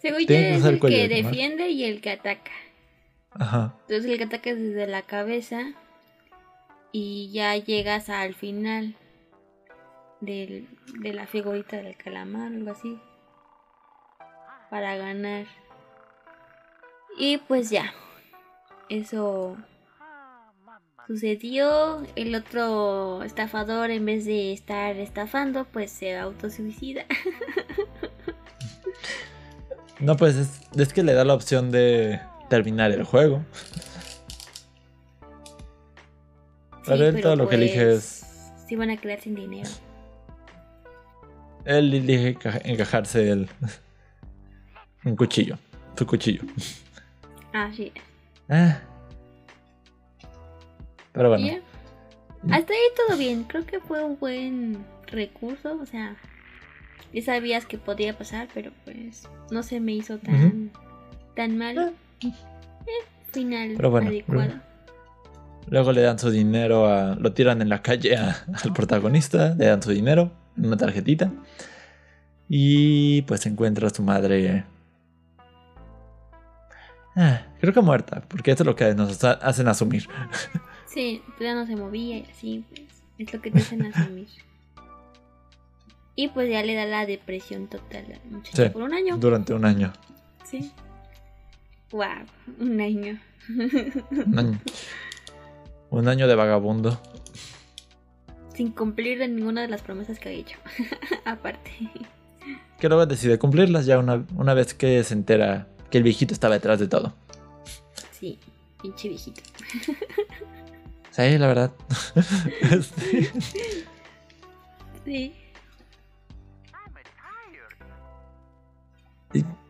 Según 0.00 0.20
yo 0.20 0.34
es 0.34 0.64
el 0.64 0.80
que 0.80 1.08
defiende 1.08 1.68
y 1.70 1.84
el 1.84 2.00
que 2.00 2.10
ataca. 2.10 2.50
Ajá. 3.30 3.74
Entonces 3.82 4.10
el 4.10 4.18
que 4.18 4.24
ataca 4.24 4.50
es 4.50 4.58
desde 4.58 4.86
la 4.86 5.02
cabeza 5.02 5.72
y 6.92 7.30
ya 7.32 7.56
llegas 7.56 8.08
al 8.08 8.34
final 8.34 8.96
del, 10.20 10.68
de 11.00 11.12
la 11.12 11.26
figurita 11.26 11.76
del 11.76 11.96
calamar, 11.96 12.52
algo 12.52 12.70
así, 12.70 12.98
para 14.70 14.96
ganar. 14.96 15.46
Y 17.18 17.38
pues 17.38 17.70
ya, 17.70 17.92
eso 18.88 19.56
sucedió. 21.06 22.02
El 22.16 22.34
otro 22.34 23.22
estafador, 23.22 23.90
en 23.90 24.04
vez 24.04 24.24
de 24.24 24.52
estar 24.52 24.96
estafando, 24.96 25.64
pues 25.64 25.90
se 25.90 26.16
autosuicida. 26.16 27.04
No, 30.00 30.16
pues 30.16 30.36
es, 30.36 30.60
es 30.76 30.92
que 30.92 31.02
le 31.02 31.12
da 31.14 31.24
la 31.24 31.34
opción 31.34 31.70
de 31.70 32.20
terminar 32.48 32.90
el 32.92 33.04
juego. 33.04 33.44
Pero 36.86 37.06
él 37.06 37.20
todo 37.20 37.36
lo 37.36 37.48
que 37.48 37.56
elige 37.56 37.92
es- 37.94 38.24
Si 38.66 38.76
van 38.76 38.90
a 38.90 38.96
quedar 38.96 39.20
sin 39.20 39.34
dinero. 39.34 39.68
Él 41.64 41.92
elige 41.92 42.38
enca- 42.38 42.60
encajarse 42.64 43.30
el, 43.30 43.48
un 45.04 45.16
cuchillo. 45.16 45.58
Su 45.96 46.06
cuchillo. 46.06 46.42
Ah, 47.52 47.70
sí. 47.76 47.92
Ah. 48.48 48.78
Pero 51.12 51.28
bueno. 51.30 51.46
Ya. 51.46 51.60
Hasta 52.56 52.72
ahí 52.72 52.78
todo 52.96 53.16
bien. 53.18 53.44
Creo 53.44 53.66
que 53.66 53.80
fue 53.80 54.02
un 54.04 54.18
buen 54.18 54.84
recurso. 55.08 55.76
O 55.80 55.84
sea, 55.86 56.16
ya 57.12 57.22
sabías 57.22 57.66
que 57.66 57.78
podía 57.78 58.16
pasar, 58.16 58.48
pero 58.54 58.70
pues 58.84 59.28
no 59.50 59.62
se 59.62 59.80
me 59.80 59.92
hizo 59.92 60.18
tan, 60.18 60.70
tan 61.34 61.56
mal. 61.58 61.94
Eh, 62.22 62.32
final 63.32 63.74
Pero 63.76 63.90
bueno, 63.90 64.08
adecuado. 64.08 64.54
Luego 65.70 65.92
le 65.92 66.00
dan 66.02 66.18
su 66.18 66.30
dinero 66.30 66.86
a. 66.86 67.14
Lo 67.16 67.32
tiran 67.34 67.60
en 67.60 67.68
la 67.68 67.82
calle 67.82 68.16
a- 68.16 68.44
al 68.64 68.72
protagonista. 68.72 69.54
Le 69.54 69.66
dan 69.66 69.82
su 69.82 69.90
dinero 69.90 70.32
en 70.56 70.66
una 70.66 70.76
tarjetita. 70.78 71.30
Y 72.48 73.20
pues 73.22 73.44
encuentra 73.46 73.86
a 73.88 73.90
su 73.90 74.02
madre. 74.02 74.64
ah, 77.16 77.42
creo 77.60 77.72
que 77.74 77.80
muerta. 77.80 78.22
Porque 78.28 78.50
esto 78.52 78.62
es 78.62 78.66
lo 78.66 78.76
que 78.76 78.94
nos 78.94 79.22
ha- 79.24 79.32
hacen 79.32 79.68
asumir. 79.68 80.08
Sí, 80.86 81.22
pues 81.36 81.40
ya 81.40 81.54
no 81.54 81.66
se 81.66 81.76
movía 81.76 82.18
y 82.18 82.22
así, 82.30 82.64
pues 82.70 82.80
es 83.18 83.32
lo 83.34 83.40
que 83.42 83.50
te 83.50 83.58
hacen 83.58 83.84
asumir. 83.94 84.28
Y 86.20 86.26
pues 86.26 86.50
ya 86.50 86.64
le 86.64 86.74
da 86.74 86.84
la 86.84 87.06
depresión 87.06 87.68
total 87.68 88.04
al 88.12 88.30
muchacho 88.32 88.64
Sí. 88.64 88.68
por 88.70 88.82
un 88.82 88.92
año. 88.92 89.16
Durante 89.18 89.54
un 89.54 89.64
año. 89.64 89.92
Sí. 90.44 90.72
Wow, 91.92 92.26
un 92.58 92.80
año. 92.80 93.20
Un 93.48 94.36
año, 94.36 94.60
un 95.90 96.08
año 96.08 96.26
de 96.26 96.34
vagabundo. 96.34 97.00
Sin 98.52 98.72
cumplir 98.72 99.20
de 99.20 99.28
ninguna 99.28 99.62
de 99.62 99.68
las 99.68 99.80
promesas 99.82 100.18
que 100.18 100.28
ha 100.30 100.32
hecho. 100.32 100.58
Aparte. 101.24 101.70
Que 102.80 102.88
luego 102.88 103.06
decide 103.06 103.38
cumplirlas 103.38 103.86
ya 103.86 104.00
una, 104.00 104.26
una 104.34 104.54
vez 104.54 104.74
que 104.74 105.04
se 105.04 105.14
entera 105.14 105.68
que 105.88 105.98
el 105.98 106.04
viejito 106.04 106.34
estaba 106.34 106.54
detrás 106.54 106.80
de 106.80 106.88
todo. 106.88 107.14
Sí, 108.10 108.40
pinche 108.82 109.08
viejito. 109.08 109.40
Sí, 111.12 111.38
la 111.38 111.46
verdad. 111.46 111.72
Este, 112.72 113.30
Sí. 115.04 115.32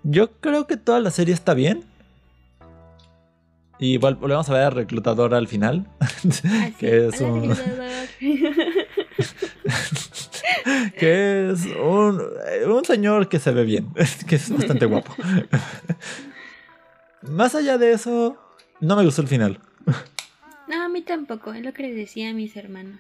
Yo 0.05 0.31
creo 0.41 0.67
que 0.67 0.77
toda 0.77 1.01
la 1.01 1.11
serie 1.11 1.35
está 1.35 1.55
bien. 1.55 1.85
Y 3.81 3.97
volvemos 3.99 4.49
a 4.51 4.53
ver 4.55 4.63
al 4.65 4.73
reclutador 4.73 5.35
al 5.35 5.47
final. 5.47 5.87
Así. 6.01 6.43
que 6.79 7.09
es 7.09 7.21
un. 7.21 7.55
que 10.99 11.51
es 11.51 11.67
un, 11.81 12.21
un 12.67 12.85
señor 12.85 13.29
que 13.29 13.39
se 13.39 13.53
ve 13.53 13.65
bien. 13.65 13.89
que 14.27 14.35
es 14.37 14.51
bastante 14.51 14.87
guapo. 14.87 15.15
Más 17.23 17.55
allá 17.55 17.79
de 17.79 17.93
eso, 17.93 18.37
no 18.81 18.97
me 18.97 19.05
gustó 19.05 19.23
el 19.23 19.29
final. 19.29 19.61
No, 20.69 20.83
a 20.83 20.89
mí 20.89 21.03
tampoco, 21.03 21.53
es 21.53 21.65
lo 21.65 21.73
que 21.73 21.85
les 21.85 21.95
decía 21.97 22.31
a 22.31 22.33
mis 22.33 22.57
hermanos. 22.57 22.99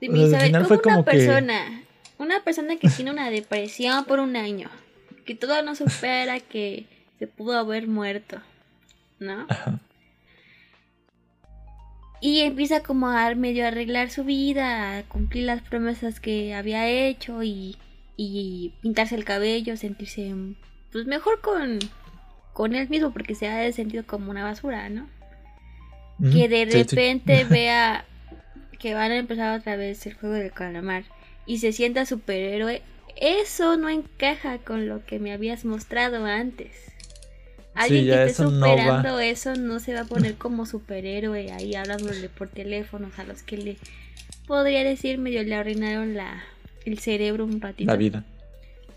Sí, 0.00 0.08
a 0.08 0.12
ver, 0.12 0.40
final 0.42 0.62
¿cómo 0.62 0.68
fue 0.68 0.76
una 0.76 0.82
como 0.82 1.04
que- 1.04 1.10
persona, 1.12 1.82
una 2.18 2.42
persona 2.44 2.76
que 2.76 2.88
tiene 2.88 3.10
una 3.10 3.30
depresión 3.30 4.04
por 4.04 4.20
un 4.20 4.36
año, 4.36 4.70
que 5.24 5.34
todo 5.34 5.62
no 5.62 5.74
supera 5.74 6.40
que 6.40 6.86
se 7.18 7.26
pudo 7.26 7.58
haber 7.58 7.88
muerto, 7.88 8.40
¿no? 9.18 9.46
Ajá. 9.48 9.80
Y 12.20 12.40
empieza 12.40 12.82
como 12.82 13.08
a 13.08 13.34
medio 13.34 13.66
arreglar 13.66 14.08
su 14.08 14.24
vida, 14.24 14.96
a 14.96 15.02
cumplir 15.02 15.44
las 15.44 15.60
promesas 15.60 16.20
que 16.20 16.54
había 16.54 16.88
hecho 16.88 17.42
y, 17.42 17.76
y 18.16 18.72
pintarse 18.80 19.14
el 19.14 19.26
cabello, 19.26 19.76
sentirse 19.76 20.34
pues 20.90 21.04
mejor 21.04 21.42
con, 21.42 21.80
con 22.54 22.74
él 22.74 22.88
mismo 22.88 23.12
porque 23.12 23.34
se 23.34 23.48
ha 23.48 23.70
sentido 23.72 24.06
como 24.06 24.30
una 24.30 24.42
basura, 24.42 24.88
¿no? 24.88 25.06
Que 26.32 26.48
de 26.48 26.64
sí, 26.64 26.70
sí. 26.70 26.78
repente 26.78 27.44
vea 27.50 28.06
que 28.78 28.94
van 28.94 29.10
a 29.10 29.16
empezar 29.16 29.58
otra 29.58 29.76
vez 29.76 30.06
el 30.06 30.14
juego 30.14 30.36
del 30.36 30.50
calamar 30.50 31.04
y 31.46 31.58
se 31.58 31.72
sienta 31.72 32.06
superhéroe, 32.06 32.82
eso 33.16 33.76
no 33.76 33.88
encaja 33.88 34.58
con 34.58 34.88
lo 34.88 35.04
que 35.04 35.18
me 35.18 35.32
habías 35.32 35.64
mostrado 35.64 36.24
antes. 36.24 36.70
Alguien 37.74 38.04
que 38.06 38.10
esté 38.24 38.30
eso 38.30 38.50
no 38.50 38.60
va. 38.66 38.76
superando 38.76 39.18
eso 39.18 39.54
no 39.56 39.80
se 39.80 39.94
va 39.94 40.00
a 40.02 40.04
poner 40.04 40.36
como 40.36 40.64
superhéroe 40.64 41.50
ahí 41.52 41.74
hablándole 41.74 42.28
por 42.28 42.48
teléfonos 42.48 43.18
a 43.18 43.24
los 43.24 43.42
que 43.42 43.56
le 43.56 43.76
podría 44.46 44.84
decir 44.84 45.18
medio 45.18 45.42
le 45.42 45.54
arruinaron 45.56 46.14
la, 46.14 46.42
el 46.84 46.98
cerebro 47.00 47.44
un 47.44 47.60
ratito 47.60 47.90
La 47.90 47.96
vida. 47.96 48.24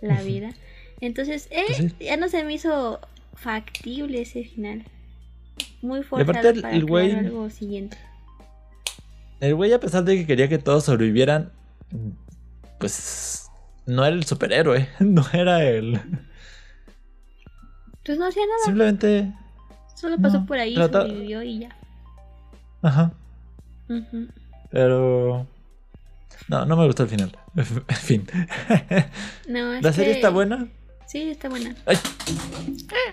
la 0.01 0.21
vida. 0.21 0.51
Entonces, 1.01 1.47
eh, 1.51 1.63
Pues 1.67 1.77
sí. 1.77 1.91
ya 1.99 2.17
no 2.17 2.29
se 2.29 2.43
me 2.43 2.53
hizo 2.53 2.99
factible 3.33 4.21
ese 4.21 4.43
final. 4.43 4.83
Muy 5.81 6.03
forzado 6.03 6.49
el- 6.49 6.61
para 6.61 6.75
el 6.75 6.85
güey- 6.85 7.09
crear 7.09 7.25
algo 7.25 7.49
siguiente. 7.49 7.97
El 9.39 9.55
güey, 9.55 9.73
a 9.73 9.79
pesar 9.79 10.03
de 10.03 10.17
que 10.17 10.25
quería 10.27 10.47
que 10.49 10.57
todos 10.59 10.85
sobrevivieran, 10.85 11.51
pues 12.79 13.49
no 13.85 14.05
era 14.05 14.15
el 14.15 14.25
superhéroe, 14.25 14.89
no 14.99 15.25
era 15.33 15.63
el. 15.63 15.99
Pues 18.05 18.17
no 18.17 18.25
hacía 18.27 18.43
nada, 18.45 18.59
Simplemente. 18.65 19.33
solo 19.95 20.17
pasó 20.17 20.39
no, 20.39 20.45
por 20.45 20.57
ahí, 20.59 20.75
trata- 20.75 21.01
sobrevivió 21.01 21.43
y 21.43 21.59
ya. 21.59 21.75
Ajá. 22.81 23.11
Pero. 24.71 25.47
No, 26.49 26.65
no 26.65 26.77
me 26.77 26.85
gustó 26.85 27.03
el 27.03 27.09
final. 27.09 27.37
En 27.55 27.65
fin. 27.95 28.27
No, 29.47 29.73
es 29.73 29.83
¿La 29.83 29.91
serie 29.91 30.11
que- 30.13 30.17
está 30.19 30.29
buena? 30.29 30.67
Sí, 31.07 31.29
está 31.29 31.49
buena. 31.49 31.75
Ay, 31.85 31.97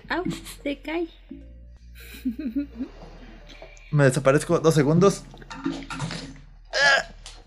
Au, 0.09 0.25
se 0.63 0.79
cae. 0.81 1.09
me 3.93 4.05
desaparezco 4.05 4.59
dos 4.59 4.75
segundos. 4.75 5.23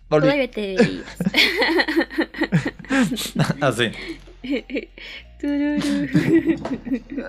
Ah, 0.10 0.16
volví. 0.16 0.28
Todavía 0.28 0.52
te 0.52 0.76
veías. 0.78 1.18
Así. 3.62 3.92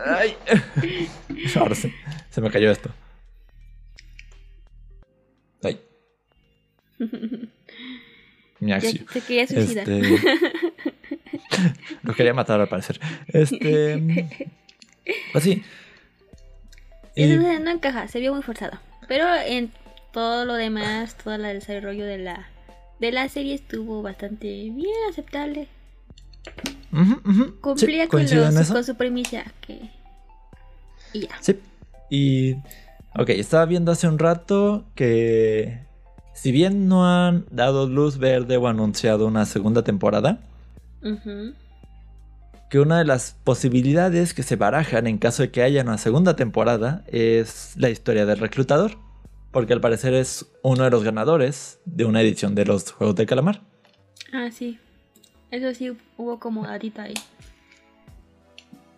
Ay. 0.06 0.36
Ahora 1.56 1.74
se, 1.74 1.92
se 2.30 2.40
me 2.40 2.50
cayó 2.50 2.70
esto. 2.70 2.90
Ay. 5.62 5.80
Mi 8.60 8.72
acción. 8.72 9.06
Se 9.12 9.20
quería 9.20 9.46
suicidar. 9.46 9.88
Este... 9.88 10.18
Lo 12.02 12.14
quería 12.14 12.34
matar 12.34 12.60
al 12.60 12.68
parecer. 12.68 13.00
Este. 13.28 14.28
Pues 15.32 15.44
sí. 15.44 15.62
Y- 17.14 17.26
no 17.26 17.70
encaja, 17.70 18.06
se 18.08 18.20
vio 18.20 18.32
muy 18.32 18.42
forzado. 18.42 18.78
Pero 19.08 19.26
en 19.34 19.72
todo 20.12 20.44
lo 20.44 20.54
demás, 20.54 21.16
todo 21.16 21.34
el 21.34 21.42
desarrollo 21.42 22.04
de 22.04 22.18
la, 22.18 22.48
de 23.00 23.12
la 23.12 23.28
serie 23.28 23.54
estuvo 23.54 24.02
bastante 24.02 24.46
bien 24.70 24.90
aceptable. 25.10 25.68
Ujú. 26.92 27.60
Cumplía 27.60 28.04
Sí, 28.04 28.08
con, 28.08 28.22
los- 28.54 28.70
con 28.70 28.84
su 28.84 28.94
premisa. 28.96 29.44
Que... 29.60 29.90
Y 31.12 31.20
ya. 31.20 31.28
Sí. 31.40 31.58
Y. 32.10 32.54
Ok, 33.18 33.30
estaba 33.30 33.64
viendo 33.66 33.92
hace 33.92 34.08
un 34.08 34.18
rato 34.18 34.84
que. 34.94 35.80
Si 36.34 36.52
bien 36.52 36.86
no 36.88 37.06
han 37.06 37.44
dado 37.50 37.88
luz 37.88 38.18
verde 38.18 38.56
o 38.56 38.68
anunciado 38.68 39.26
una 39.26 39.44
segunda 39.44 39.82
temporada, 39.82 40.38
que 42.70 42.78
una 42.78 42.98
de 42.98 43.04
las 43.04 43.34
posibilidades 43.44 44.34
que 44.34 44.42
se 44.42 44.54
barajan 44.56 45.06
en 45.08 45.18
caso 45.18 45.42
de 45.42 45.50
que 45.50 45.62
haya 45.62 45.82
una 45.82 45.98
segunda 45.98 46.36
temporada 46.36 47.02
es 47.08 47.72
la 47.76 47.90
historia 47.90 48.24
del 48.24 48.38
reclutador, 48.38 48.98
porque 49.50 49.72
al 49.72 49.80
parecer 49.80 50.14
es 50.14 50.46
uno 50.62 50.84
de 50.84 50.90
los 50.90 51.04
ganadores 51.04 51.80
de 51.84 52.04
una 52.04 52.20
edición 52.20 52.54
de 52.54 52.64
los 52.64 52.92
Juegos 52.92 53.16
de 53.16 53.26
Calamar. 53.26 53.62
Ah, 54.32 54.50
sí. 54.52 54.78
Eso 55.50 55.74
sí, 55.74 55.96
hubo 56.16 56.38
como 56.38 56.66
datita 56.66 57.04
ahí. 57.04 57.14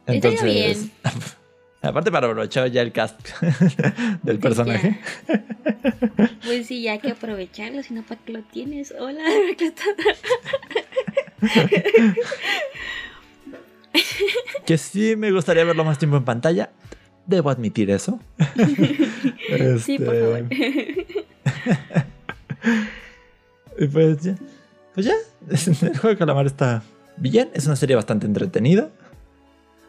Entonces, 0.06 0.88
aparte 1.82 2.10
para 2.10 2.26
aprovechar 2.26 2.68
ya 2.70 2.82
el 2.82 2.92
cast 2.92 3.20
del 4.22 4.38
personaje, 4.38 4.98
Pues 6.44 6.66
sí, 6.66 6.82
ya 6.82 6.92
hay 6.92 6.98
que 6.98 7.12
aprovecharlo, 7.12 7.82
si 7.82 7.94
no, 7.94 8.02
¿para 8.02 8.20
qué 8.20 8.32
lo 8.32 8.42
tienes? 8.42 8.92
Hola, 8.98 9.22
que 14.66 14.78
sí 14.78 15.14
me 15.16 15.30
gustaría 15.30 15.64
verlo 15.64 15.84
más 15.84 15.98
tiempo 15.98 16.16
en 16.16 16.24
pantalla, 16.24 16.70
debo 17.26 17.50
admitir 17.50 17.90
eso. 17.90 18.18
Sí, 19.84 19.98
por 19.98 20.14
Este, 20.14 20.20
favor. 20.20 20.46
Y 23.78 23.86
pues 23.88 24.20
ya. 24.22 24.34
Pues 24.94 25.06
ya. 25.06 25.14
El 25.50 25.58
juego 25.98 26.08
de 26.08 26.16
calamar 26.16 26.46
está 26.46 26.82
bien. 27.16 27.50
Es 27.54 27.66
una 27.66 27.76
serie 27.76 27.96
bastante 27.96 28.26
entretenida. 28.26 28.90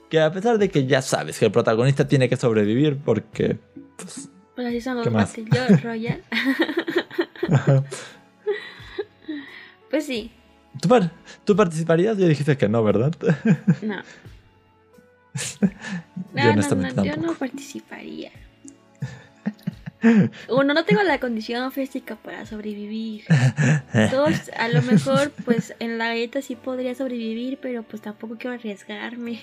Que 0.09 0.19
a 0.19 0.31
pesar 0.31 0.57
de 0.57 0.69
que 0.69 0.85
ya 0.87 1.01
sabes 1.01 1.37
que 1.39 1.45
el 1.45 1.51
protagonista 1.51 2.07
tiene 2.07 2.27
que 2.29 2.37
sobrevivir 2.37 2.97
porque. 2.97 3.57
Pues. 3.97 4.29
Pues 4.55 4.67
así 4.67 4.81
son 4.81 4.97
los. 4.97 5.11
Battle 5.11 5.77
Royale. 5.83 6.23
Pues 9.89 10.05
sí, 10.05 10.31
¿Tú, 10.81 10.87
par- 10.87 11.11
tú 11.43 11.55
participarías? 11.55 12.17
Ya 12.17 12.25
dijiste 12.27 12.57
que 12.57 12.69
no, 12.69 12.81
¿verdad? 12.83 13.13
no. 13.81 14.01
Yo 15.33 15.67
No, 16.33 16.43
no, 16.43 16.51
honestamente 16.51 16.95
no, 16.95 17.03
yo 17.05 17.11
tampoco. 17.11 17.33
no 17.33 17.37
participaría. 17.39 18.31
Uno, 20.49 20.73
no 20.73 20.83
tengo 20.83 21.03
la 21.03 21.19
condición 21.19 21.71
física 21.71 22.15
para 22.15 22.45
sobrevivir. 22.47 23.23
Dos, 24.11 24.49
a 24.57 24.67
lo 24.69 24.81
mejor, 24.81 25.31
pues 25.45 25.75
en 25.79 25.97
la 25.99 26.07
galleta 26.07 26.41
sí 26.41 26.55
podría 26.55 26.95
sobrevivir, 26.95 27.59
pero 27.61 27.83
pues 27.83 28.01
tampoco 28.01 28.35
quiero 28.37 28.55
arriesgarme. 28.55 29.39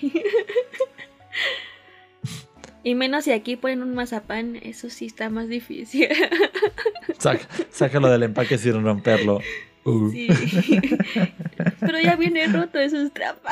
Y 2.84 2.95
menos 2.95 3.24
si 3.24 3.32
aquí 3.32 3.57
ponen 3.57 3.82
un 3.82 3.95
mazapán, 3.95 4.57
eso 4.57 4.89
sí 4.89 5.07
está 5.07 5.30
más 5.30 5.49
difícil. 5.49 6.09
Sácalo 7.70 8.09
del 8.09 8.22
empaque 8.22 8.57
sin 8.57 8.82
romperlo. 8.82 9.41
Uh. 9.89 10.11
Sí. 10.11 10.28
Pero 11.80 12.01
ya 12.01 12.16
viene 12.16 12.47
roto, 12.49 12.78
eso 12.78 13.01
es 13.01 13.12
trampa. 13.12 13.51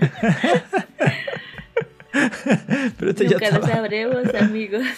Pero 2.98 3.10
este 3.10 3.24
ya 3.24 3.30
Nunca 3.32 3.50
lo 3.50 3.56
estaba- 3.56 3.68
sabremos, 3.68 4.34
amigos. 4.34 4.82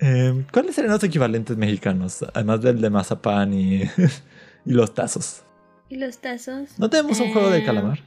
Eh, 0.00 0.44
¿Cuáles 0.52 0.74
serían 0.74 0.92
los 0.92 1.02
equivalentes 1.04 1.56
mexicanos? 1.56 2.22
Además 2.34 2.60
del 2.60 2.78
de 2.80 2.90
mazapán 2.90 3.54
y, 3.54 3.82
y 3.84 4.72
los 4.72 4.92
tazos. 4.92 5.42
¿Y 5.88 5.96
los 5.96 6.18
tazos? 6.18 6.78
¿No 6.78 6.90
tenemos 6.90 7.18
un 7.20 7.32
juego 7.32 7.48
de 7.48 7.60
Eh, 7.60 7.64
calamar? 7.64 8.00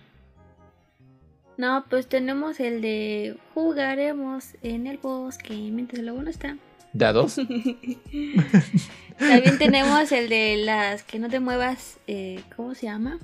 No, 1.57 1.86
pues 1.89 2.07
tenemos 2.07 2.59
el 2.59 2.82
de 2.82 3.38
jugaremos 3.55 4.49
en 4.61 4.86
el 4.86 4.97
bosque 4.99 5.55
mientras 5.55 5.99
el 6.01 6.05
lobo 6.07 6.21
no 6.21 6.30
está. 6.30 6.57
¿De 6.98 7.06
a 7.06 7.14
dos? 7.14 7.36
También 9.20 9.60
tenemos 9.60 10.12
el 10.12 10.30
de 10.30 10.58
las 10.58 11.04
que 11.04 11.20
no 11.20 11.30
te 11.30 11.39
muevas, 11.39 12.00
eh, 12.08 12.41
¿cómo 12.56 12.74
se 12.74 12.88
llama? 12.88 13.20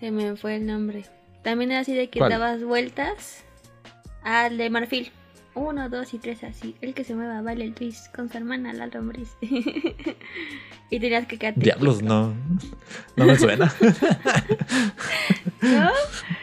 Se 0.00 0.10
me 0.10 0.34
fue 0.34 0.56
el 0.56 0.66
nombre. 0.66 1.04
También 1.44 1.70
era 1.70 1.82
así 1.82 1.94
de 1.94 2.10
que 2.10 2.18
¿Cuál? 2.18 2.32
dabas 2.32 2.64
vueltas 2.64 3.44
al 4.24 4.58
de 4.58 4.68
marfil. 4.68 5.12
Uno, 5.54 5.88
dos 5.88 6.12
y 6.12 6.18
tres 6.18 6.42
así. 6.42 6.74
El 6.80 6.92
que 6.92 7.04
se 7.04 7.14
mueva, 7.14 7.40
vale 7.40 7.64
el 7.64 7.72
twist 7.72 8.12
con 8.12 8.28
su 8.28 8.36
hermana, 8.36 8.72
la 8.72 8.88
lombriz. 8.88 9.28
y 10.90 10.98
tenías 10.98 11.28
que 11.28 11.38
quedarte. 11.38 11.60
Diablos, 11.60 12.02
no. 12.02 12.34
No 13.14 13.26
me 13.26 13.38
suena. 13.38 13.72
¿No? 15.62 15.90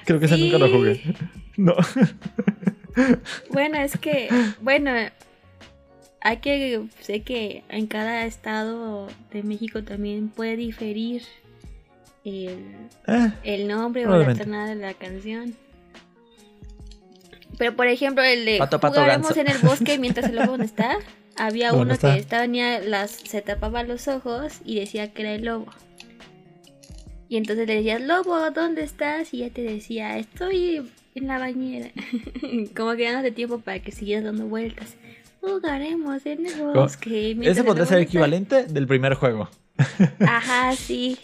Creo 0.06 0.20
que 0.22 0.26
ese 0.28 0.38
nunca 0.38 0.58
lo 0.58 0.70
jugué. 0.70 1.04
No. 1.58 1.76
Bueno, 3.52 3.78
es 3.78 3.98
que, 3.98 4.30
bueno, 4.62 4.92
hay 6.26 6.38
que, 6.38 6.82
sé 7.02 7.22
que 7.22 7.64
en 7.68 7.86
cada 7.88 8.26
estado 8.26 9.08
de 9.32 9.44
México 9.44 9.84
también 9.84 10.30
puede 10.30 10.56
diferir 10.56 11.24
el, 12.24 12.60
Eh, 13.08 13.32
el 13.44 13.68
nombre 13.68 14.08
o 14.08 14.18
la 14.18 14.34
tonada 14.34 14.68
de 14.68 14.76
la 14.76 14.94
canción. 14.94 15.54
Pero 17.58 17.76
por 17.76 17.88
ejemplo, 17.88 18.24
el 18.24 18.46
de 18.46 18.58
Pato, 18.58 18.80
pato, 18.80 18.96
jugaremos 18.96 19.36
ganso. 19.36 19.42
en 19.42 19.48
el 19.50 19.58
bosque 19.60 20.00
mientras 20.00 20.30
el 20.30 20.38
lobo 20.38 20.58
no 20.58 20.64
está, 20.64 20.98
había 21.36 21.70
¿Dónde 21.70 21.84
uno 21.84 21.94
está? 21.94 22.14
que 22.14 22.20
estaba 22.20 22.48
las 22.48 23.12
se 23.12 23.42
tapaba 23.42 23.84
los 23.84 24.08
ojos 24.08 24.62
y 24.64 24.80
decía 24.80 25.12
que 25.14 25.24
era 25.24 25.34
el 25.34 25.44
lobo. 25.44 25.68
Y 27.28 27.36
entonces 27.38 27.68
le 27.68 27.76
decías, 27.76 28.02
"Lobo, 28.02 28.50
¿dónde 28.52 28.84
estás?" 28.84 29.34
y 29.34 29.40
ya 29.40 29.50
te 29.50 29.62
decía, 29.64 30.18
"Estoy 30.18 30.90
en 31.16 31.28
la 31.28 31.38
bañera." 31.40 31.90
Como 32.76 32.96
que 32.96 33.04
dándote 33.12 33.32
tiempo 33.32 33.60
para 33.60 33.80
que 33.80 33.92
siguieras 33.92 34.24
dando 34.24 34.46
vueltas. 34.46 34.96
Jugaremos 35.44 36.26
en 36.26 36.46
el 36.46 36.62
bosque. 36.74 37.38
ese 37.42 37.64
podría 37.64 37.86
ser 37.86 37.98
el 37.98 38.04
está". 38.04 38.10
equivalente 38.10 38.64
del 38.66 38.88
primer 38.88 39.14
juego. 39.16 39.50
Ajá, 40.26 40.76
sí. 40.76 41.18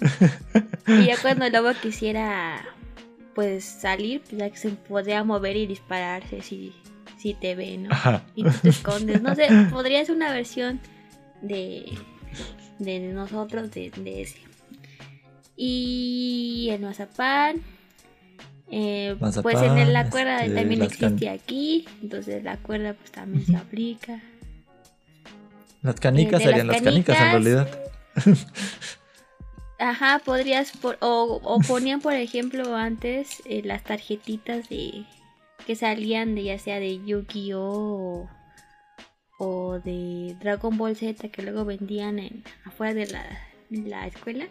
Y 0.86 1.04
ya 1.06 1.16
cuando 1.20 1.44
el 1.44 1.52
lobo 1.52 1.70
quisiera 1.80 2.64
pues 3.34 3.64
salir, 3.64 4.22
pues 4.22 4.38
ya 4.38 4.50
que 4.50 4.56
se 4.56 4.70
podría 4.70 5.22
mover 5.22 5.56
y 5.56 5.66
dispararse 5.66 6.42
si, 6.42 6.72
si 7.18 7.34
te 7.34 7.54
ve, 7.54 7.78
¿no? 7.78 7.90
Ajá. 7.92 8.24
Y 8.34 8.42
tú 8.42 8.50
te 8.62 8.68
escondes. 8.70 9.22
No 9.22 9.34
sé, 9.36 9.46
podría 9.70 10.04
ser 10.04 10.16
una 10.16 10.32
versión 10.32 10.80
de, 11.42 11.84
de 12.78 12.98
nosotros 13.12 13.70
de, 13.70 13.90
de 13.96 14.22
ese. 14.22 14.38
Y 15.56 16.68
el 16.72 16.80
mazapán. 16.80 17.62
Eh, 18.72 19.16
pues 19.42 19.62
en 19.62 19.78
el- 19.78 19.92
la 19.92 20.08
cuerda 20.10 20.44
este, 20.44 20.54
también 20.54 20.80
las 20.80 20.96
can- 20.96 21.12
existe 21.14 21.28
aquí. 21.28 21.86
Entonces 22.02 22.42
la 22.44 22.56
cuerda 22.58 22.94
pues 22.94 23.10
también 23.10 23.44
se 23.46 23.56
aplica. 23.56 24.20
Las 25.82 25.94
canicas 25.98 26.40
Eh, 26.40 26.44
de 26.44 26.50
serían 26.50 26.66
las 26.68 26.82
canicas 26.82 27.16
en 27.16 27.22
canicas. 27.30 27.44
realidad. 27.44 27.80
Ajá, 29.78 30.20
podrías, 30.24 30.72
por- 30.76 30.98
o, 31.00 31.40
o 31.42 31.58
ponían 31.60 32.00
por 32.00 32.12
ejemplo 32.12 32.76
antes 32.76 33.42
eh, 33.46 33.62
las 33.64 33.82
tarjetitas 33.82 34.68
de 34.68 35.04
que 35.66 35.74
salían 35.74 36.34
de 36.34 36.44
ya 36.44 36.58
sea 36.58 36.78
de 36.80 37.02
Yu-Gi-Oh! 37.04 38.28
O, 39.38 39.46
o 39.46 39.80
de 39.80 40.36
Dragon 40.40 40.76
Ball 40.76 40.96
Z 40.96 41.28
que 41.30 41.42
luego 41.42 41.64
vendían 41.64 42.18
en, 42.18 42.44
afuera 42.64 42.92
de 42.92 43.06
la, 43.06 43.24
la 43.70 44.06
escuela 44.06 44.44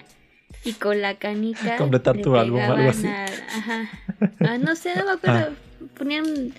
y 0.65 0.73
con 0.73 1.01
la 1.01 1.15
canica 1.15 1.77
Completar 1.77 2.15
le 2.17 2.23
tu 2.23 2.35
álbum 2.35 2.59
o 2.59 2.71
algo 2.73 2.89
así. 2.89 3.07
a- 3.07 3.25
ajá. 3.25 3.89
Ah, 4.41 4.57
no 4.57 4.75
sé, 4.75 4.95
no 4.95 5.05
me 5.05 5.11
acuerdo. 5.11 5.55
Ponían 5.97 6.53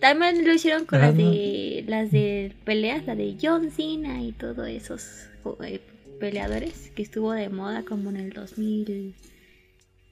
también 0.00 0.44
lo 0.46 0.52
hicieron 0.52 0.84
con 0.84 1.00
Ah, 1.00 1.06
las 1.06 1.14
no. 1.14 1.30
de 1.30 1.84
las 1.86 2.10
de 2.10 2.52
peleas, 2.64 3.06
la 3.06 3.14
de 3.14 3.36
John 3.40 3.70
Cena 3.70 4.20
y 4.22 4.32
todos 4.32 4.66
esos 4.68 5.26
eh, 5.64 5.80
peleadores 6.18 6.90
que 6.96 7.02
estuvo 7.02 7.32
de 7.32 7.48
moda 7.48 7.84
como 7.84 8.10
en 8.10 8.16
el 8.16 8.30
2000 8.30 9.14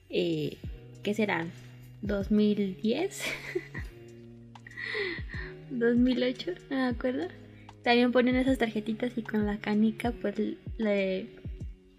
eh, 0.09 0.57
¿qué 1.03 1.13
serán? 1.13 1.51
2010 2.01 3.21
2008 5.69 6.51
no 6.69 6.75
me 6.77 6.83
acuerdo 6.87 7.27
también 7.83 8.11
ponen 8.11 8.35
esas 8.35 8.57
tarjetitas 8.57 9.11
y 9.17 9.23
con 9.23 9.45
la 9.45 9.57
canica 9.57 10.11
pues 10.11 10.35
le 10.77 11.27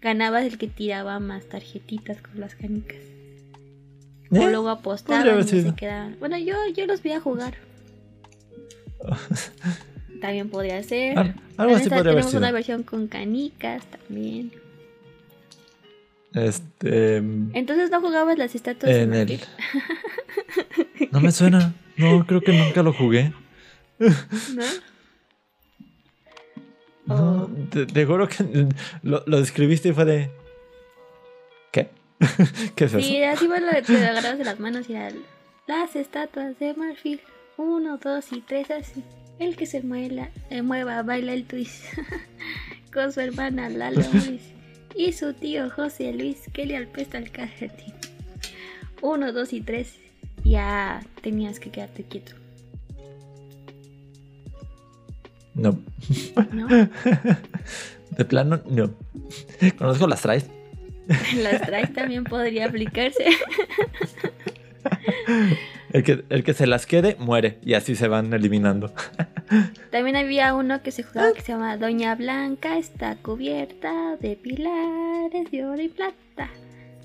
ganabas 0.03 0.43
el 0.43 0.57
que 0.59 0.67
tiraba 0.67 1.19
más 1.19 1.45
tarjetitas 1.47 2.21
con 2.21 2.39
las 2.39 2.53
canicas. 2.55 2.97
¿Eh? 4.31 4.39
O 4.39 4.47
luego 4.49 4.69
apostaban 4.69 5.39
y 5.39 5.43
se 5.43 5.73
quedaban. 5.75 6.17
Bueno, 6.19 6.37
yo, 6.37 6.53
yo 6.75 6.85
los 6.85 7.01
vi 7.01 7.13
a 7.13 7.19
jugar. 7.21 7.55
También 10.21 10.49
podría 10.49 10.81
ser. 10.83 11.17
Al- 11.17 11.35
algo 11.57 11.75
así 11.75 11.83
podría 11.89 11.99
haber 12.01 12.13
tenemos 12.15 12.33
una 12.33 12.51
versión 12.51 12.83
con 12.83 13.07
canicas 13.07 13.83
también. 13.85 14.51
Este. 16.33 17.17
Entonces 17.17 17.89
no 17.91 18.01
jugabas 18.01 18.37
las 18.37 18.55
estatuas 18.55 18.91
de 18.93 19.01
En 19.03 19.13
el. 19.13 19.39
No 21.11 21.19
me 21.21 21.31
suena. 21.31 21.73
No, 21.97 22.25
creo 22.25 22.41
que 22.41 22.53
nunca 22.53 22.81
lo 22.81 22.91
jugué. 22.93 23.33
¿No? 23.99 24.09
No, 27.05 27.15
Oh. 27.43 27.49
te, 27.69 27.85
te 27.85 28.05
juro 28.05 28.27
que 28.29 28.67
lo, 29.01 29.23
lo 29.25 29.39
describiste 29.39 29.89
y 29.89 29.93
fue 29.93 30.05
de. 30.05 30.31
¿Qué? 31.71 31.89
¿Qué 32.75 32.85
es 32.85 32.93
eso? 32.93 33.01
Sí, 33.01 33.21
así 33.23 33.47
te 33.47 33.93
lo 33.93 33.97
agarrabas 34.09 34.37
de 34.37 34.45
las 34.45 34.59
manos 34.59 34.89
y 34.89 34.93
las 35.67 35.95
estatuas 35.95 36.57
de 36.59 36.73
marfil. 36.73 37.19
Uno, 37.57 37.97
dos 37.97 38.31
y 38.31 38.41
tres, 38.41 38.71
así. 38.71 39.03
El 39.39 39.55
que 39.55 39.65
se 39.65 39.81
muela, 39.81 40.29
eh, 40.49 40.61
mueva, 40.61 41.01
baila 41.03 41.33
el 41.33 41.45
twist. 41.45 41.83
Con 42.93 43.11
su 43.11 43.19
hermana 43.19 43.69
Lalo 43.69 44.01
Luis. 44.13 44.41
Y 44.95 45.11
su 45.13 45.33
tío 45.33 45.69
José 45.71 46.13
Luis, 46.13 46.41
que 46.53 46.65
le 46.67 46.77
alpesta 46.77 47.17
el 47.17 47.31
calcetín. 47.31 47.93
Uno, 49.01 49.33
dos 49.33 49.51
y 49.53 49.61
tres. 49.61 49.95
Ya 50.43 51.01
tenías 51.21 51.59
que 51.59 51.71
quedarte 51.71 52.03
quieto, 52.03 52.33
No. 55.55 55.79
¿no? 56.51 56.67
De 58.17 58.25
plano, 58.25 58.61
no. 58.69 58.91
Conozco 59.77 60.07
las 60.07 60.21
traes. 60.21 60.49
Las 61.35 61.61
traes 61.61 61.93
también 61.93 62.23
podría 62.23 62.67
aplicarse. 62.67 63.25
El 65.91 66.03
que, 66.03 66.23
el 66.29 66.43
que 66.43 66.53
se 66.53 66.65
las 66.65 66.85
quede, 66.85 67.15
muere. 67.19 67.59
Y 67.63 67.75
así 67.75 67.95
se 67.95 68.07
van 68.07 68.33
eliminando. 68.33 68.91
También 69.91 70.15
había 70.15 70.55
uno 70.55 70.81
que 70.81 70.91
se 70.91 71.03
jugaba 71.03 71.33
que 71.33 71.41
se 71.41 71.51
llama 71.51 71.77
Doña 71.77 72.15
Blanca 72.15 72.77
está 72.77 73.15
cubierta 73.15 74.17
de 74.17 74.35
pilares 74.35 75.51
de 75.51 75.65
oro 75.65 75.81
y 75.81 75.89
plata. 75.89 76.49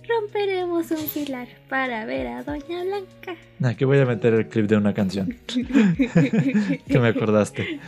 Romperemos 0.09 0.91
un 0.91 1.07
pilar 1.09 1.49
para 1.69 2.05
ver 2.07 2.27
a 2.29 2.43
Doña 2.43 2.83
Blanca. 2.85 3.37
Aquí 3.63 3.85
voy 3.85 3.99
a 3.99 4.07
meter 4.07 4.33
el 4.35 4.49
clip 4.49 4.67
de 4.67 4.77
una 4.77 4.95
canción. 4.95 5.37
que 5.47 6.99
me 6.99 7.09
acordaste. 7.09 7.81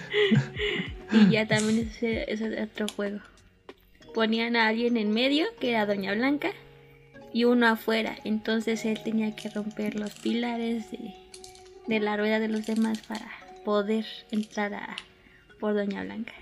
Y 1.12 1.30
ya 1.30 1.46
también 1.46 1.88
ese 1.90 2.30
ese 2.30 2.54
es 2.54 2.70
otro 2.70 2.86
juego. 2.94 3.20
Ponían 4.14 4.56
a 4.56 4.68
alguien 4.68 4.96
en 4.96 5.12
medio, 5.12 5.46
que 5.60 5.70
era 5.70 5.86
Doña 5.86 6.12
Blanca, 6.14 6.50
y 7.32 7.44
uno 7.44 7.66
afuera. 7.68 8.16
Entonces 8.24 8.84
él 8.84 9.00
tenía 9.02 9.34
que 9.34 9.48
romper 9.48 9.94
los 9.94 10.10
pilares 10.14 10.90
de, 10.90 11.14
de 11.86 12.00
la 12.00 12.16
rueda 12.16 12.38
de 12.38 12.48
los 12.48 12.66
demás 12.66 13.00
para 13.02 13.28
poder 13.64 14.04
entrar 14.30 14.74
a, 14.74 14.96
por 15.58 15.74
Doña 15.74 16.02
Blanca. 16.04 16.32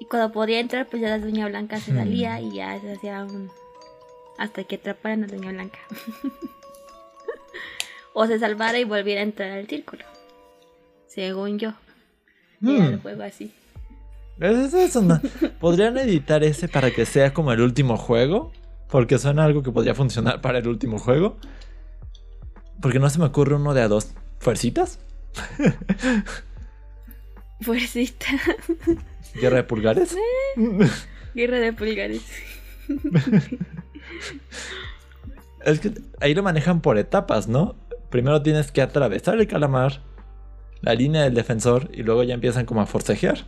Y 0.00 0.04
cuando 0.04 0.32
podía 0.32 0.60
entrar, 0.60 0.86
pues 0.86 1.02
ya 1.02 1.08
la 1.08 1.18
Doña 1.18 1.48
Blanca 1.48 1.80
se 1.80 1.92
Hmm. 1.92 1.96
salía 1.96 2.40
y 2.40 2.54
ya 2.54 2.78
se 2.80 2.92
hacía 2.92 3.24
un... 3.24 3.50
hasta 4.40 4.64
que 4.64 4.76
atraparan 4.76 5.24
a 5.24 5.26
Doña 5.26 5.52
Blanca. 5.52 5.78
o 8.14 8.26
se 8.26 8.38
salvara 8.38 8.78
y 8.78 8.84
volviera 8.84 9.20
a 9.20 9.24
entrar 9.24 9.50
al 9.50 9.66
círculo. 9.68 10.02
Según 11.06 11.58
yo. 11.58 11.74
Era 12.62 12.86
el 12.86 12.96
Hmm. 12.96 13.02
juego 13.02 13.22
así. 13.22 13.52
Es 14.40 14.72
eso, 14.72 15.02
no. 15.02 15.20
¿Podrían 15.60 15.98
editar 15.98 16.42
ese 16.42 16.68
para 16.68 16.90
que 16.90 17.04
sea 17.04 17.34
como 17.34 17.52
el 17.52 17.60
último 17.60 17.98
juego? 17.98 18.50
Porque 18.88 19.18
suena 19.18 19.44
algo 19.44 19.62
que 19.62 19.70
podría 19.72 19.94
funcionar 19.94 20.40
para 20.40 20.58
el 20.58 20.68
último 20.68 20.98
juego. 20.98 21.36
Porque 22.80 22.98
no 22.98 23.10
se 23.10 23.18
me 23.18 23.26
ocurre 23.26 23.56
uno 23.56 23.74
de 23.74 23.82
a 23.82 23.88
dos. 23.88 24.14
¿Fuercitas? 24.38 24.98
Fuercita. 27.60 28.26
¿Guerra 29.34 29.56
de 29.58 29.64
pulgares? 29.64 30.16
Guerra 31.34 31.58
de 31.58 31.72
pulgares. 31.74 32.22
Es 35.64 35.80
que 35.80 35.92
ahí 36.20 36.34
lo 36.34 36.42
manejan 36.42 36.80
por 36.80 36.98
etapas, 36.98 37.48
¿no? 37.48 37.76
Primero 38.10 38.42
tienes 38.42 38.72
que 38.72 38.82
atravesar 38.82 39.38
el 39.38 39.46
calamar, 39.46 40.00
la 40.80 40.94
línea 40.94 41.22
del 41.22 41.34
defensor, 41.34 41.90
y 41.92 42.02
luego 42.02 42.22
ya 42.22 42.34
empiezan 42.34 42.66
como 42.66 42.80
a 42.80 42.86
forcejear. 42.86 43.44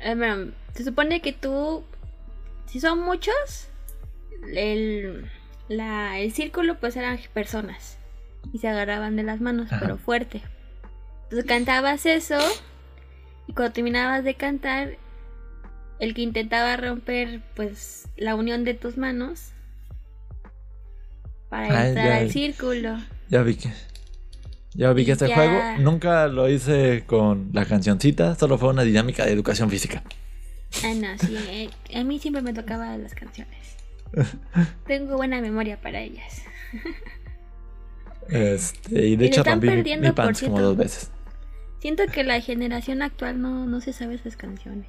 Eh, 0.00 0.14
bueno, 0.14 0.52
se 0.74 0.84
supone 0.84 1.20
que 1.20 1.32
tú, 1.32 1.82
si 2.66 2.80
son 2.80 3.00
muchos, 3.00 3.68
el, 4.54 5.30
la, 5.68 6.18
el 6.18 6.32
círculo 6.32 6.78
pues 6.78 6.96
eran 6.96 7.18
personas 7.32 7.98
y 8.52 8.58
se 8.58 8.68
agarraban 8.68 9.16
de 9.16 9.22
las 9.22 9.40
manos, 9.40 9.72
Ajá. 9.72 9.80
pero 9.80 9.96
fuerte. 9.96 10.42
Entonces 11.24 11.46
cantabas 11.46 12.04
eso 12.06 12.38
y 13.46 13.54
cuando 13.54 13.72
terminabas 13.72 14.24
de 14.24 14.34
cantar, 14.34 14.98
el 15.98 16.14
que 16.14 16.22
intentaba 16.22 16.76
romper 16.76 17.40
pues 17.54 18.08
la 18.16 18.34
unión 18.34 18.64
de 18.64 18.74
tus 18.74 18.96
manos 18.96 19.50
para 21.48 21.80
Ah, 21.80 21.88
entrar 21.88 22.06
ya. 22.06 22.16
al 22.18 22.30
círculo. 22.30 22.98
Ya 23.28 23.42
vi 23.42 23.54
que. 23.56 23.70
Ya 24.74 24.92
vi 24.92 25.04
que 25.04 25.12
este 25.12 25.28
Ya. 25.28 25.34
juego 25.36 25.60
nunca 25.78 26.26
lo 26.26 26.48
hice 26.48 27.04
con 27.06 27.50
la 27.52 27.64
cancioncita, 27.64 28.34
solo 28.34 28.58
fue 28.58 28.70
una 28.70 28.82
dinámica 28.82 29.24
de 29.24 29.32
educación 29.32 29.70
física. 29.70 30.02
Ah, 30.84 30.92
no, 30.96 31.16
sí, 31.18 31.36
eh, 31.48 31.70
a 31.94 32.02
mí 32.02 32.18
siempre 32.18 32.42
me 32.42 32.52
tocaban 32.52 33.00
las 33.02 33.14
canciones. 33.14 33.76
Tengo 34.86 35.16
buena 35.16 35.40
memoria 35.40 35.80
para 35.80 36.00
ellas. 36.00 36.42
Este, 38.28 39.06
y 39.06 39.16
de 39.16 39.24
Y 39.26 39.28
hecho 39.28 39.40
están 39.40 39.60
mi, 39.60 39.68
perdiendo, 39.68 40.08
mi 40.08 40.12
por 40.12 40.38
como 40.40 40.60
dos 40.60 40.76
veces. 40.76 41.10
Siento 41.80 42.04
que 42.06 42.24
la 42.24 42.40
generación 42.40 43.02
actual 43.02 43.40
no, 43.40 43.66
no 43.66 43.80
se 43.80 43.92
sabe 43.92 44.14
esas 44.14 44.36
canciones. 44.36 44.88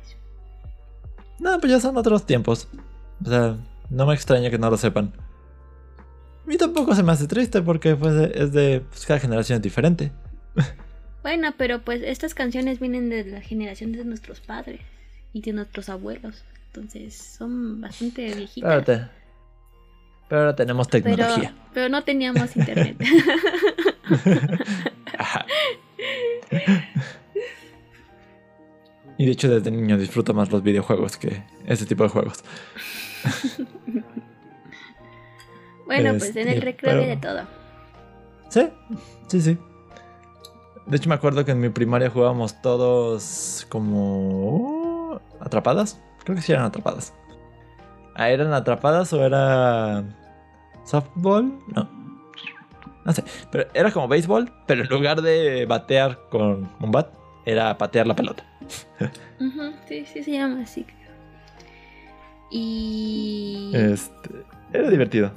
No, 1.39 1.59
pues 1.59 1.71
ya 1.71 1.79
son 1.79 1.97
otros 1.97 2.25
tiempos. 2.25 2.67
O 3.23 3.29
sea, 3.29 3.57
no 3.89 4.05
me 4.05 4.13
extraña 4.13 4.49
que 4.49 4.57
no 4.57 4.69
lo 4.69 4.77
sepan. 4.77 5.13
A 6.43 6.47
mí 6.47 6.57
tampoco 6.57 6.93
se 6.95 7.03
me 7.03 7.11
hace 7.11 7.27
triste 7.27 7.61
porque 7.61 7.95
pues, 7.95 8.13
es 8.35 8.51
de. 8.53 8.81
Pues, 8.89 9.05
cada 9.05 9.19
generación 9.19 9.57
es 9.57 9.61
diferente. 9.63 10.11
Bueno, 11.23 11.53
pero 11.57 11.81
pues 11.81 12.01
estas 12.03 12.35
canciones 12.35 12.79
vienen 12.79 13.09
de 13.09 13.25
la 13.25 13.41
generación 13.41 13.91
de 13.93 14.05
nuestros 14.05 14.41
padres 14.41 14.81
y 15.33 15.41
de 15.41 15.53
nuestros 15.53 15.89
abuelos. 15.89 16.43
Entonces 16.67 17.15
son 17.15 17.81
bastante 17.81 18.25
Pero, 18.27 18.37
viejitas. 18.37 18.85
te- 18.85 19.07
pero 20.29 20.41
ahora 20.41 20.55
tenemos 20.55 20.87
Pero, 20.87 21.03
tecnología. 21.15 21.55
pero 21.73 21.89
no 21.89 22.03
teníamos 22.03 22.55
internet. 22.55 22.97
Y 29.17 29.25
de 29.25 29.31
hecho 29.31 29.49
desde 29.49 29.71
niño 29.71 29.97
disfruto 29.97 30.33
más 30.33 30.51
los 30.51 30.61
videojuegos 30.61 31.17
que 31.17 31.43
ese 31.65 31.85
tipo 31.85 32.03
de 32.03 32.09
juegos. 32.09 32.43
bueno, 35.85 36.11
pues 36.17 36.35
en 36.35 36.47
el 36.47 36.55
Este, 36.55 36.65
recreo 36.65 36.97
de 36.97 37.17
todo. 37.17 37.41
Sí, 38.49 38.67
sí, 39.27 39.41
sí. 39.41 39.57
De 40.85 40.97
hecho 40.97 41.09
me 41.09 41.15
acuerdo 41.15 41.45
que 41.45 41.51
en 41.51 41.59
mi 41.59 41.69
primaria 41.69 42.09
jugábamos 42.09 42.61
todos 42.61 43.65
como... 43.69 45.19
¿Atrapadas? 45.39 45.99
Creo 46.23 46.35
que 46.35 46.41
sí 46.41 46.51
eran 46.51 46.65
atrapadas. 46.65 47.13
Ah, 48.13 48.29
¿Eran 48.29 48.53
atrapadas 48.53 49.11
o 49.13 49.25
era... 49.25 50.03
softball? 50.85 51.57
No. 51.73 51.89
No 53.03 53.13
sé. 53.13 53.23
Pero 53.51 53.67
era 53.73 53.91
como 53.91 54.07
béisbol, 54.07 54.51
pero 54.67 54.83
en 54.83 54.89
lugar 54.89 55.21
de 55.21 55.65
batear 55.65 56.19
con 56.29 56.69
un 56.79 56.91
bat, 56.91 57.09
era 57.45 57.77
patear 57.77 58.07
la 58.07 58.15
pelota. 58.15 58.43
Ujú, 59.39 59.73
sí, 59.87 60.05
sí 60.05 60.23
se 60.23 60.31
llama 60.31 60.61
así. 60.63 60.83
creo. 60.83 60.95
Y... 62.51 63.71
Este, 63.73 64.29
era 64.73 64.89
divertido. 64.89 65.31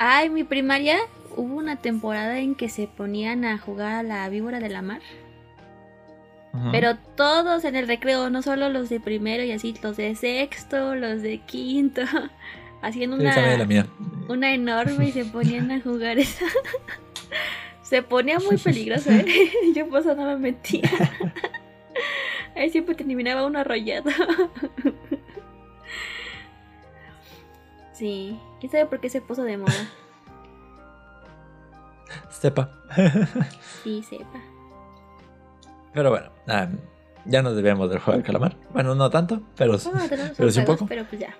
En 0.00 0.32
mi 0.34 0.44
primaria 0.44 0.96
hubo 1.36 1.56
una 1.56 1.76
temporada 1.76 2.38
en 2.38 2.54
que 2.54 2.68
se 2.68 2.86
ponían 2.86 3.44
a 3.44 3.58
jugar 3.58 3.92
a 3.94 4.02
la 4.02 4.28
víbora 4.28 4.60
de 4.60 4.68
la 4.68 4.82
mar. 4.82 5.00
Pero 6.72 6.96
todos 7.16 7.64
en 7.64 7.76
el 7.76 7.86
recreo, 7.86 8.30
no 8.30 8.42
solo 8.42 8.68
los 8.68 8.88
de 8.88 8.98
primero 8.98 9.44
y 9.44 9.52
así, 9.52 9.74
los 9.80 9.96
de 9.96 10.16
sexto, 10.16 10.96
los 10.96 11.22
de 11.22 11.38
quinto, 11.38 12.02
haciendo 12.82 13.16
Sí, 13.16 13.22
una, 13.22 13.56
la 13.56 13.64
mía. 13.64 13.86
una 14.28 14.52
enorme 14.52 15.06
y 15.08 15.12
se 15.12 15.24
ponían 15.24 15.70
a 15.70 15.80
jugar 15.80 16.18
esa. 16.18 16.46
se 17.88 18.02
ponía 18.02 18.38
muy 18.38 18.58
peligroso, 18.58 19.10
¿eh? 19.10 19.24
Yo 19.74 19.88
por 19.88 20.00
eso 20.00 20.14
no 20.14 20.24
me 20.26 20.36
metía. 20.36 20.90
Ahí 22.54 22.68
siempre 22.68 22.94
terminaba 22.94 23.46
uno 23.46 23.60
arrollado. 23.60 24.10
sí, 27.92 28.38
¿quién 28.60 28.70
sabe 28.70 28.84
por 28.86 29.00
qué 29.00 29.08
se 29.08 29.22
puso 29.22 29.42
de 29.42 29.56
moda? 29.56 29.72
Sepa. 32.30 32.70
Sí, 33.82 34.02
sepa. 34.02 34.38
Pero 35.94 36.10
bueno, 36.10 36.30
ah, 36.46 36.68
ya 37.24 37.40
nos 37.40 37.56
debemos 37.56 37.88
del 37.88 38.00
juego 38.00 38.18
del 38.18 38.26
calamar. 38.26 38.56
Bueno, 38.70 38.94
no 38.94 39.08
tanto, 39.08 39.40
pero, 39.56 39.76
Ah, 39.94 40.06
tenemos 40.08 40.32
pero 40.36 40.50
sí 40.50 40.60
un 40.60 40.66
poco. 40.66 40.86
Pero 40.86 41.04
pues 41.06 41.22
ya. 41.22 41.34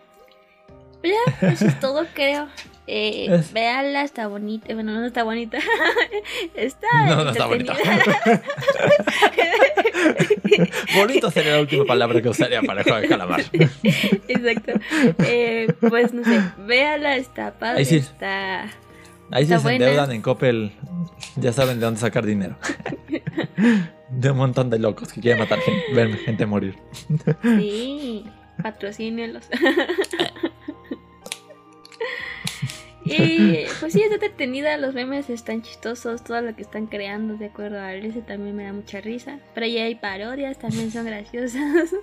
Ya, 1.03 1.49
eso 1.49 1.67
es 1.67 1.79
todo, 1.81 2.07
creo. 2.15 2.49
Eh, 2.87 3.27
Es- 3.31 3.53
Véanla, 3.53 4.03
está 4.03 4.27
bonita. 4.29 4.73
Bueno, 4.75 4.93
no 4.99 5.05
está 5.07 5.23
bonita. 5.23 5.59
está. 6.55 6.87
No, 7.07 7.25
no 7.25 7.31
está 7.31 7.47
bonita. 7.47 7.77
Bonito 10.97 11.31
sería 11.31 11.53
la 11.55 11.61
última 11.61 11.85
palabra 11.85 12.21
que 12.23 12.29
usaría 12.29 12.63
para 12.63 12.83
del 12.83 13.09
calamar. 13.09 13.43
Exacto. 13.53 14.73
Eh, 15.25 15.73
pues 15.81 16.13
no 16.15 16.25
sé, 16.25 16.41
véala, 16.67 17.17
está 17.17 17.53
padre. 17.59 17.79
Ahí 17.81 17.85
sí. 17.85 17.97
Está. 17.97 18.65
Ahí 19.31 19.45
si 19.45 19.49
se 19.53 19.59
buena. 19.59 19.85
endeudan 19.87 20.13
en 20.13 20.23
Coppel, 20.23 20.73
ya 21.37 21.53
saben 21.53 21.79
de 21.81 21.85
dónde 21.85 22.01
sacar 22.01 22.25
dinero. 22.25 22.57
De 24.11 24.31
un 24.31 24.39
montón 24.39 24.71
de 24.71 24.79
locos 24.79 25.13
que 25.13 25.21
quieren 25.21 25.39
matar 25.41 25.61
gente, 25.61 25.83
ver 25.93 26.17
gente 26.17 26.47
morir. 26.47 26.77
Sí, 27.43 28.25
patrocínelos. 28.63 29.45
Y 33.13 33.67
pues 33.81 33.93
sí, 33.93 34.03
está 34.03 34.15
entretenida, 34.15 34.77
los 34.77 34.95
memes 34.95 35.31
están 35.31 35.63
chistosos, 35.63 36.23
todo 36.25 36.41
lo 36.41 36.55
que 36.55 36.63
están 36.63 36.87
creando 36.87 37.37
de 37.37 37.47
acuerdo 37.47 37.81
a 37.81 37.95
ese 37.95 38.23
también 38.23 38.57
me 38.57 38.65
da 38.65 38.73
mucha 38.73 39.01
risa. 39.01 39.39
Pero 39.55 39.67
ya 39.67 39.85
hay 39.85 39.95
parodias, 39.95 40.59
también 40.59 40.91
son 40.91 41.07
graciosas. 41.07 41.95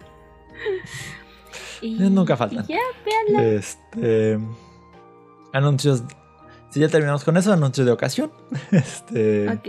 y, 1.82 1.96
Nunca 1.96 2.38
faltan. 2.38 2.66
y 2.68 2.74
ya, 2.74 2.80
véanla. 3.06 3.48
Este. 3.56 4.40
Anuncios. 5.54 6.04
Si 6.70 6.80
ya 6.80 6.90
terminamos 6.90 7.24
con 7.24 7.38
eso, 7.38 7.54
anuncios 7.54 7.86
de 7.86 7.94
ocasión. 7.94 8.32
Este. 8.72 9.50
Ok. 9.50 9.68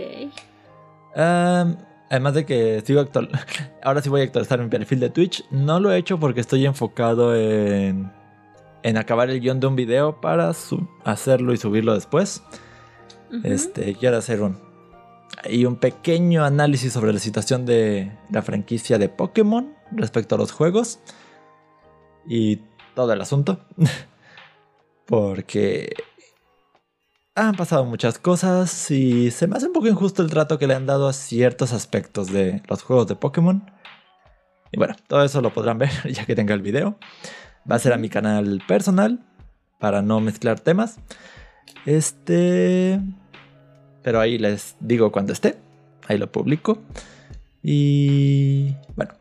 Además 2.08 2.34
de 2.34 2.46
que 2.46 2.82
sigo 2.84 3.00
actual. 3.00 3.28
Ahora 3.82 4.02
sí 4.02 4.08
voy 4.08 4.20
a 4.20 4.24
actualizar 4.24 4.60
mi 4.60 4.68
perfil 4.68 5.00
de 5.00 5.10
Twitch. 5.10 5.44
No 5.50 5.80
lo 5.80 5.92
he 5.92 5.98
hecho 5.98 6.18
porque 6.18 6.40
estoy 6.40 6.66
enfocado 6.66 7.34
en. 7.34 8.12
En 8.86 8.96
acabar 8.96 9.30
el 9.30 9.40
guion 9.40 9.58
de 9.58 9.66
un 9.66 9.74
video 9.74 10.20
para 10.20 10.52
hacerlo 11.04 11.52
y 11.52 11.56
subirlo 11.56 11.92
después. 11.92 12.44
Este, 13.42 13.96
quiero 13.96 14.16
hacer 14.16 14.40
un. 14.40 14.60
Y 15.50 15.64
un 15.64 15.74
pequeño 15.74 16.44
análisis 16.44 16.92
sobre 16.92 17.12
la 17.12 17.18
situación 17.18 17.66
de 17.66 18.16
la 18.30 18.42
franquicia 18.42 18.96
de 18.98 19.08
Pokémon 19.08 19.74
respecto 19.90 20.36
a 20.36 20.38
los 20.38 20.52
juegos. 20.52 21.00
Y 22.28 22.60
todo 22.94 23.12
el 23.12 23.20
asunto. 23.20 23.58
Porque 25.04 25.92
han 27.34 27.56
pasado 27.56 27.86
muchas 27.86 28.20
cosas 28.20 28.88
y 28.92 29.32
se 29.32 29.48
me 29.48 29.56
hace 29.56 29.66
un 29.66 29.72
poco 29.72 29.88
injusto 29.88 30.22
el 30.22 30.30
trato 30.30 30.60
que 30.60 30.68
le 30.68 30.74
han 30.74 30.86
dado 30.86 31.08
a 31.08 31.12
ciertos 31.12 31.72
aspectos 31.72 32.32
de 32.32 32.62
los 32.68 32.84
juegos 32.84 33.08
de 33.08 33.16
Pokémon. 33.16 33.68
Y 34.70 34.78
bueno, 34.78 34.94
todo 35.08 35.24
eso 35.24 35.40
lo 35.40 35.52
podrán 35.52 35.78
ver 35.78 35.90
ya 36.12 36.24
que 36.24 36.36
tenga 36.36 36.54
el 36.54 36.62
video. 36.62 37.00
Va 37.70 37.76
a 37.76 37.78
ser 37.78 37.92
a 37.92 37.96
mi 37.96 38.08
canal 38.08 38.62
personal 38.66 39.20
para 39.78 40.02
no 40.02 40.20
mezclar 40.20 40.60
temas. 40.60 40.98
Este. 41.84 43.00
Pero 44.02 44.20
ahí 44.20 44.38
les 44.38 44.76
digo 44.80 45.10
cuando 45.12 45.32
esté. 45.32 45.56
Ahí 46.06 46.18
lo 46.18 46.30
publico. 46.30 46.82
Y. 47.62 48.74
Bueno. 48.94 49.14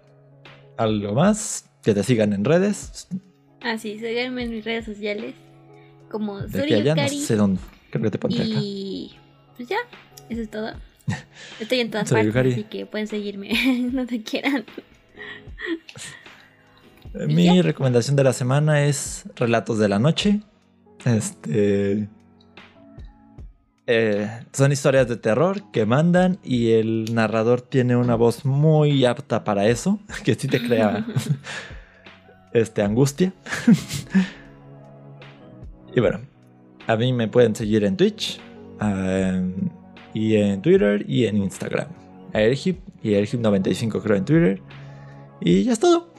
Algo 0.78 1.14
más. 1.14 1.70
Que 1.84 1.94
te 1.94 2.04
sigan 2.04 2.34
en 2.34 2.46
redes. 2.46 3.08
Ah, 3.62 3.78
sí, 3.78 4.00
síganme 4.00 4.44
en 4.44 4.52
mis 4.52 4.66
redes 4.66 4.86
sociales 4.86 5.36
como 6.10 6.38
allá, 6.38 6.96
no 6.96 7.08
sé 7.10 7.36
dónde. 7.36 7.60
Creo 7.90 8.04
que 8.04 8.18
te 8.18 8.18
acá. 8.18 8.60
Y 8.62 9.16
pues 9.56 9.68
ya, 9.68 9.78
eso 10.30 10.42
es 10.42 10.50
todo. 10.50 10.72
Estoy 11.60 11.80
en 11.80 11.92
todas 11.92 12.10
partes, 12.12 12.36
así 12.36 12.64
que 12.64 12.86
pueden 12.86 13.08
seguirme 13.08 13.52
donde 13.92 14.22
quieran. 14.24 14.66
Mi 17.28 17.62
recomendación 17.62 18.16
de 18.16 18.24
la 18.24 18.34
semana 18.34 18.86
es 18.86 19.26
Relatos 19.36 19.80
de 19.80 19.88
la 19.88 20.00
Noche. 20.00 20.42
Este. 21.06 22.10
eh, 23.88 24.30
son 24.52 24.72
historias 24.72 25.08
de 25.08 25.16
terror 25.18 25.72
que 25.72 25.86
mandan 25.86 26.40
y 26.44 26.72
el 26.72 27.14
narrador 27.14 27.62
tiene 27.62 27.96
una 27.96 28.16
voz 28.16 28.44
muy 28.44 29.06
apta 29.06 29.44
para 29.44 29.68
eso, 29.68 30.00
que 30.24 30.36
sí 30.36 30.48
te 30.48 30.62
crea 30.66 31.06
este, 32.54 32.82
angustia. 32.82 33.34
y 35.96 36.00
bueno, 36.00 36.22
a 36.88 36.96
mí 36.96 37.14
me 37.14 37.28
pueden 37.28 37.56
seguir 37.56 37.84
en 37.84 37.96
Twitch, 37.96 38.40
um, 38.82 39.70
y 40.14 40.38
en 40.38 40.62
Twitter 40.62 41.06
y 41.08 41.26
en 41.26 41.38
Instagram. 41.38 41.88
A 42.34 42.42
Ergip 42.42 42.80
y 43.04 43.12
Ergip95 43.12 44.02
creo 44.02 44.18
en 44.18 44.26
Twitter. 44.26 44.62
Y 45.42 45.64
ya 45.64 45.74
es 45.74 45.80
todo. 45.80 46.15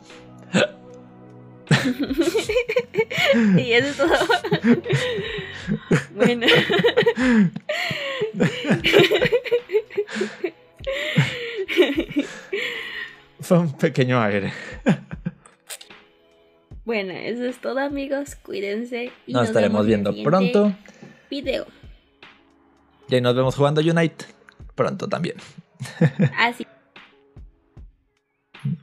y 3.59 3.73
eso 3.73 3.89
es 3.89 3.97
todo. 3.97 4.15
bueno. 6.15 6.47
Fue 13.41 13.59
un 13.59 13.73
pequeño 13.77 14.21
aire. 14.21 14.53
bueno, 16.85 17.13
eso 17.13 17.45
es 17.45 17.59
todo, 17.61 17.79
amigos. 17.81 18.37
Cuídense. 18.37 19.13
Y 19.27 19.33
Nos 19.33 19.49
estaremos 19.49 19.87
viendo 19.87 20.15
pronto. 20.23 20.73
Video. 21.31 21.67
Y 23.09 23.15
ahí 23.15 23.21
nos 23.21 23.37
vemos 23.37 23.55
jugando 23.55 23.81
Unite 23.81 24.25
pronto 24.75 25.09
también. 25.09 25.37
Así. 26.39 26.67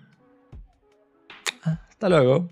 Hasta 1.61 2.09
luego. 2.09 2.49